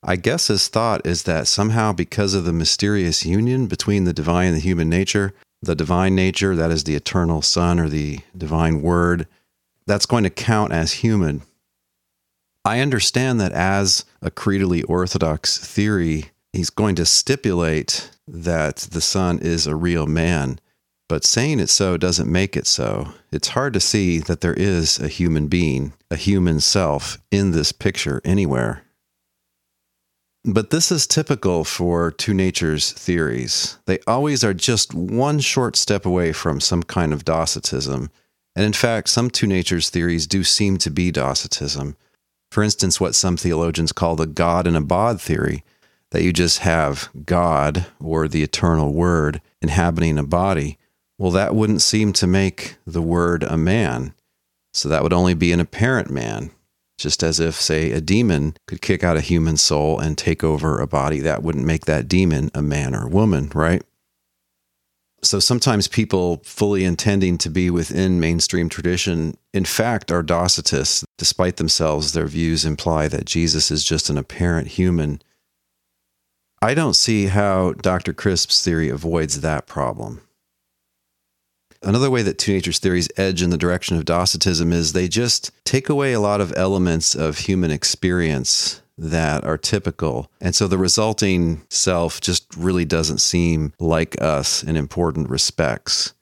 I 0.01 0.15
guess 0.15 0.47
his 0.47 0.67
thought 0.67 1.05
is 1.05 1.23
that 1.23 1.47
somehow, 1.47 1.91
because 1.91 2.33
of 2.33 2.45
the 2.45 2.53
mysterious 2.53 3.25
union 3.25 3.67
between 3.67 4.05
the 4.05 4.13
divine 4.13 4.47
and 4.47 4.55
the 4.55 4.61
human 4.61 4.89
nature, 4.89 5.33
the 5.61 5.75
divine 5.75 6.15
nature, 6.15 6.55
that 6.55 6.71
is 6.71 6.85
the 6.85 6.95
eternal 6.95 7.41
Son 7.41 7.79
or 7.79 7.89
the 7.89 8.19
divine 8.37 8.81
Word, 8.81 9.27
that's 9.89 10.05
going 10.05 10.23
to 10.23 10.29
count 10.29 10.71
as 10.71 10.93
human. 10.93 11.41
I 12.63 12.79
understand 12.79 13.41
that 13.41 13.53
as 13.53 14.05
a 14.21 14.29
creedally 14.29 14.87
orthodox 14.87 15.57
theory, 15.57 16.25
he's 16.53 16.69
going 16.69 16.93
to 16.95 17.07
stipulate 17.07 18.11
that 18.27 18.77
the 18.91 19.01
Son 19.01 19.39
is 19.39 19.65
a 19.65 19.75
real 19.75 20.05
man. 20.05 20.59
But 21.07 21.25
saying 21.25 21.59
it 21.59 21.69
so 21.69 21.97
doesn't 21.97 22.31
make 22.31 22.55
it 22.55 22.67
so. 22.67 23.13
It's 23.31 23.47
hard 23.47 23.73
to 23.73 23.79
see 23.79 24.19
that 24.19 24.41
there 24.41 24.53
is 24.53 24.99
a 24.99 25.07
human 25.07 25.47
being, 25.47 25.93
a 26.11 26.15
human 26.15 26.59
self 26.59 27.17
in 27.31 27.49
this 27.49 27.71
picture 27.71 28.21
anywhere. 28.23 28.83
But 30.45 30.69
this 30.69 30.91
is 30.91 31.07
typical 31.07 31.63
for 31.63 32.11
two 32.11 32.35
natures 32.35 32.91
theories. 32.91 33.79
They 33.87 33.97
always 34.05 34.43
are 34.43 34.53
just 34.53 34.93
one 34.93 35.39
short 35.39 35.75
step 35.75 36.05
away 36.05 36.31
from 36.31 36.59
some 36.59 36.83
kind 36.83 37.11
of 37.11 37.25
Docetism. 37.25 38.11
And 38.55 38.65
in 38.65 38.73
fact, 38.73 39.09
some 39.09 39.29
two 39.29 39.47
natures 39.47 39.89
theories 39.89 40.27
do 40.27 40.43
seem 40.43 40.77
to 40.79 40.89
be 40.89 41.11
Docetism. 41.11 41.95
For 42.51 42.63
instance, 42.63 42.99
what 42.99 43.15
some 43.15 43.37
theologians 43.37 43.91
call 43.91 44.15
the 44.15 44.25
God 44.25 44.65
in 44.67 44.75
a 44.75 44.81
bod 44.81 45.21
theory, 45.21 45.63
that 46.11 46.23
you 46.23 46.33
just 46.33 46.59
have 46.59 47.09
God 47.25 47.85
or 47.99 48.27
the 48.27 48.43
eternal 48.43 48.93
Word 48.93 49.41
inhabiting 49.61 50.17
a 50.17 50.23
body. 50.23 50.77
Well, 51.17 51.31
that 51.31 51.53
wouldn't 51.53 51.81
seem 51.81 52.13
to 52.13 52.27
make 52.27 52.77
the 52.85 53.01
Word 53.01 53.43
a 53.43 53.57
man. 53.57 54.13
So 54.73 54.89
that 54.89 55.03
would 55.03 55.13
only 55.13 55.33
be 55.33 55.51
an 55.51 55.59
apparent 55.59 56.09
man 56.09 56.51
just 56.99 57.23
as 57.23 57.39
if, 57.39 57.55
say, 57.55 57.91
a 57.91 58.01
demon 58.01 58.55
could 58.67 58.81
kick 58.81 59.03
out 59.03 59.17
a 59.17 59.21
human 59.21 59.57
soul 59.57 59.99
and 59.99 60.17
take 60.17 60.43
over 60.43 60.79
a 60.79 60.87
body. 60.87 61.21
That 61.21 61.41
wouldn't 61.41 61.65
make 61.65 61.85
that 61.85 62.07
demon 62.07 62.51
a 62.53 62.61
man 62.61 62.93
or 62.93 63.07
woman, 63.07 63.49
right? 63.55 63.81
So 65.21 65.39
sometimes 65.39 65.87
people 65.87 66.41
fully 66.43 66.85
intending 66.85 67.37
to 67.39 67.49
be 67.49 67.69
within 67.69 68.19
mainstream 68.19 68.69
tradition, 68.69 69.37
in 69.53 69.65
fact, 69.65 70.11
are 70.11 70.23
Docetists. 70.23 71.03
Despite 71.17 71.57
themselves, 71.57 72.13
their 72.13 72.27
views 72.27 72.65
imply 72.65 73.07
that 73.09 73.25
Jesus 73.25 73.69
is 73.69 73.83
just 73.83 74.09
an 74.09 74.17
apparent 74.17 74.69
human. 74.69 75.21
I 76.61 76.73
don't 76.73 76.95
see 76.95 77.27
how 77.27 77.73
Dr. 77.73 78.13
Crisp's 78.13 78.63
theory 78.63 78.89
avoids 78.89 79.41
that 79.41 79.67
problem. 79.67 80.21
Another 81.81 82.09
way 82.09 82.21
that 82.23 82.37
two 82.37 82.51
natures 82.51 82.79
theories 82.79 83.07
edge 83.15 83.41
in 83.41 83.51
the 83.51 83.57
direction 83.57 83.95
of 83.97 84.03
Docetism 84.03 84.73
is 84.73 84.91
they 84.91 85.07
just 85.07 85.51
take 85.63 85.87
away 85.87 86.11
a 86.11 86.19
lot 86.19 86.41
of 86.41 86.53
elements 86.57 87.15
of 87.15 87.39
human 87.39 87.71
experience 87.71 88.81
that 88.99 89.43
are 89.45 89.57
typical. 89.57 90.29
And 90.41 90.53
so 90.53 90.67
the 90.67 90.77
resulting 90.77 91.61
self 91.69 92.19
just 92.21 92.45
really 92.55 92.85
doesn't 92.85 93.19
seem 93.19 93.73
like 93.79 94.21
us 94.21 94.61
in 94.61 94.75
important 94.75 95.29
respects. 95.29 96.13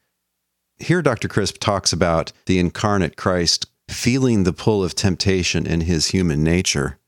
Here, 0.78 1.02
Dr. 1.02 1.28
Crisp 1.28 1.58
talks 1.60 1.92
about 1.92 2.32
the 2.46 2.60
incarnate 2.60 3.18
Christ 3.18 3.66
feeling 3.90 4.44
the 4.44 4.54
pull 4.54 4.84
of 4.84 4.94
temptation 4.94 5.66
in 5.66 5.82
his 5.82 6.08
human 6.08 6.44
nature. 6.44 7.00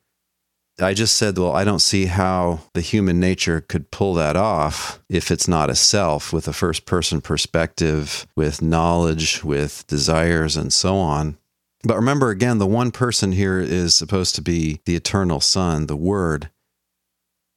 I 0.81 0.93
just 0.93 1.17
said, 1.17 1.37
well, 1.37 1.51
I 1.51 1.65
don't 1.65 1.81
see 1.81 2.05
how 2.05 2.61
the 2.73 2.81
human 2.81 3.19
nature 3.19 3.61
could 3.61 3.91
pull 3.91 4.13
that 4.15 4.37
off 4.37 5.01
if 5.09 5.29
it's 5.29 5.47
not 5.47 5.69
a 5.69 5.75
self 5.75 6.31
with 6.31 6.47
a 6.47 6.53
first 6.53 6.85
person 6.85 7.19
perspective, 7.21 8.25
with 8.35 8.61
knowledge, 8.61 9.43
with 9.43 9.85
desires, 9.87 10.55
and 10.55 10.71
so 10.71 10.95
on. 10.95 11.37
But 11.83 11.95
remember 11.95 12.29
again, 12.29 12.57
the 12.57 12.67
one 12.67 12.91
person 12.91 13.31
here 13.31 13.59
is 13.59 13.95
supposed 13.95 14.35
to 14.35 14.41
be 14.41 14.81
the 14.85 14.95
eternal 14.95 15.39
Son, 15.39 15.87
the 15.87 15.95
Word. 15.95 16.49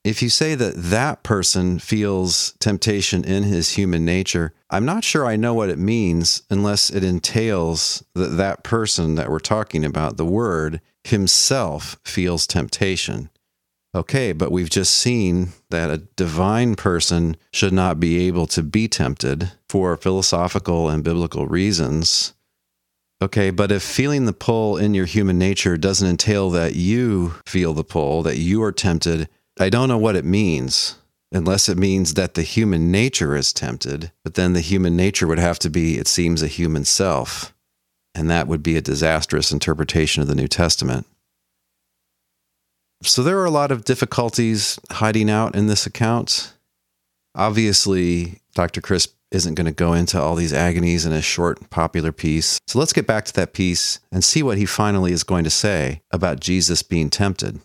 If 0.05 0.21
you 0.21 0.31
say 0.31 0.57
that 0.57 0.75
that 0.77 1.23
person 1.23 1.79
feels 1.79 2.55
temptation 2.59 3.23
in 3.25 3.45
his 3.45 3.71
human 3.71 4.05
nature, 4.05 4.53
I'm 4.69 4.85
not 4.85 5.05
sure 5.05 5.25
I 5.25 5.37
know 5.37 5.55
what 5.55 5.71
it 5.71 5.79
means 5.79 6.43
unless 6.51 6.91
it 6.91 7.05
entails 7.05 8.05
that 8.15 8.37
that 8.37 8.65
person 8.65 9.15
that 9.15 9.31
we're 9.31 9.39
talking 9.39 9.85
about, 9.85 10.17
the 10.17 10.25
Word, 10.25 10.81
himself 11.05 11.99
feels 12.05 12.47
temptation. 12.47 13.31
Okay, 13.95 14.33
but 14.33 14.51
we've 14.51 14.71
just 14.71 14.95
seen 14.95 15.51
that 15.71 15.91
a 15.91 15.99
divine 15.99 16.75
person 16.75 17.37
should 17.53 17.73
not 17.73 18.01
be 18.01 18.27
able 18.27 18.47
to 18.49 18.63
be 18.63 18.89
tempted 18.89 19.53
for 19.69 19.97
philosophical 19.97 20.89
and 20.89 21.05
biblical 21.05 21.47
reasons. 21.47 22.33
Okay, 23.23 23.51
but 23.51 23.71
if 23.71 23.85
feeling 23.85 24.25
the 24.25 24.33
pull 24.33 24.77
in 24.77 24.95
your 24.95 25.07
human 25.07 25.39
nature 25.39 25.77
doesn't 25.77 26.09
entail 26.09 26.51
that 26.51 26.75
you 26.75 27.35
feel 27.47 27.73
the 27.73 27.85
pull, 27.85 28.25
that 28.25 28.39
you 28.39 28.61
are 28.65 28.73
tempted, 28.73 29.29
I 29.61 29.69
don't 29.69 29.89
know 29.89 29.97
what 29.97 30.17
it 30.17 30.25
means, 30.25 30.97
unless 31.31 31.69
it 31.69 31.79
means 31.79 32.15
that 32.15 32.35
the 32.35 32.43
human 32.43 32.91
nature 32.91 33.37
is 33.37 33.53
tempted. 33.53 34.11
But 34.25 34.35
then 34.35 34.55
the 34.55 34.61
human 34.61 34.97
nature 34.97 35.29
would 35.29 35.39
have 35.39 35.61
to 35.61 35.71
be, 35.71 35.99
it 35.99 36.09
seems, 36.09 36.43
a 36.43 36.49
human 36.49 36.85
self. 36.85 37.55
And 38.13 38.29
that 38.29 38.49
would 38.49 38.61
be 38.61 38.77
a 38.77 38.81
disastrous 38.81 39.53
interpretation 39.53 40.21
of 40.21 40.27
the 40.27 40.35
New 40.35 40.49
Testament. 40.49 41.07
So 43.05 43.23
there 43.23 43.39
are 43.39 43.47
a 43.47 43.53
lot 43.53 43.71
of 43.71 43.85
difficulties 43.85 44.81
hiding 44.91 45.31
out 45.31 45.55
in 45.55 45.69
this 45.69 45.87
account. 45.87 46.55
Obviously, 47.37 48.41
Dr. 48.57 48.81
Crisp 48.81 49.15
isn't 49.33 49.55
going 49.55 49.67
to 49.67 49.73
go 49.73 49.93
into 49.93 50.21
all 50.21 50.35
these 50.35 50.53
agonies 50.53 51.07
in 51.07 51.13
a 51.13 51.23
short, 51.23 51.71
popular 51.71 52.13
piece. 52.13 52.59
So 52.67 52.79
let's 52.79 52.93
get 52.93 53.07
back 53.07 53.25
to 53.27 53.35
that 53.35 53.53
piece 53.53 54.01
and 54.11 54.23
see 54.23 54.43
what 54.43 54.59
he 54.59 54.67
finally 54.67 55.13
is 55.13 55.25
going 55.25 55.45
to 55.45 55.51
say 55.51 56.03
about 56.11 56.41
Jesus 56.41 56.83
being 56.83 57.11
tempted. 57.11 57.61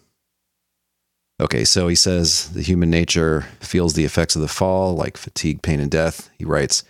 Okay, 1.40 1.66
so 1.66 1.88
he 1.88 1.96
says 1.96 2.50
the 2.50 2.64
human 2.64 2.90
nature 2.90 3.42
feels 3.60 3.94
the 3.94 4.06
effects 4.06 4.36
of 4.36 4.42
the 4.42 4.48
fall, 4.48 4.96
like 4.96 5.18
fatigue, 5.18 5.62
pain, 5.62 5.80
and 5.80 5.92
death. 5.92 6.32
He 6.40 6.46
writes, 6.46 6.84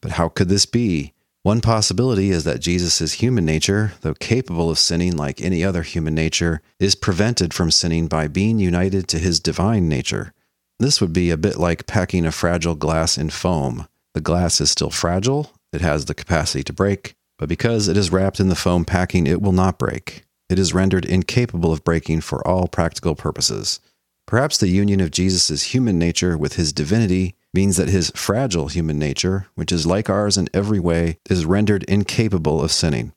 But 0.00 0.12
how 0.12 0.28
could 0.28 0.48
this 0.48 0.66
be? 0.66 1.12
One 1.44 1.60
possibility 1.60 2.30
is 2.30 2.44
that 2.44 2.60
Jesus' 2.60 3.14
human 3.14 3.44
nature, 3.44 3.94
though 4.02 4.14
capable 4.14 4.70
of 4.70 4.78
sinning 4.78 5.16
like 5.16 5.40
any 5.40 5.64
other 5.64 5.82
human 5.82 6.14
nature, 6.14 6.62
is 6.78 6.94
prevented 6.94 7.52
from 7.52 7.70
sinning 7.70 8.06
by 8.06 8.28
being 8.28 8.58
united 8.58 9.08
to 9.08 9.18
his 9.18 9.40
divine 9.40 9.88
nature. 9.88 10.32
This 10.78 11.00
would 11.00 11.12
be 11.12 11.30
a 11.30 11.36
bit 11.36 11.56
like 11.56 11.86
packing 11.86 12.26
a 12.26 12.32
fragile 12.32 12.74
glass 12.74 13.18
in 13.18 13.30
foam. 13.30 13.86
The 14.14 14.20
glass 14.20 14.60
is 14.60 14.70
still 14.70 14.90
fragile, 14.90 15.52
it 15.72 15.80
has 15.80 16.04
the 16.04 16.14
capacity 16.14 16.62
to 16.64 16.72
break, 16.72 17.14
but 17.38 17.48
because 17.48 17.88
it 17.88 17.96
is 17.96 18.12
wrapped 18.12 18.40
in 18.40 18.48
the 18.48 18.54
foam 18.54 18.84
packing, 18.84 19.26
it 19.26 19.40
will 19.40 19.52
not 19.52 19.78
break. 19.78 20.24
It 20.50 20.58
is 20.58 20.74
rendered 20.74 21.04
incapable 21.04 21.72
of 21.72 21.82
breaking 21.82 22.20
for 22.20 22.46
all 22.46 22.68
practical 22.68 23.14
purposes. 23.14 23.80
Perhaps 24.26 24.58
the 24.58 24.68
union 24.68 25.00
of 25.00 25.10
Jesus' 25.10 25.74
human 25.74 25.98
nature 25.98 26.36
with 26.36 26.56
his 26.56 26.72
divinity 26.72 27.34
means 27.54 27.76
that 27.76 27.88
his 27.88 28.12
fragile 28.14 28.68
human 28.68 28.98
nature, 28.98 29.46
which 29.54 29.72
is 29.72 29.86
like 29.86 30.08
ours 30.08 30.36
in 30.36 30.48
every 30.54 30.78
way, 30.78 31.18
is 31.28 31.44
rendered 31.44 31.84
incapable 31.84 32.62
of 32.62 32.70
sinning. 32.70 33.12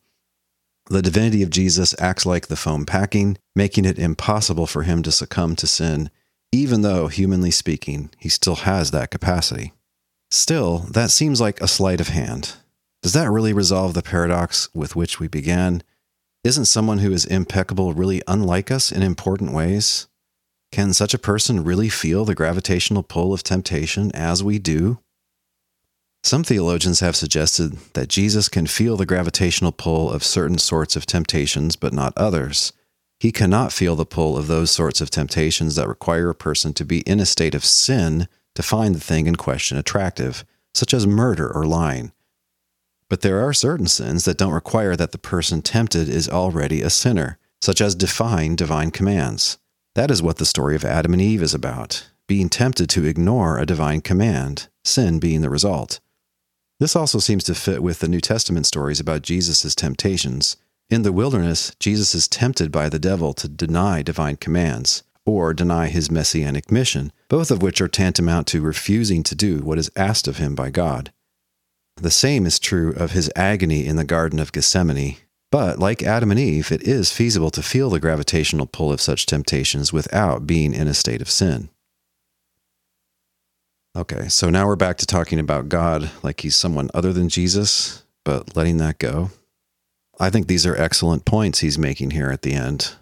The 0.89 1.01
divinity 1.01 1.41
of 1.41 1.49
Jesus 1.49 1.95
acts 1.99 2.25
like 2.25 2.47
the 2.47 2.55
foam 2.55 2.85
packing, 2.85 3.37
making 3.55 3.85
it 3.85 3.99
impossible 3.99 4.67
for 4.67 4.83
him 4.83 5.03
to 5.03 5.11
succumb 5.11 5.55
to 5.57 5.67
sin, 5.67 6.09
even 6.51 6.81
though, 6.81 7.07
humanly 7.07 7.51
speaking, 7.51 8.11
he 8.17 8.29
still 8.29 8.55
has 8.55 8.91
that 8.91 9.11
capacity. 9.11 9.73
Still, 10.35 10.79
that 10.91 11.11
seems 11.11 11.39
like 11.39 11.61
a 11.61 11.67
sleight 11.67 12.01
of 12.01 12.09
hand. 12.09 12.55
Does 13.01 13.13
that 13.13 13.31
really 13.31 13.53
resolve 13.53 13.93
the 13.93 14.01
paradox 14.01 14.67
with 14.73 14.93
which 14.93 15.17
we 15.17 15.29
began? 15.29 15.81
Isn't 16.43 16.65
someone 16.65 16.97
who 16.97 17.13
is 17.13 17.23
impeccable 17.23 17.93
really 17.93 18.21
unlike 18.27 18.69
us 18.69 18.91
in 18.91 19.01
important 19.01 19.53
ways? 19.53 20.07
Can 20.73 20.93
such 20.93 21.13
a 21.13 21.17
person 21.17 21.63
really 21.63 21.87
feel 21.87 22.25
the 22.25 22.35
gravitational 22.35 23.01
pull 23.01 23.31
of 23.31 23.43
temptation 23.43 24.11
as 24.13 24.43
we 24.43 24.59
do? 24.59 24.99
Some 26.21 26.43
theologians 26.43 26.99
have 26.99 27.15
suggested 27.15 27.77
that 27.93 28.09
Jesus 28.09 28.49
can 28.49 28.67
feel 28.67 28.97
the 28.97 29.05
gravitational 29.05 29.71
pull 29.71 30.11
of 30.11 30.21
certain 30.21 30.57
sorts 30.57 30.97
of 30.97 31.05
temptations, 31.05 31.77
but 31.77 31.93
not 31.93 32.11
others. 32.17 32.73
He 33.21 33.31
cannot 33.31 33.71
feel 33.71 33.95
the 33.95 34.05
pull 34.05 34.35
of 34.35 34.47
those 34.47 34.69
sorts 34.69 34.99
of 34.99 35.09
temptations 35.09 35.77
that 35.77 35.87
require 35.87 36.29
a 36.29 36.35
person 36.35 36.73
to 36.73 36.83
be 36.83 36.99
in 37.03 37.21
a 37.21 37.25
state 37.25 37.55
of 37.55 37.63
sin 37.63 38.27
to 38.55 38.63
find 38.63 38.95
the 38.95 38.99
thing 38.99 39.27
in 39.27 39.35
question 39.35 39.77
attractive, 39.77 40.43
such 40.73 40.93
as 40.93 41.05
murder 41.05 41.49
or 41.53 41.65
lying. 41.65 42.11
But 43.09 43.21
there 43.21 43.45
are 43.45 43.53
certain 43.53 43.87
sins 43.87 44.25
that 44.25 44.37
don't 44.37 44.53
require 44.53 44.95
that 44.95 45.11
the 45.11 45.17
person 45.17 45.61
tempted 45.61 46.09
is 46.09 46.27
already 46.27 46.81
a 46.81 46.89
sinner, 46.89 47.37
such 47.61 47.79
as 47.79 47.95
defying 47.95 48.55
divine 48.55 48.91
commands. 48.91 49.57
That 49.93 50.11
is 50.11 50.21
what 50.21 50.37
the 50.37 50.45
story 50.45 50.75
of 50.75 50.83
Adam 50.83 51.13
and 51.13 51.21
Eve 51.21 51.43
is 51.43 51.53
about 51.53 52.09
being 52.27 52.49
tempted 52.49 52.89
to 52.89 53.05
ignore 53.05 53.57
a 53.57 53.65
divine 53.65 54.01
command, 54.01 54.67
sin 54.83 55.19
being 55.19 55.41
the 55.41 55.49
result. 55.49 55.99
This 56.79 56.95
also 56.95 57.19
seems 57.19 57.43
to 57.45 57.55
fit 57.55 57.83
with 57.83 57.99
the 57.99 58.07
New 58.07 58.19
Testament 58.19 58.65
stories 58.65 58.99
about 58.99 59.21
Jesus' 59.21 59.75
temptations. 59.75 60.57
In 60.89 61.03
the 61.03 61.13
wilderness, 61.13 61.73
Jesus 61.79 62.13
is 62.13 62.27
tempted 62.27 62.71
by 62.71 62.89
the 62.89 62.99
devil 62.99 63.33
to 63.33 63.47
deny 63.47 64.01
divine 64.01 64.37
commands 64.37 65.03
or 65.25 65.53
deny 65.53 65.87
his 65.87 66.11
messianic 66.11 66.71
mission, 66.71 67.11
both 67.29 67.51
of 67.51 67.61
which 67.61 67.81
are 67.81 67.87
tantamount 67.87 68.47
to 68.47 68.61
refusing 68.61 69.23
to 69.23 69.35
do 69.35 69.59
what 69.59 69.77
is 69.77 69.91
asked 69.95 70.27
of 70.27 70.37
him 70.37 70.55
by 70.55 70.69
God. 70.69 71.11
The 71.97 72.11
same 72.11 72.45
is 72.45 72.59
true 72.59 72.93
of 72.93 73.11
his 73.11 73.31
agony 73.35 73.85
in 73.85 73.95
the 73.95 74.03
Garden 74.03 74.39
of 74.39 74.51
Gethsemane. 74.51 75.17
But 75.51 75.79
like 75.79 76.03
Adam 76.03 76.31
and 76.31 76.39
Eve, 76.39 76.71
it 76.71 76.83
is 76.83 77.13
feasible 77.13 77.51
to 77.51 77.63
feel 77.63 77.89
the 77.89 77.99
gravitational 77.99 78.65
pull 78.65 78.91
of 78.91 78.99
such 78.99 79.25
temptations 79.25 79.93
without 79.93 80.45
being 80.45 80.73
in 80.73 80.87
a 80.87 80.93
state 80.93 81.21
of 81.21 81.29
sin. 81.29 81.69
Okay, 83.95 84.27
so 84.27 84.49
now 84.49 84.67
we're 84.67 84.75
back 84.75 84.97
to 84.97 85.05
talking 85.05 85.39
about 85.39 85.69
God 85.69 86.11
like 86.21 86.41
he's 86.41 86.57
someone 86.57 86.89
other 86.93 87.13
than 87.13 87.29
Jesus, 87.29 88.03
but 88.25 88.57
letting 88.57 88.75
that 88.77 88.99
go. 88.99 89.29
I 90.19 90.29
think 90.29 90.47
these 90.47 90.65
are 90.65 90.75
excellent 90.75 91.23
points 91.23 91.59
he's 91.59 91.77
making 91.77 92.11
here 92.11 92.29
at 92.29 92.41
the 92.41 92.53
end. 92.53 92.93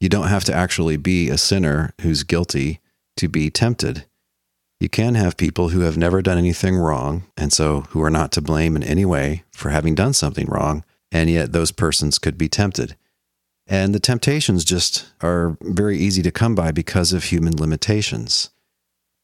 You 0.00 0.10
don't 0.10 0.28
have 0.28 0.44
to 0.44 0.54
actually 0.54 0.98
be 0.98 1.30
a 1.30 1.38
sinner 1.38 1.94
who's 2.02 2.24
guilty 2.24 2.80
to 3.16 3.28
be 3.28 3.50
tempted. 3.50 4.06
You 4.80 4.88
can 4.88 5.14
have 5.14 5.36
people 5.36 5.68
who 5.68 5.80
have 5.80 5.96
never 5.96 6.22
done 6.22 6.38
anything 6.38 6.76
wrong, 6.76 7.24
and 7.36 7.52
so 7.52 7.82
who 7.90 8.02
are 8.02 8.10
not 8.10 8.32
to 8.32 8.40
blame 8.40 8.74
in 8.74 8.82
any 8.82 9.04
way 9.04 9.44
for 9.52 9.70
having 9.70 9.94
done 9.94 10.12
something 10.12 10.46
wrong, 10.46 10.84
and 11.12 11.30
yet 11.30 11.52
those 11.52 11.70
persons 11.70 12.18
could 12.18 12.36
be 12.36 12.48
tempted. 12.48 12.96
And 13.66 13.94
the 13.94 14.00
temptations 14.00 14.64
just 14.64 15.06
are 15.20 15.56
very 15.62 15.98
easy 15.98 16.20
to 16.22 16.32
come 16.32 16.54
by 16.54 16.72
because 16.72 17.12
of 17.12 17.24
human 17.24 17.56
limitations. 17.56 18.50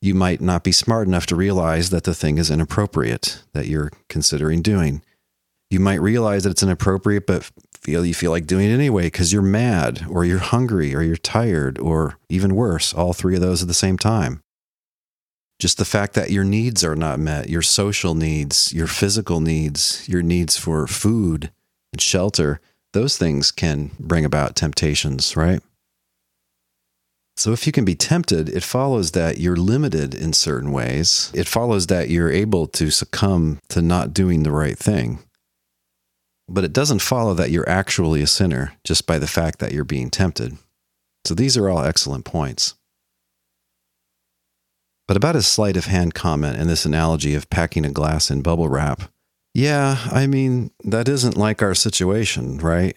You 0.00 0.14
might 0.14 0.40
not 0.40 0.62
be 0.62 0.70
smart 0.70 1.08
enough 1.08 1.26
to 1.26 1.36
realize 1.36 1.90
that 1.90 2.04
the 2.04 2.14
thing 2.14 2.38
is 2.38 2.50
inappropriate 2.50 3.42
that 3.52 3.66
you're 3.66 3.90
considering 4.08 4.62
doing. 4.62 5.02
You 5.70 5.80
might 5.80 6.00
realize 6.00 6.44
that 6.44 6.50
it's 6.50 6.62
inappropriate, 6.62 7.26
but 7.26 7.50
feel 7.80 8.04
you 8.04 8.14
feel 8.14 8.30
like 8.30 8.46
doing 8.46 8.68
it 8.68 8.74
anyway 8.74 9.04
because 9.04 9.32
you're 9.32 9.42
mad 9.42 10.04
or 10.08 10.24
you're 10.24 10.38
hungry 10.38 10.94
or 10.94 11.02
you're 11.02 11.16
tired 11.16 11.78
or 11.78 12.18
even 12.28 12.54
worse, 12.54 12.92
all 12.92 13.12
three 13.12 13.34
of 13.34 13.40
those 13.40 13.62
at 13.62 13.68
the 13.68 13.74
same 13.74 13.96
time. 13.96 14.42
Just 15.58 15.78
the 15.78 15.84
fact 15.84 16.14
that 16.14 16.30
your 16.30 16.44
needs 16.44 16.84
are 16.84 16.94
not 16.94 17.18
met, 17.18 17.48
your 17.48 17.62
social 17.62 18.14
needs, 18.14 18.72
your 18.72 18.86
physical 18.86 19.40
needs, 19.40 20.08
your 20.08 20.22
needs 20.22 20.56
for 20.56 20.86
food 20.86 21.50
and 21.92 22.00
shelter, 22.00 22.60
those 22.92 23.16
things 23.16 23.50
can 23.50 23.90
bring 23.98 24.24
about 24.24 24.54
temptations, 24.54 25.36
right? 25.36 25.60
So, 27.36 27.52
if 27.52 27.66
you 27.66 27.72
can 27.72 27.84
be 27.84 27.94
tempted, 27.94 28.48
it 28.48 28.64
follows 28.64 29.12
that 29.12 29.38
you're 29.38 29.56
limited 29.56 30.12
in 30.12 30.32
certain 30.32 30.72
ways. 30.72 31.30
It 31.34 31.46
follows 31.46 31.86
that 31.86 32.10
you're 32.10 32.32
able 32.32 32.66
to 32.66 32.90
succumb 32.90 33.60
to 33.68 33.80
not 33.80 34.12
doing 34.12 34.42
the 34.42 34.50
right 34.50 34.76
thing. 34.76 35.20
But 36.48 36.64
it 36.64 36.72
doesn't 36.72 37.00
follow 37.02 37.34
that 37.34 37.50
you're 37.50 37.68
actually 37.68 38.22
a 38.22 38.26
sinner 38.26 38.72
just 38.84 39.06
by 39.06 39.18
the 39.18 39.26
fact 39.26 39.58
that 39.58 39.72
you're 39.72 39.84
being 39.84 40.10
tempted. 40.10 40.56
So 41.24 41.34
these 41.34 41.56
are 41.56 41.68
all 41.68 41.84
excellent 41.84 42.24
points. 42.24 42.74
But 45.06 45.16
about 45.16 45.34
his 45.34 45.46
sleight 45.46 45.76
of 45.76 45.86
hand 45.86 46.14
comment 46.14 46.58
and 46.58 46.68
this 46.68 46.84
analogy 46.84 47.34
of 47.34 47.50
packing 47.50 47.84
a 47.84 47.90
glass 47.90 48.30
in 48.30 48.42
bubble 48.42 48.68
wrap, 48.68 49.02
Yeah, 49.54 49.98
I 50.12 50.26
mean, 50.26 50.70
that 50.84 51.08
isn't 51.08 51.36
like 51.36 51.62
our 51.62 51.74
situation, 51.74 52.58
right? 52.58 52.96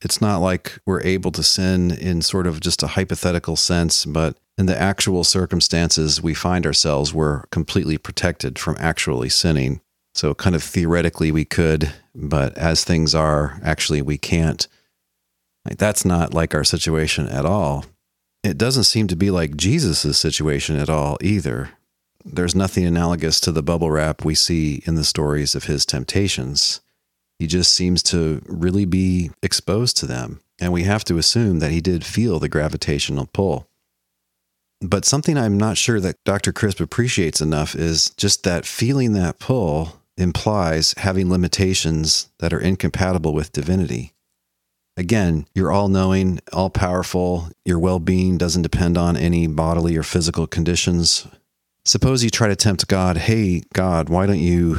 It's 0.00 0.20
not 0.20 0.38
like 0.38 0.78
we're 0.84 1.00
able 1.02 1.32
to 1.32 1.42
sin 1.42 1.90
in 1.90 2.20
sort 2.20 2.46
of 2.46 2.60
just 2.60 2.82
a 2.82 2.88
hypothetical 2.88 3.56
sense, 3.56 4.04
but 4.04 4.36
in 4.58 4.66
the 4.66 4.78
actual 4.78 5.24
circumstances 5.24 6.22
we 6.22 6.34
find 6.34 6.66
ourselves, 6.66 7.14
we're 7.14 7.44
completely 7.46 7.96
protected 7.96 8.58
from 8.58 8.76
actually 8.78 9.28
sinning. 9.28 9.80
So, 10.14 10.32
kind 10.34 10.54
of 10.54 10.62
theoretically, 10.62 11.32
we 11.32 11.44
could, 11.44 11.92
but 12.14 12.56
as 12.56 12.84
things 12.84 13.14
are, 13.14 13.60
actually, 13.64 14.00
we 14.00 14.16
can't. 14.16 14.66
Like, 15.64 15.78
that's 15.78 16.04
not 16.04 16.32
like 16.32 16.54
our 16.54 16.62
situation 16.62 17.26
at 17.28 17.44
all. 17.44 17.84
It 18.44 18.56
doesn't 18.56 18.84
seem 18.84 19.08
to 19.08 19.16
be 19.16 19.30
like 19.30 19.56
Jesus' 19.56 20.18
situation 20.18 20.76
at 20.76 20.88
all 20.88 21.18
either. 21.20 21.70
There's 22.24 22.54
nothing 22.54 22.84
analogous 22.84 23.40
to 23.40 23.52
the 23.52 23.62
bubble 23.62 23.90
wrap 23.90 24.24
we 24.24 24.34
see 24.34 24.82
in 24.86 24.94
the 24.94 25.04
stories 25.04 25.54
of 25.54 25.64
his 25.64 25.84
temptations. 25.84 26.80
He 27.38 27.46
just 27.46 27.72
seems 27.72 28.02
to 28.04 28.40
really 28.46 28.84
be 28.84 29.30
exposed 29.42 29.96
to 29.98 30.06
them, 30.06 30.40
and 30.60 30.72
we 30.72 30.84
have 30.84 31.04
to 31.06 31.18
assume 31.18 31.58
that 31.58 31.72
he 31.72 31.80
did 31.80 32.04
feel 32.04 32.38
the 32.38 32.48
gravitational 32.48 33.28
pull. 33.32 33.66
But 34.80 35.04
something 35.04 35.36
I'm 35.36 35.58
not 35.58 35.76
sure 35.76 35.98
that 36.00 36.22
Dr. 36.24 36.52
Crisp 36.52 36.80
appreciates 36.80 37.40
enough 37.40 37.74
is 37.74 38.10
just 38.10 38.44
that 38.44 38.64
feeling 38.64 39.14
that 39.14 39.38
pull 39.38 40.00
implies 40.16 40.94
having 40.98 41.30
limitations 41.30 42.30
that 42.38 42.52
are 42.52 42.60
incompatible 42.60 43.34
with 43.34 43.52
divinity. 43.52 44.12
Again, 44.96 45.46
you're 45.54 45.72
all 45.72 45.88
knowing, 45.88 46.40
all 46.52 46.70
powerful, 46.70 47.48
your 47.64 47.78
well 47.78 47.98
being 47.98 48.38
doesn't 48.38 48.62
depend 48.62 48.96
on 48.96 49.16
any 49.16 49.46
bodily 49.46 49.96
or 49.96 50.04
physical 50.04 50.46
conditions. 50.46 51.26
Suppose 51.84 52.22
you 52.22 52.30
try 52.30 52.48
to 52.48 52.56
tempt 52.56 52.86
God, 52.86 53.16
hey, 53.16 53.62
God, 53.72 54.08
why 54.08 54.26
don't 54.26 54.38
you 54.38 54.78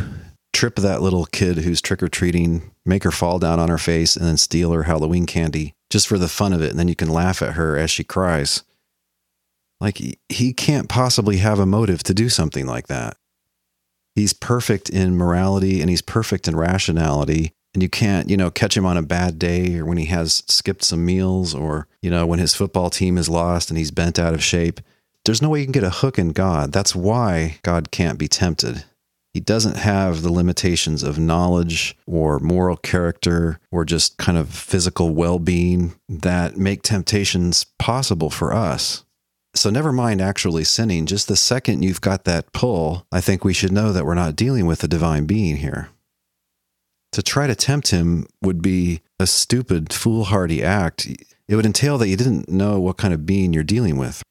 trip 0.53 0.77
that 0.77 1.01
little 1.01 1.25
kid 1.25 1.57
who's 1.57 1.81
trick 1.81 2.01
or 2.01 2.07
treating, 2.07 2.71
make 2.85 3.03
her 3.03 3.11
fall 3.11 3.39
down 3.39 3.59
on 3.59 3.67
her 3.67 3.77
face, 3.77 4.15
and 4.15 4.25
then 4.25 4.37
steal 4.37 4.71
her 4.71 4.83
Halloween 4.83 5.25
candy 5.25 5.73
just 5.89 6.07
for 6.07 6.17
the 6.17 6.29
fun 6.29 6.53
of 6.53 6.61
it. 6.61 6.69
And 6.71 6.79
then 6.79 6.87
you 6.87 6.95
can 6.95 7.09
laugh 7.09 7.41
at 7.41 7.53
her 7.53 7.77
as 7.77 7.91
she 7.91 8.05
cries. 8.05 8.63
Like, 9.81 10.01
he 10.29 10.53
can't 10.53 10.87
possibly 10.87 11.37
have 11.37 11.59
a 11.59 11.65
motive 11.65 12.03
to 12.03 12.13
do 12.13 12.29
something 12.29 12.65
like 12.65 12.87
that. 12.87 13.17
He's 14.15 14.33
perfect 14.33 14.89
in 14.89 15.17
morality 15.17 15.81
and 15.81 15.89
he's 15.89 16.01
perfect 16.01 16.47
in 16.47 16.55
rationality. 16.55 17.51
And 17.73 17.83
you 17.83 17.89
can't, 17.89 18.29
you 18.29 18.37
know, 18.37 18.49
catch 18.49 18.77
him 18.77 18.85
on 18.85 18.95
a 18.95 19.01
bad 19.01 19.37
day 19.37 19.77
or 19.77 19.85
when 19.85 19.97
he 19.97 20.05
has 20.05 20.43
skipped 20.47 20.83
some 20.83 21.05
meals 21.05 21.53
or, 21.53 21.87
you 22.01 22.09
know, 22.09 22.25
when 22.25 22.39
his 22.39 22.55
football 22.55 22.89
team 22.89 23.17
is 23.17 23.27
lost 23.27 23.69
and 23.69 23.77
he's 23.77 23.91
bent 23.91 24.17
out 24.17 24.33
of 24.33 24.41
shape. 24.43 24.79
There's 25.25 25.41
no 25.41 25.49
way 25.49 25.59
you 25.59 25.65
can 25.65 25.73
get 25.73 25.83
a 25.83 25.89
hook 25.89 26.17
in 26.17 26.29
God. 26.29 26.71
That's 26.71 26.95
why 26.95 27.59
God 27.63 27.91
can't 27.91 28.17
be 28.17 28.29
tempted. 28.29 28.85
He 29.33 29.41
doesn't 29.41 29.75
have 29.75 30.21
the 30.21 30.31
limitations 30.31 31.03
of 31.03 31.19
knowledge 31.19 31.97
or 32.07 32.39
moral 32.39 32.77
character 32.77 33.59
or 33.69 33.83
just 33.83 34.17
kind 34.17 34.37
of 34.37 34.47
physical 34.47 35.13
well 35.13 35.39
being 35.39 35.95
that 36.07 36.55
make 36.55 36.83
temptations 36.83 37.65
possible 37.77 38.29
for 38.29 38.53
us. 38.53 39.03
So, 39.55 39.69
never 39.69 39.93
mind 39.93 40.21
actually 40.21 40.65
sinning, 40.65 41.05
just 41.05 41.29
the 41.29 41.37
second 41.37 41.81
you've 41.81 42.01
got 42.01 42.25
that 42.25 42.51
pull, 42.51 43.07
I 43.09 43.21
think 43.21 43.45
we 43.45 43.53
should 43.53 43.71
know 43.71 43.93
that 43.93 44.05
we're 44.05 44.13
not 44.13 44.35
dealing 44.35 44.65
with 44.65 44.83
a 44.83 44.87
divine 44.87 45.25
being 45.25 45.57
here. 45.57 45.89
To 47.13 47.23
try 47.23 47.47
to 47.47 47.55
tempt 47.55 47.91
him 47.91 48.27
would 48.41 48.61
be 48.61 49.01
a 49.17 49.25
stupid, 49.25 49.93
foolhardy 49.93 50.61
act. 50.61 51.07
It 51.47 51.55
would 51.55 51.65
entail 51.65 51.97
that 51.99 52.09
you 52.09 52.17
didn't 52.17 52.49
know 52.49 52.81
what 52.81 52.97
kind 52.97 53.13
of 53.13 53.25
being 53.25 53.53
you're 53.53 53.63
dealing 53.63 53.97
with. 53.97 54.21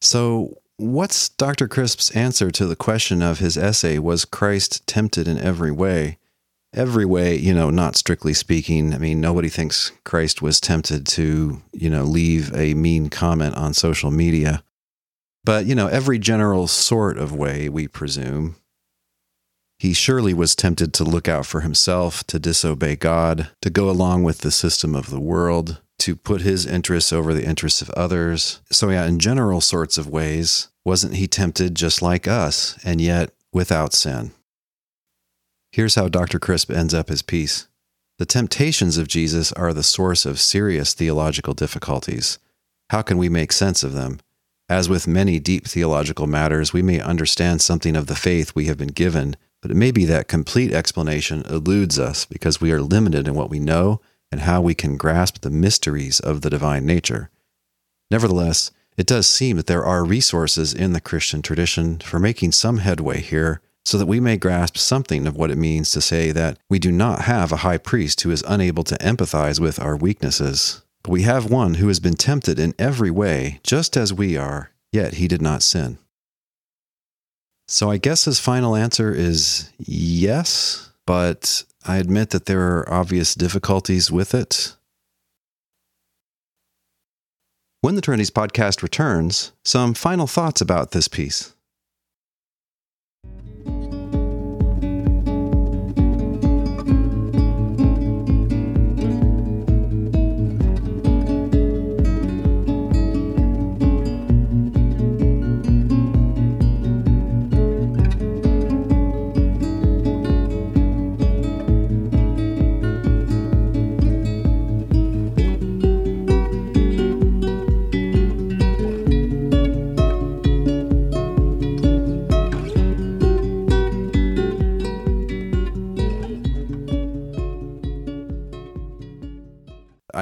So, 0.00 0.58
what's 0.76 1.28
Dr. 1.30 1.66
Crisp's 1.66 2.10
answer 2.12 2.52
to 2.52 2.66
the 2.66 2.76
question 2.76 3.22
of 3.22 3.40
his 3.40 3.56
essay 3.56 3.98
Was 3.98 4.24
Christ 4.24 4.86
tempted 4.86 5.26
in 5.26 5.38
every 5.38 5.72
way? 5.72 6.18
Every 6.74 7.04
way, 7.04 7.36
you 7.36 7.54
know, 7.54 7.70
not 7.70 7.94
strictly 7.94 8.34
speaking. 8.34 8.92
I 8.92 8.98
mean, 8.98 9.20
nobody 9.20 9.48
thinks 9.48 9.92
Christ 10.04 10.42
was 10.42 10.60
tempted 10.60 11.06
to, 11.06 11.62
you 11.72 11.88
know, 11.88 12.02
leave 12.02 12.52
a 12.54 12.74
mean 12.74 13.10
comment 13.10 13.54
on 13.54 13.74
social 13.74 14.10
media. 14.10 14.64
But, 15.44 15.66
you 15.66 15.76
know, 15.76 15.86
every 15.86 16.18
general 16.18 16.66
sort 16.66 17.16
of 17.16 17.32
way, 17.32 17.68
we 17.68 17.86
presume. 17.86 18.56
He 19.78 19.92
surely 19.92 20.34
was 20.34 20.56
tempted 20.56 20.92
to 20.94 21.04
look 21.04 21.28
out 21.28 21.46
for 21.46 21.60
himself, 21.60 22.24
to 22.24 22.38
disobey 22.40 22.96
God, 22.96 23.50
to 23.60 23.70
go 23.70 23.88
along 23.88 24.24
with 24.24 24.38
the 24.38 24.50
system 24.50 24.96
of 24.96 25.10
the 25.10 25.20
world, 25.20 25.80
to 26.00 26.16
put 26.16 26.40
his 26.40 26.66
interests 26.66 27.12
over 27.12 27.34
the 27.34 27.44
interests 27.44 27.82
of 27.82 27.90
others. 27.90 28.60
So, 28.70 28.90
yeah, 28.90 29.06
in 29.06 29.20
general 29.20 29.60
sorts 29.60 29.96
of 29.96 30.08
ways, 30.08 30.68
wasn't 30.84 31.14
he 31.14 31.28
tempted 31.28 31.74
just 31.74 32.02
like 32.02 32.26
us, 32.26 32.78
and 32.84 33.00
yet 33.00 33.30
without 33.52 33.92
sin? 33.92 34.32
Here's 35.74 35.96
how 35.96 36.06
Dr. 36.06 36.38
Crisp 36.38 36.70
ends 36.70 36.94
up 36.94 37.08
his 37.08 37.22
piece. 37.22 37.66
The 38.18 38.26
temptations 38.26 38.96
of 38.96 39.08
Jesus 39.08 39.52
are 39.54 39.72
the 39.72 39.82
source 39.82 40.24
of 40.24 40.38
serious 40.38 40.94
theological 40.94 41.52
difficulties. 41.52 42.38
How 42.90 43.02
can 43.02 43.18
we 43.18 43.28
make 43.28 43.50
sense 43.50 43.82
of 43.82 43.92
them? 43.92 44.20
As 44.68 44.88
with 44.88 45.08
many 45.08 45.40
deep 45.40 45.66
theological 45.66 46.28
matters, 46.28 46.72
we 46.72 46.80
may 46.80 47.00
understand 47.00 47.60
something 47.60 47.96
of 47.96 48.06
the 48.06 48.14
faith 48.14 48.54
we 48.54 48.66
have 48.66 48.78
been 48.78 48.86
given, 48.86 49.34
but 49.60 49.72
it 49.72 49.76
may 49.76 49.90
be 49.90 50.04
that 50.04 50.28
complete 50.28 50.72
explanation 50.72 51.42
eludes 51.46 51.98
us 51.98 52.24
because 52.24 52.60
we 52.60 52.70
are 52.70 52.80
limited 52.80 53.26
in 53.26 53.34
what 53.34 53.50
we 53.50 53.58
know 53.58 54.00
and 54.30 54.42
how 54.42 54.60
we 54.60 54.76
can 54.76 54.96
grasp 54.96 55.40
the 55.40 55.50
mysteries 55.50 56.20
of 56.20 56.42
the 56.42 56.50
divine 56.50 56.86
nature. 56.86 57.30
Nevertheless, 58.12 58.70
it 58.96 59.08
does 59.08 59.26
seem 59.26 59.56
that 59.56 59.66
there 59.66 59.84
are 59.84 60.04
resources 60.04 60.72
in 60.72 60.92
the 60.92 61.00
Christian 61.00 61.42
tradition 61.42 61.98
for 61.98 62.20
making 62.20 62.52
some 62.52 62.78
headway 62.78 63.20
here 63.20 63.60
so 63.84 63.98
that 63.98 64.06
we 64.06 64.20
may 64.20 64.36
grasp 64.36 64.76
something 64.76 65.26
of 65.26 65.36
what 65.36 65.50
it 65.50 65.58
means 65.58 65.90
to 65.90 66.00
say 66.00 66.32
that 66.32 66.58
we 66.70 66.78
do 66.78 66.90
not 66.90 67.22
have 67.22 67.52
a 67.52 67.58
high 67.58 67.78
priest 67.78 68.20
who 68.22 68.30
is 68.30 68.44
unable 68.46 68.82
to 68.84 68.96
empathize 68.96 69.60
with 69.60 69.78
our 69.78 69.96
weaknesses, 69.96 70.82
but 71.02 71.10
we 71.10 71.22
have 71.22 71.50
one 71.50 71.74
who 71.74 71.88
has 71.88 72.00
been 72.00 72.14
tempted 72.14 72.58
in 72.58 72.74
every 72.78 73.10
way, 73.10 73.60
just 73.62 73.96
as 73.96 74.12
we 74.12 74.36
are, 74.36 74.70
yet 74.92 75.14
he 75.14 75.28
did 75.28 75.42
not 75.42 75.62
sin. 75.62 75.98
So 77.68 77.90
I 77.90 77.96
guess 77.96 78.24
his 78.24 78.38
final 78.38 78.76
answer 78.76 79.12
is 79.12 79.70
yes, 79.78 80.90
but 81.06 81.64
I 81.86 81.96
admit 81.96 82.30
that 82.30 82.46
there 82.46 82.78
are 82.78 82.92
obvious 82.92 83.34
difficulties 83.34 84.10
with 84.10 84.34
it. 84.34 84.76
When 87.80 87.96
the 87.96 88.00
Trinities 88.00 88.30
podcast 88.30 88.82
returns, 88.82 89.52
some 89.62 89.92
final 89.92 90.26
thoughts 90.26 90.62
about 90.62 90.92
this 90.92 91.08
piece. 91.08 91.53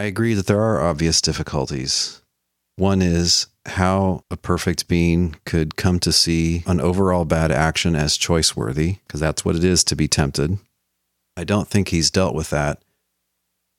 I 0.03 0.07
agree 0.07 0.35
that 0.35 0.49
there 0.49 0.61
are 0.61 0.83
obvious 0.83 1.21
difficulties. 1.21 2.23
One 2.75 3.01
is 3.01 3.47
how 3.67 4.25
a 4.33 4.37
perfect 4.37 4.89
being 4.89 5.37
could 5.45 5.77
come 5.77 6.01
to 6.01 6.11
see 6.11 6.65
an 6.67 6.81
overall 6.81 7.25
bad 7.25 7.53
action 7.53 7.95
as 7.95 8.17
choice 8.17 8.57
worthy, 8.57 8.97
because 9.07 9.21
that's 9.21 9.45
what 9.45 9.55
it 9.55 9.63
is 9.63 9.85
to 9.85 9.95
be 9.95 10.09
tempted. 10.09 10.59
I 11.37 11.45
don't 11.45 11.69
think 11.69 11.89
he's 11.91 12.11
dealt 12.11 12.35
with 12.35 12.51
that. 12.51 12.83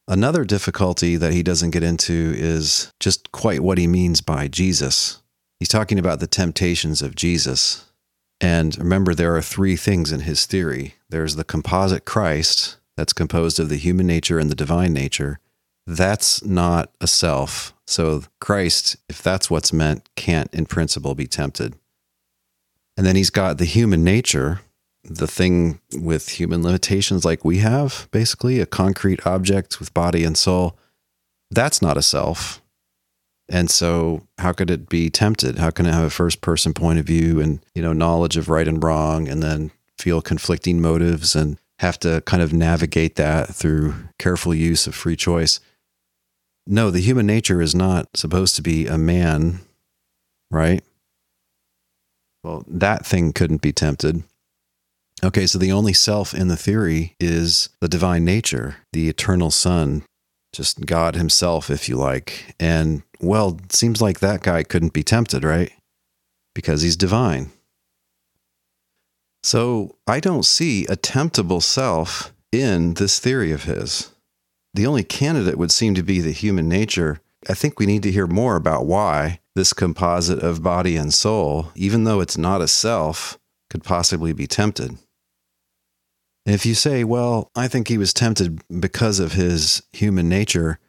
Another 0.07 0.45
difficulty 0.45 1.17
that 1.17 1.34
he 1.34 1.43
doesn't 1.43 1.71
get 1.71 1.84
into 1.84 2.34
is 2.38 2.93
just 3.01 3.34
quite 3.34 3.59
what 3.59 3.78
he 3.78 3.86
means 3.86 4.21
by 4.21 4.47
Jesus. 4.47 5.21
He's 5.59 5.67
talking 5.67 5.99
about 5.99 6.21
the 6.21 6.28
temptations 6.28 7.01
of 7.01 7.15
Jesus. 7.15 7.91
And 8.39 8.78
remember, 8.78 9.13
there 9.13 9.36
are 9.36 9.41
three 9.41 9.76
things 9.76 10.13
in 10.13 10.21
his 10.21 10.45
theory 10.45 10.95
there's 11.09 11.36
the 11.36 11.43
composite 11.43 12.05
Christ, 12.05 12.78
that's 12.95 13.11
composed 13.11 13.59
of 13.59 13.67
the 13.67 13.76
human 13.76 14.07
nature 14.07 14.39
and 14.39 14.49
the 14.49 14.55
divine 14.55 14.93
nature 14.93 15.41
that's 15.86 16.43
not 16.43 16.91
a 17.01 17.07
self. 17.07 17.73
So 17.86 18.23
Christ, 18.39 18.95
if 19.09 19.21
that's 19.21 19.49
what's 19.49 19.73
meant, 19.73 20.07
can't 20.15 20.53
in 20.53 20.65
principle 20.65 21.15
be 21.15 21.27
tempted. 21.27 21.75
And 22.95 23.05
then 23.05 23.15
he's 23.15 23.29
got 23.29 23.57
the 23.57 23.65
human 23.65 24.03
nature, 24.03 24.61
the 25.03 25.27
thing 25.27 25.79
with 25.93 26.29
human 26.29 26.63
limitations 26.63 27.25
like 27.25 27.43
we 27.43 27.57
have, 27.57 28.07
basically, 28.11 28.59
a 28.59 28.65
concrete 28.65 29.25
object 29.25 29.79
with 29.79 29.93
body 29.93 30.23
and 30.23 30.38
soul. 30.38 30.77
That's 31.51 31.81
not 31.81 31.97
a 31.97 32.01
self. 32.01 32.61
And 33.49 33.69
so 33.69 34.25
how 34.38 34.53
could 34.53 34.71
it 34.71 34.88
be 34.88 35.09
tempted? 35.09 35.57
How 35.57 35.69
can 35.69 35.86
it 35.86 35.93
have 35.93 36.05
a 36.05 36.09
first 36.09 36.41
person 36.41 36.73
point 36.73 36.99
of 36.99 37.05
view 37.05 37.41
and, 37.41 37.59
you 37.75 37.81
know, 37.81 37.93
knowledge 37.93 38.38
of 38.38 38.47
right 38.47 38.67
and 38.67 38.81
wrong 38.81 39.27
and 39.27 39.43
then 39.43 39.71
feel 39.97 40.21
conflicting 40.21 40.81
motives 40.81 41.36
and 41.36 41.57
have 41.79 41.99
to 41.99 42.21
kind 42.25 42.41
of 42.41 42.53
navigate 42.53 43.15
that 43.15 43.53
through 43.53 43.95
careful 44.17 44.53
use 44.55 44.88
of 44.88 44.95
free 44.95 45.15
choice. 45.15 45.59
No, 46.66 46.89
the 46.89 47.01
human 47.01 47.26
nature 47.26 47.61
is 47.61 47.76
not 47.76 48.07
supposed 48.16 48.55
to 48.55 48.61
be 48.61 48.88
a 48.88 48.97
man, 48.97 49.59
right? 50.49 50.84
Well, 52.43 52.64
that 52.68 53.05
thing 53.05 53.34
couldn't 53.34 53.61
be 53.61 53.72
tempted. 53.72 54.24
Okay, 55.24 55.45
so 55.47 55.57
the 55.57 55.72
only 55.72 55.93
self 55.93 56.34
in 56.34 56.47
the 56.47 56.57
theory 56.57 57.16
is 57.20 57.70
the 57.80 57.88
divine 57.88 58.26
nature, 58.26 58.78
the 58.91 59.07
eternal 59.07 59.51
Son, 59.51 60.03
just 60.53 60.86
God 60.86 61.16
Himself, 61.16 61.70
if 61.70 61.88
you 61.88 61.95
like. 61.95 62.55
And 62.59 63.03
well, 63.20 63.59
seems 63.70 64.01
like 64.01 64.20
that 64.20 64.41
guy 64.41 64.64
couldn't 64.64 64.93
be 64.93 65.03
tempted, 65.03 65.43
right? 65.43 65.72
Because 66.53 66.82
he's 66.82 66.97
divine. 66.97 67.51
So 69.43 69.95
I 70.07 70.20
don't 70.20 70.45
see 70.45 70.86
a 70.86 70.95
temptable 70.95 71.61
self 71.61 72.34
in 72.51 72.93
this 72.95 73.20
theory 73.20 73.51
of 73.51 73.64
his. 73.64 74.12
The 74.74 74.88
only 74.88 75.03
candidate 75.03 75.57
would 75.57 75.71
seem 75.71 75.93
to 75.95 76.03
be 76.03 76.19
the 76.19 76.32
human 76.32 76.67
nature. 76.67 77.21
I 77.47 77.53
think 77.53 77.80
we 77.80 77.86
need 77.86 78.03
to 78.03 78.11
hear 78.11 78.28
more 78.28 78.55
about 78.55 78.86
why 78.86 79.39
this 79.55 79.74
composite 79.74 80.39
of 80.39 80.63
body 80.63 80.95
and 80.95 81.13
soul, 81.13 81.71
even 81.76 82.05
though 82.05 82.21
it's 82.21 82.38
not 82.38 82.61
a 82.61 82.67
self, 82.67 83.38
could 83.69 83.84
possibly 83.84 84.34
be 84.34 84.47
tempted. 84.47 84.97
If 86.45 86.65
you 86.65 86.74
say, 86.74 87.03
well, 87.03 87.51
I 87.55 87.67
think 87.67 87.88
he 87.88 87.97
was 87.97 88.13
tempted 88.13 88.61
because 88.80 89.19
of 89.19 89.34
his 89.34 89.84
human 89.93 90.28
nature, 90.28 90.80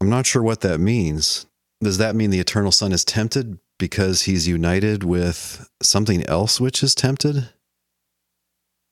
I'm 0.00 0.10
not 0.10 0.26
sure 0.26 0.42
what 0.42 0.60
that 0.60 0.80
means. 0.80 1.46
Does 1.82 1.98
that 1.98 2.16
mean 2.16 2.30
the 2.30 2.40
eternal 2.40 2.72
Son 2.72 2.92
is 2.92 3.04
tempted 3.04 3.58
because 3.78 4.22
he's 4.22 4.48
united 4.48 5.04
with 5.04 5.68
something 5.82 6.24
else 6.26 6.60
which 6.60 6.82
is 6.82 6.94
tempted? 6.94 7.50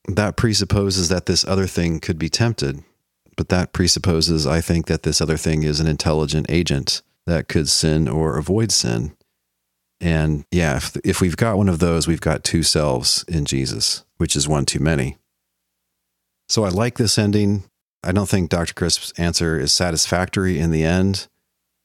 That 0.07 0.37
presupposes 0.37 1.09
that 1.09 1.27
this 1.27 1.45
other 1.45 1.67
thing 1.67 2.01
could 2.01 2.19
be 2.19 2.29
tempted, 2.29 2.85
but 3.37 3.49
that 3.49 3.73
presupposes, 3.73 4.47
I 4.47 4.61
think, 4.61 4.87
that 4.87 5.03
this 5.03 5.21
other 5.21 5.37
thing 5.37 5.63
is 5.63 5.81
an 5.81 5.87
intelligent 5.87 6.47
agent 6.49 7.03
that 7.27 7.49
could 7.49 7.69
sin 7.69 8.09
or 8.09 8.37
avoid 8.37 8.71
sin. 8.71 9.17
And 10.01 10.45
yeah, 10.51 10.77
if, 10.77 10.97
if 11.05 11.21
we've 11.21 11.37
got 11.37 11.57
one 11.57 11.69
of 11.69 11.79
those, 11.79 12.07
we've 12.07 12.21
got 12.21 12.45
two 12.45 12.63
selves 12.63 13.25
in 13.29 13.45
Jesus, 13.45 14.05
which 14.19 14.37
is 14.37 14.49
one 14.49 14.67
too 14.67 14.81
many. 14.81 15.17
So 16.49 16.65
I 16.65 16.69
like 16.69 16.99
this 16.99 17.17
ending. 17.17 17.65
I 18.03 18.13
don't 18.13 18.29
think 18.29 18.51
Dr. 18.51 18.75
Crisp's 18.75 19.13
answer 19.17 19.59
is 19.59 19.73
satisfactory 19.73 20.59
in 20.59 20.71
the 20.71 20.85
end, 20.85 21.29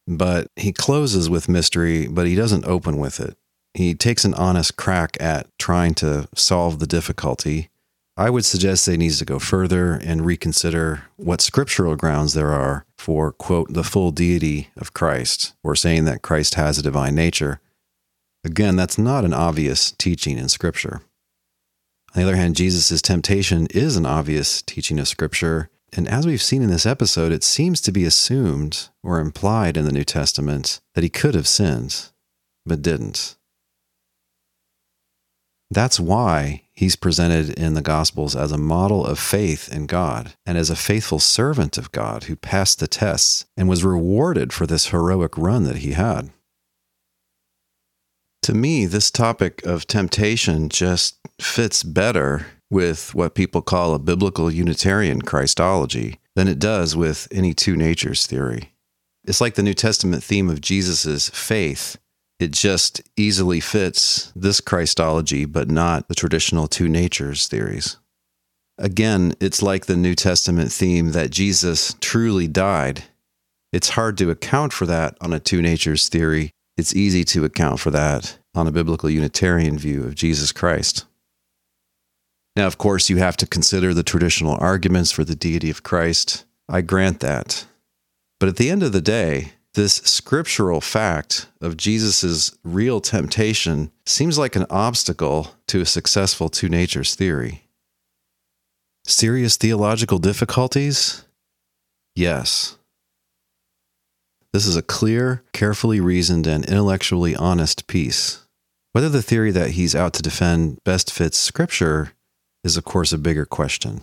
but 0.06 0.48
he 0.58 0.74
closes 0.74 1.30
with 1.30 1.48
mystery, 1.48 2.08
but 2.08 2.28
he 2.28 2.36
doesn't 2.36 2.66
open 2.66 2.98
with 2.98 3.20
it. 3.20 3.38
He 3.74 3.94
takes 3.94 4.26
an 4.26 4.34
honest 4.34 4.76
crack 4.76 5.16
at 5.22 5.48
trying 5.58 5.94
to 5.96 6.28
solve 6.36 6.80
the 6.80 6.88
difficulty. 6.88 7.70
I 8.20 8.30
would 8.30 8.44
suggest 8.44 8.86
they 8.86 8.92
he 8.92 8.98
needs 8.98 9.18
to 9.20 9.26
go 9.26 9.40
further 9.40 9.94
and 9.94 10.26
reconsider 10.26 11.04
what 11.16 11.40
scriptural 11.40 11.96
grounds 11.96 12.34
there 12.34 12.52
are 12.52 12.86
for, 12.98 13.32
quote, 13.32 13.72
the 13.72 13.84
full 13.86 14.12
deity 14.12 14.72
of 14.76 14.94
Christ, 14.94 15.54
or 15.64 15.74
saying 15.74 16.04
that 16.04 16.22
Christ 16.22 16.56
has 16.56 16.78
a 16.78 16.84
divine 16.84 17.16
nature. 17.16 17.62
Again, 18.44 18.76
that's 18.76 18.98
not 18.98 19.24
an 19.24 19.34
obvious 19.34 19.94
teaching 19.94 20.38
in 20.38 20.50
Scripture. 20.50 21.02
On 22.14 22.22
the 22.22 22.24
other 22.24 22.36
hand, 22.36 22.58
Jesus' 22.58 23.02
temptation 23.02 23.68
is 23.68 23.96
an 23.96 24.06
obvious 24.06 24.62
teaching 24.64 25.00
of 25.00 25.08
Scripture. 25.08 25.70
And 25.94 26.06
as 26.06 26.28
we've 26.28 26.42
seen 26.42 26.62
in 26.62 26.70
this 26.70 26.86
episode, 26.86 27.32
it 27.32 27.46
seems 27.46 27.80
to 27.80 27.92
be 27.94 28.04
assumed 28.04 28.90
or 29.02 29.22
implied 29.22 29.78
in 29.78 29.86
the 29.86 29.94
New 29.94 30.04
Testament 30.04 30.82
that 30.94 31.06
he 31.06 31.10
could 31.10 31.36
have 31.36 31.48
sinned, 31.48 32.10
but 32.66 32.82
didn't. 32.82 33.38
That's 35.72 36.00
why 36.00 36.64
he's 36.74 36.96
presented 36.96 37.52
in 37.52 37.76
the 37.76 37.82
Gospels 37.82 38.36
as 38.36 38.52
a 38.52 38.58
model 38.58 39.06
of 39.06 39.20
faith 39.20 39.72
in 39.72 39.86
God 39.86 40.34
and 40.46 40.58
as 40.58 40.70
a 40.70 40.76
faithful 40.76 41.20
servant 41.20 41.78
of 41.78 41.92
God 41.92 42.24
who 42.24 42.36
passed 42.36 42.80
the 42.80 42.88
tests 42.88 43.46
and 43.56 43.70
was 43.70 43.84
rewarded 43.84 44.52
for 44.52 44.66
this 44.66 44.88
heroic 44.88 45.38
run 45.38 45.66
that 45.66 45.78
he 45.78 45.92
had. 45.92 46.32
To 48.44 48.56
me, 48.56 48.88
this 48.88 49.12
topic 49.12 49.64
of 49.64 49.86
temptation 49.86 50.70
just 50.70 51.20
fits 51.40 51.84
better 51.84 52.48
with 52.72 53.14
what 53.14 53.36
people 53.36 53.62
call 53.62 53.94
a 53.94 54.00
biblical 54.00 54.50
Unitarian 54.50 55.22
Christology 55.22 56.20
than 56.36 56.48
it 56.48 56.58
does 56.58 56.96
with 56.96 57.28
any 57.32 57.54
two 57.54 57.76
natures 57.76 58.26
theory. 58.26 58.72
It's 59.26 59.42
like 59.42 59.56
the 59.56 59.64
New 59.64 59.74
Testament 59.74 60.24
theme 60.24 60.50
of 60.50 60.62
Jesus' 60.62 61.30
faith. 61.30 61.98
It 62.40 62.52
just 62.52 63.02
easily 63.18 63.60
fits 63.60 64.32
this 64.36 64.62
Christology, 64.62 65.46
but 65.46 65.70
not 65.70 66.08
the 66.08 66.16
traditional 66.16 66.68
two 66.68 66.88
natures 66.88 67.48
theories. 67.48 67.98
Again, 68.78 69.34
it's 69.42 69.62
like 69.62 69.86
the 69.86 69.98
New 69.98 70.16
Testament 70.16 70.72
theme 70.72 71.12
that 71.12 71.32
Jesus 71.32 71.96
truly 72.00 72.48
died. 72.48 73.04
It's 73.74 73.90
hard 73.90 74.18
to 74.20 74.30
account 74.30 74.72
for 74.72 74.86
that 74.86 75.18
on 75.20 75.34
a 75.34 75.40
two 75.40 75.62
natures 75.62 76.08
theory 76.08 76.54
it's 76.80 76.96
easy 76.96 77.26
to 77.26 77.44
account 77.44 77.82
for 77.82 77.92
that 77.92 78.38
on 78.56 78.66
a 78.66 78.72
biblical 78.72 79.10
Unitarian 79.10 79.78
view 79.78 80.06
of 80.06 80.16
Jesus 80.16 80.54
Christ. 80.54 81.04
Now, 82.56 82.68
of 82.68 82.78
course, 82.78 83.10
you 83.10 83.18
have 83.18 83.36
to 83.36 83.46
consider 83.46 83.94
the 83.94 84.02
traditional 84.02 84.56
arguments 84.58 85.12
for 85.12 85.26
the 85.26 85.36
deity 85.36 85.70
of 85.70 85.84
Christ. 85.84 86.46
I 86.70 86.80
grant 86.80 87.20
that. 87.20 87.66
But 88.40 88.48
at 88.48 88.56
the 88.56 88.70
end 88.70 88.82
of 88.82 88.94
the 88.94 89.02
day, 89.02 89.56
this 89.74 89.96
scriptural 89.96 90.82
fact 90.82 91.48
of 91.62 91.78
Jesus' 91.78 92.58
real 92.64 93.00
temptation 93.00 93.92
seems 94.06 94.38
like 94.38 94.56
an 94.56 94.66
obstacle 94.70 95.56
to 95.68 95.82
a 95.82 95.86
successful 95.86 96.50
two 96.50 96.70
natures 96.70 97.16
theory. 97.16 97.64
Serious 99.06 99.58
theological 99.58 100.20
difficulties? 100.20 101.24
Yes. 102.16 102.78
This 104.52 104.66
is 104.66 104.76
a 104.76 104.82
clear, 104.82 105.44
carefully 105.54 106.00
reasoned, 106.00 106.48
and 106.48 106.66
intellectually 106.66 107.36
honest 107.36 107.88
piece. 107.88 108.46
Whether 108.92 109.10
the 109.10 109.22
theory 109.22 109.52
that 109.52 109.72
he's 109.72 109.96
out 109.96 110.14
to 110.14 110.24
defend 110.24 110.84
best 110.84 111.12
fits 111.12 111.38
Scripture 111.38 112.14
is, 112.64 112.76
of 112.76 112.84
course, 112.84 113.14
a 113.14 113.18
bigger 113.18 113.46
question. 113.46 114.02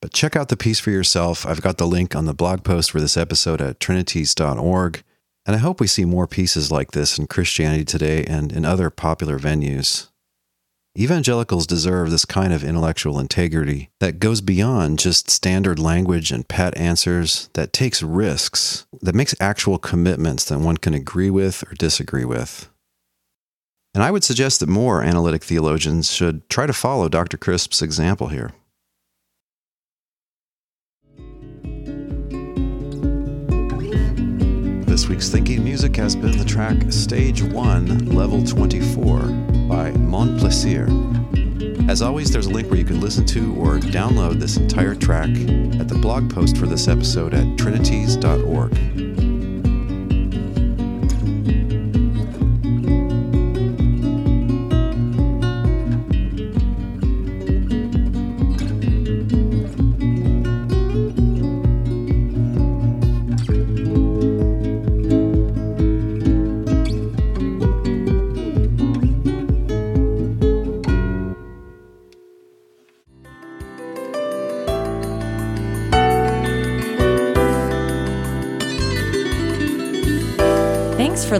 But 0.00 0.12
check 0.12 0.34
out 0.34 0.48
the 0.48 0.56
piece 0.56 0.80
for 0.80 0.90
yourself. 0.90 1.44
I've 1.44 1.60
got 1.60 1.78
the 1.78 1.86
link 1.86 2.16
on 2.16 2.24
the 2.24 2.34
blog 2.34 2.64
post 2.64 2.90
for 2.90 3.00
this 3.00 3.16
episode 3.16 3.60
at 3.60 3.80
trinities.org. 3.80 5.02
And 5.46 5.56
I 5.56 5.58
hope 5.58 5.80
we 5.80 5.86
see 5.86 6.04
more 6.04 6.26
pieces 6.26 6.70
like 6.70 6.92
this 6.92 7.18
in 7.18 7.26
Christianity 7.26 7.84
Today 7.84 8.24
and 8.24 8.52
in 8.52 8.64
other 8.64 8.88
popular 8.90 9.38
venues. 9.38 10.08
Evangelicals 10.98 11.66
deserve 11.66 12.10
this 12.10 12.24
kind 12.24 12.52
of 12.52 12.64
intellectual 12.64 13.20
integrity 13.20 13.90
that 14.00 14.18
goes 14.18 14.40
beyond 14.40 14.98
just 14.98 15.30
standard 15.30 15.78
language 15.78 16.32
and 16.32 16.48
pat 16.48 16.76
answers, 16.76 17.48
that 17.52 17.72
takes 17.72 18.02
risks, 18.02 18.86
that 19.00 19.14
makes 19.14 19.34
actual 19.38 19.78
commitments 19.78 20.44
that 20.46 20.58
one 20.58 20.76
can 20.76 20.92
agree 20.92 21.30
with 21.30 21.62
or 21.62 21.74
disagree 21.74 22.24
with. 22.24 22.68
And 23.94 24.02
I 24.02 24.10
would 24.10 24.24
suggest 24.24 24.60
that 24.60 24.68
more 24.68 25.02
analytic 25.02 25.44
theologians 25.44 26.12
should 26.12 26.48
try 26.48 26.66
to 26.66 26.72
follow 26.72 27.08
Dr. 27.08 27.36
Crisp's 27.36 27.82
example 27.82 28.28
here. 28.28 28.52
Week's 35.10 35.28
thinking 35.28 35.64
music 35.64 35.96
has 35.96 36.14
been 36.14 36.38
the 36.38 36.44
track 36.44 36.76
Stage 36.92 37.42
1, 37.42 38.14
Level 38.14 38.44
24 38.44 39.18
by 39.68 39.90
Mon 39.90 40.38
Plaisir. 40.38 40.86
As 41.90 42.00
always, 42.00 42.30
there's 42.30 42.46
a 42.46 42.50
link 42.50 42.70
where 42.70 42.78
you 42.78 42.84
can 42.84 43.00
listen 43.00 43.26
to 43.26 43.52
or 43.56 43.78
download 43.78 44.38
this 44.38 44.56
entire 44.56 44.94
track 44.94 45.30
at 45.80 45.88
the 45.88 45.98
blog 46.00 46.32
post 46.32 46.56
for 46.56 46.66
this 46.66 46.86
episode 46.86 47.34
at 47.34 47.58
trinities.org. 47.58 49.09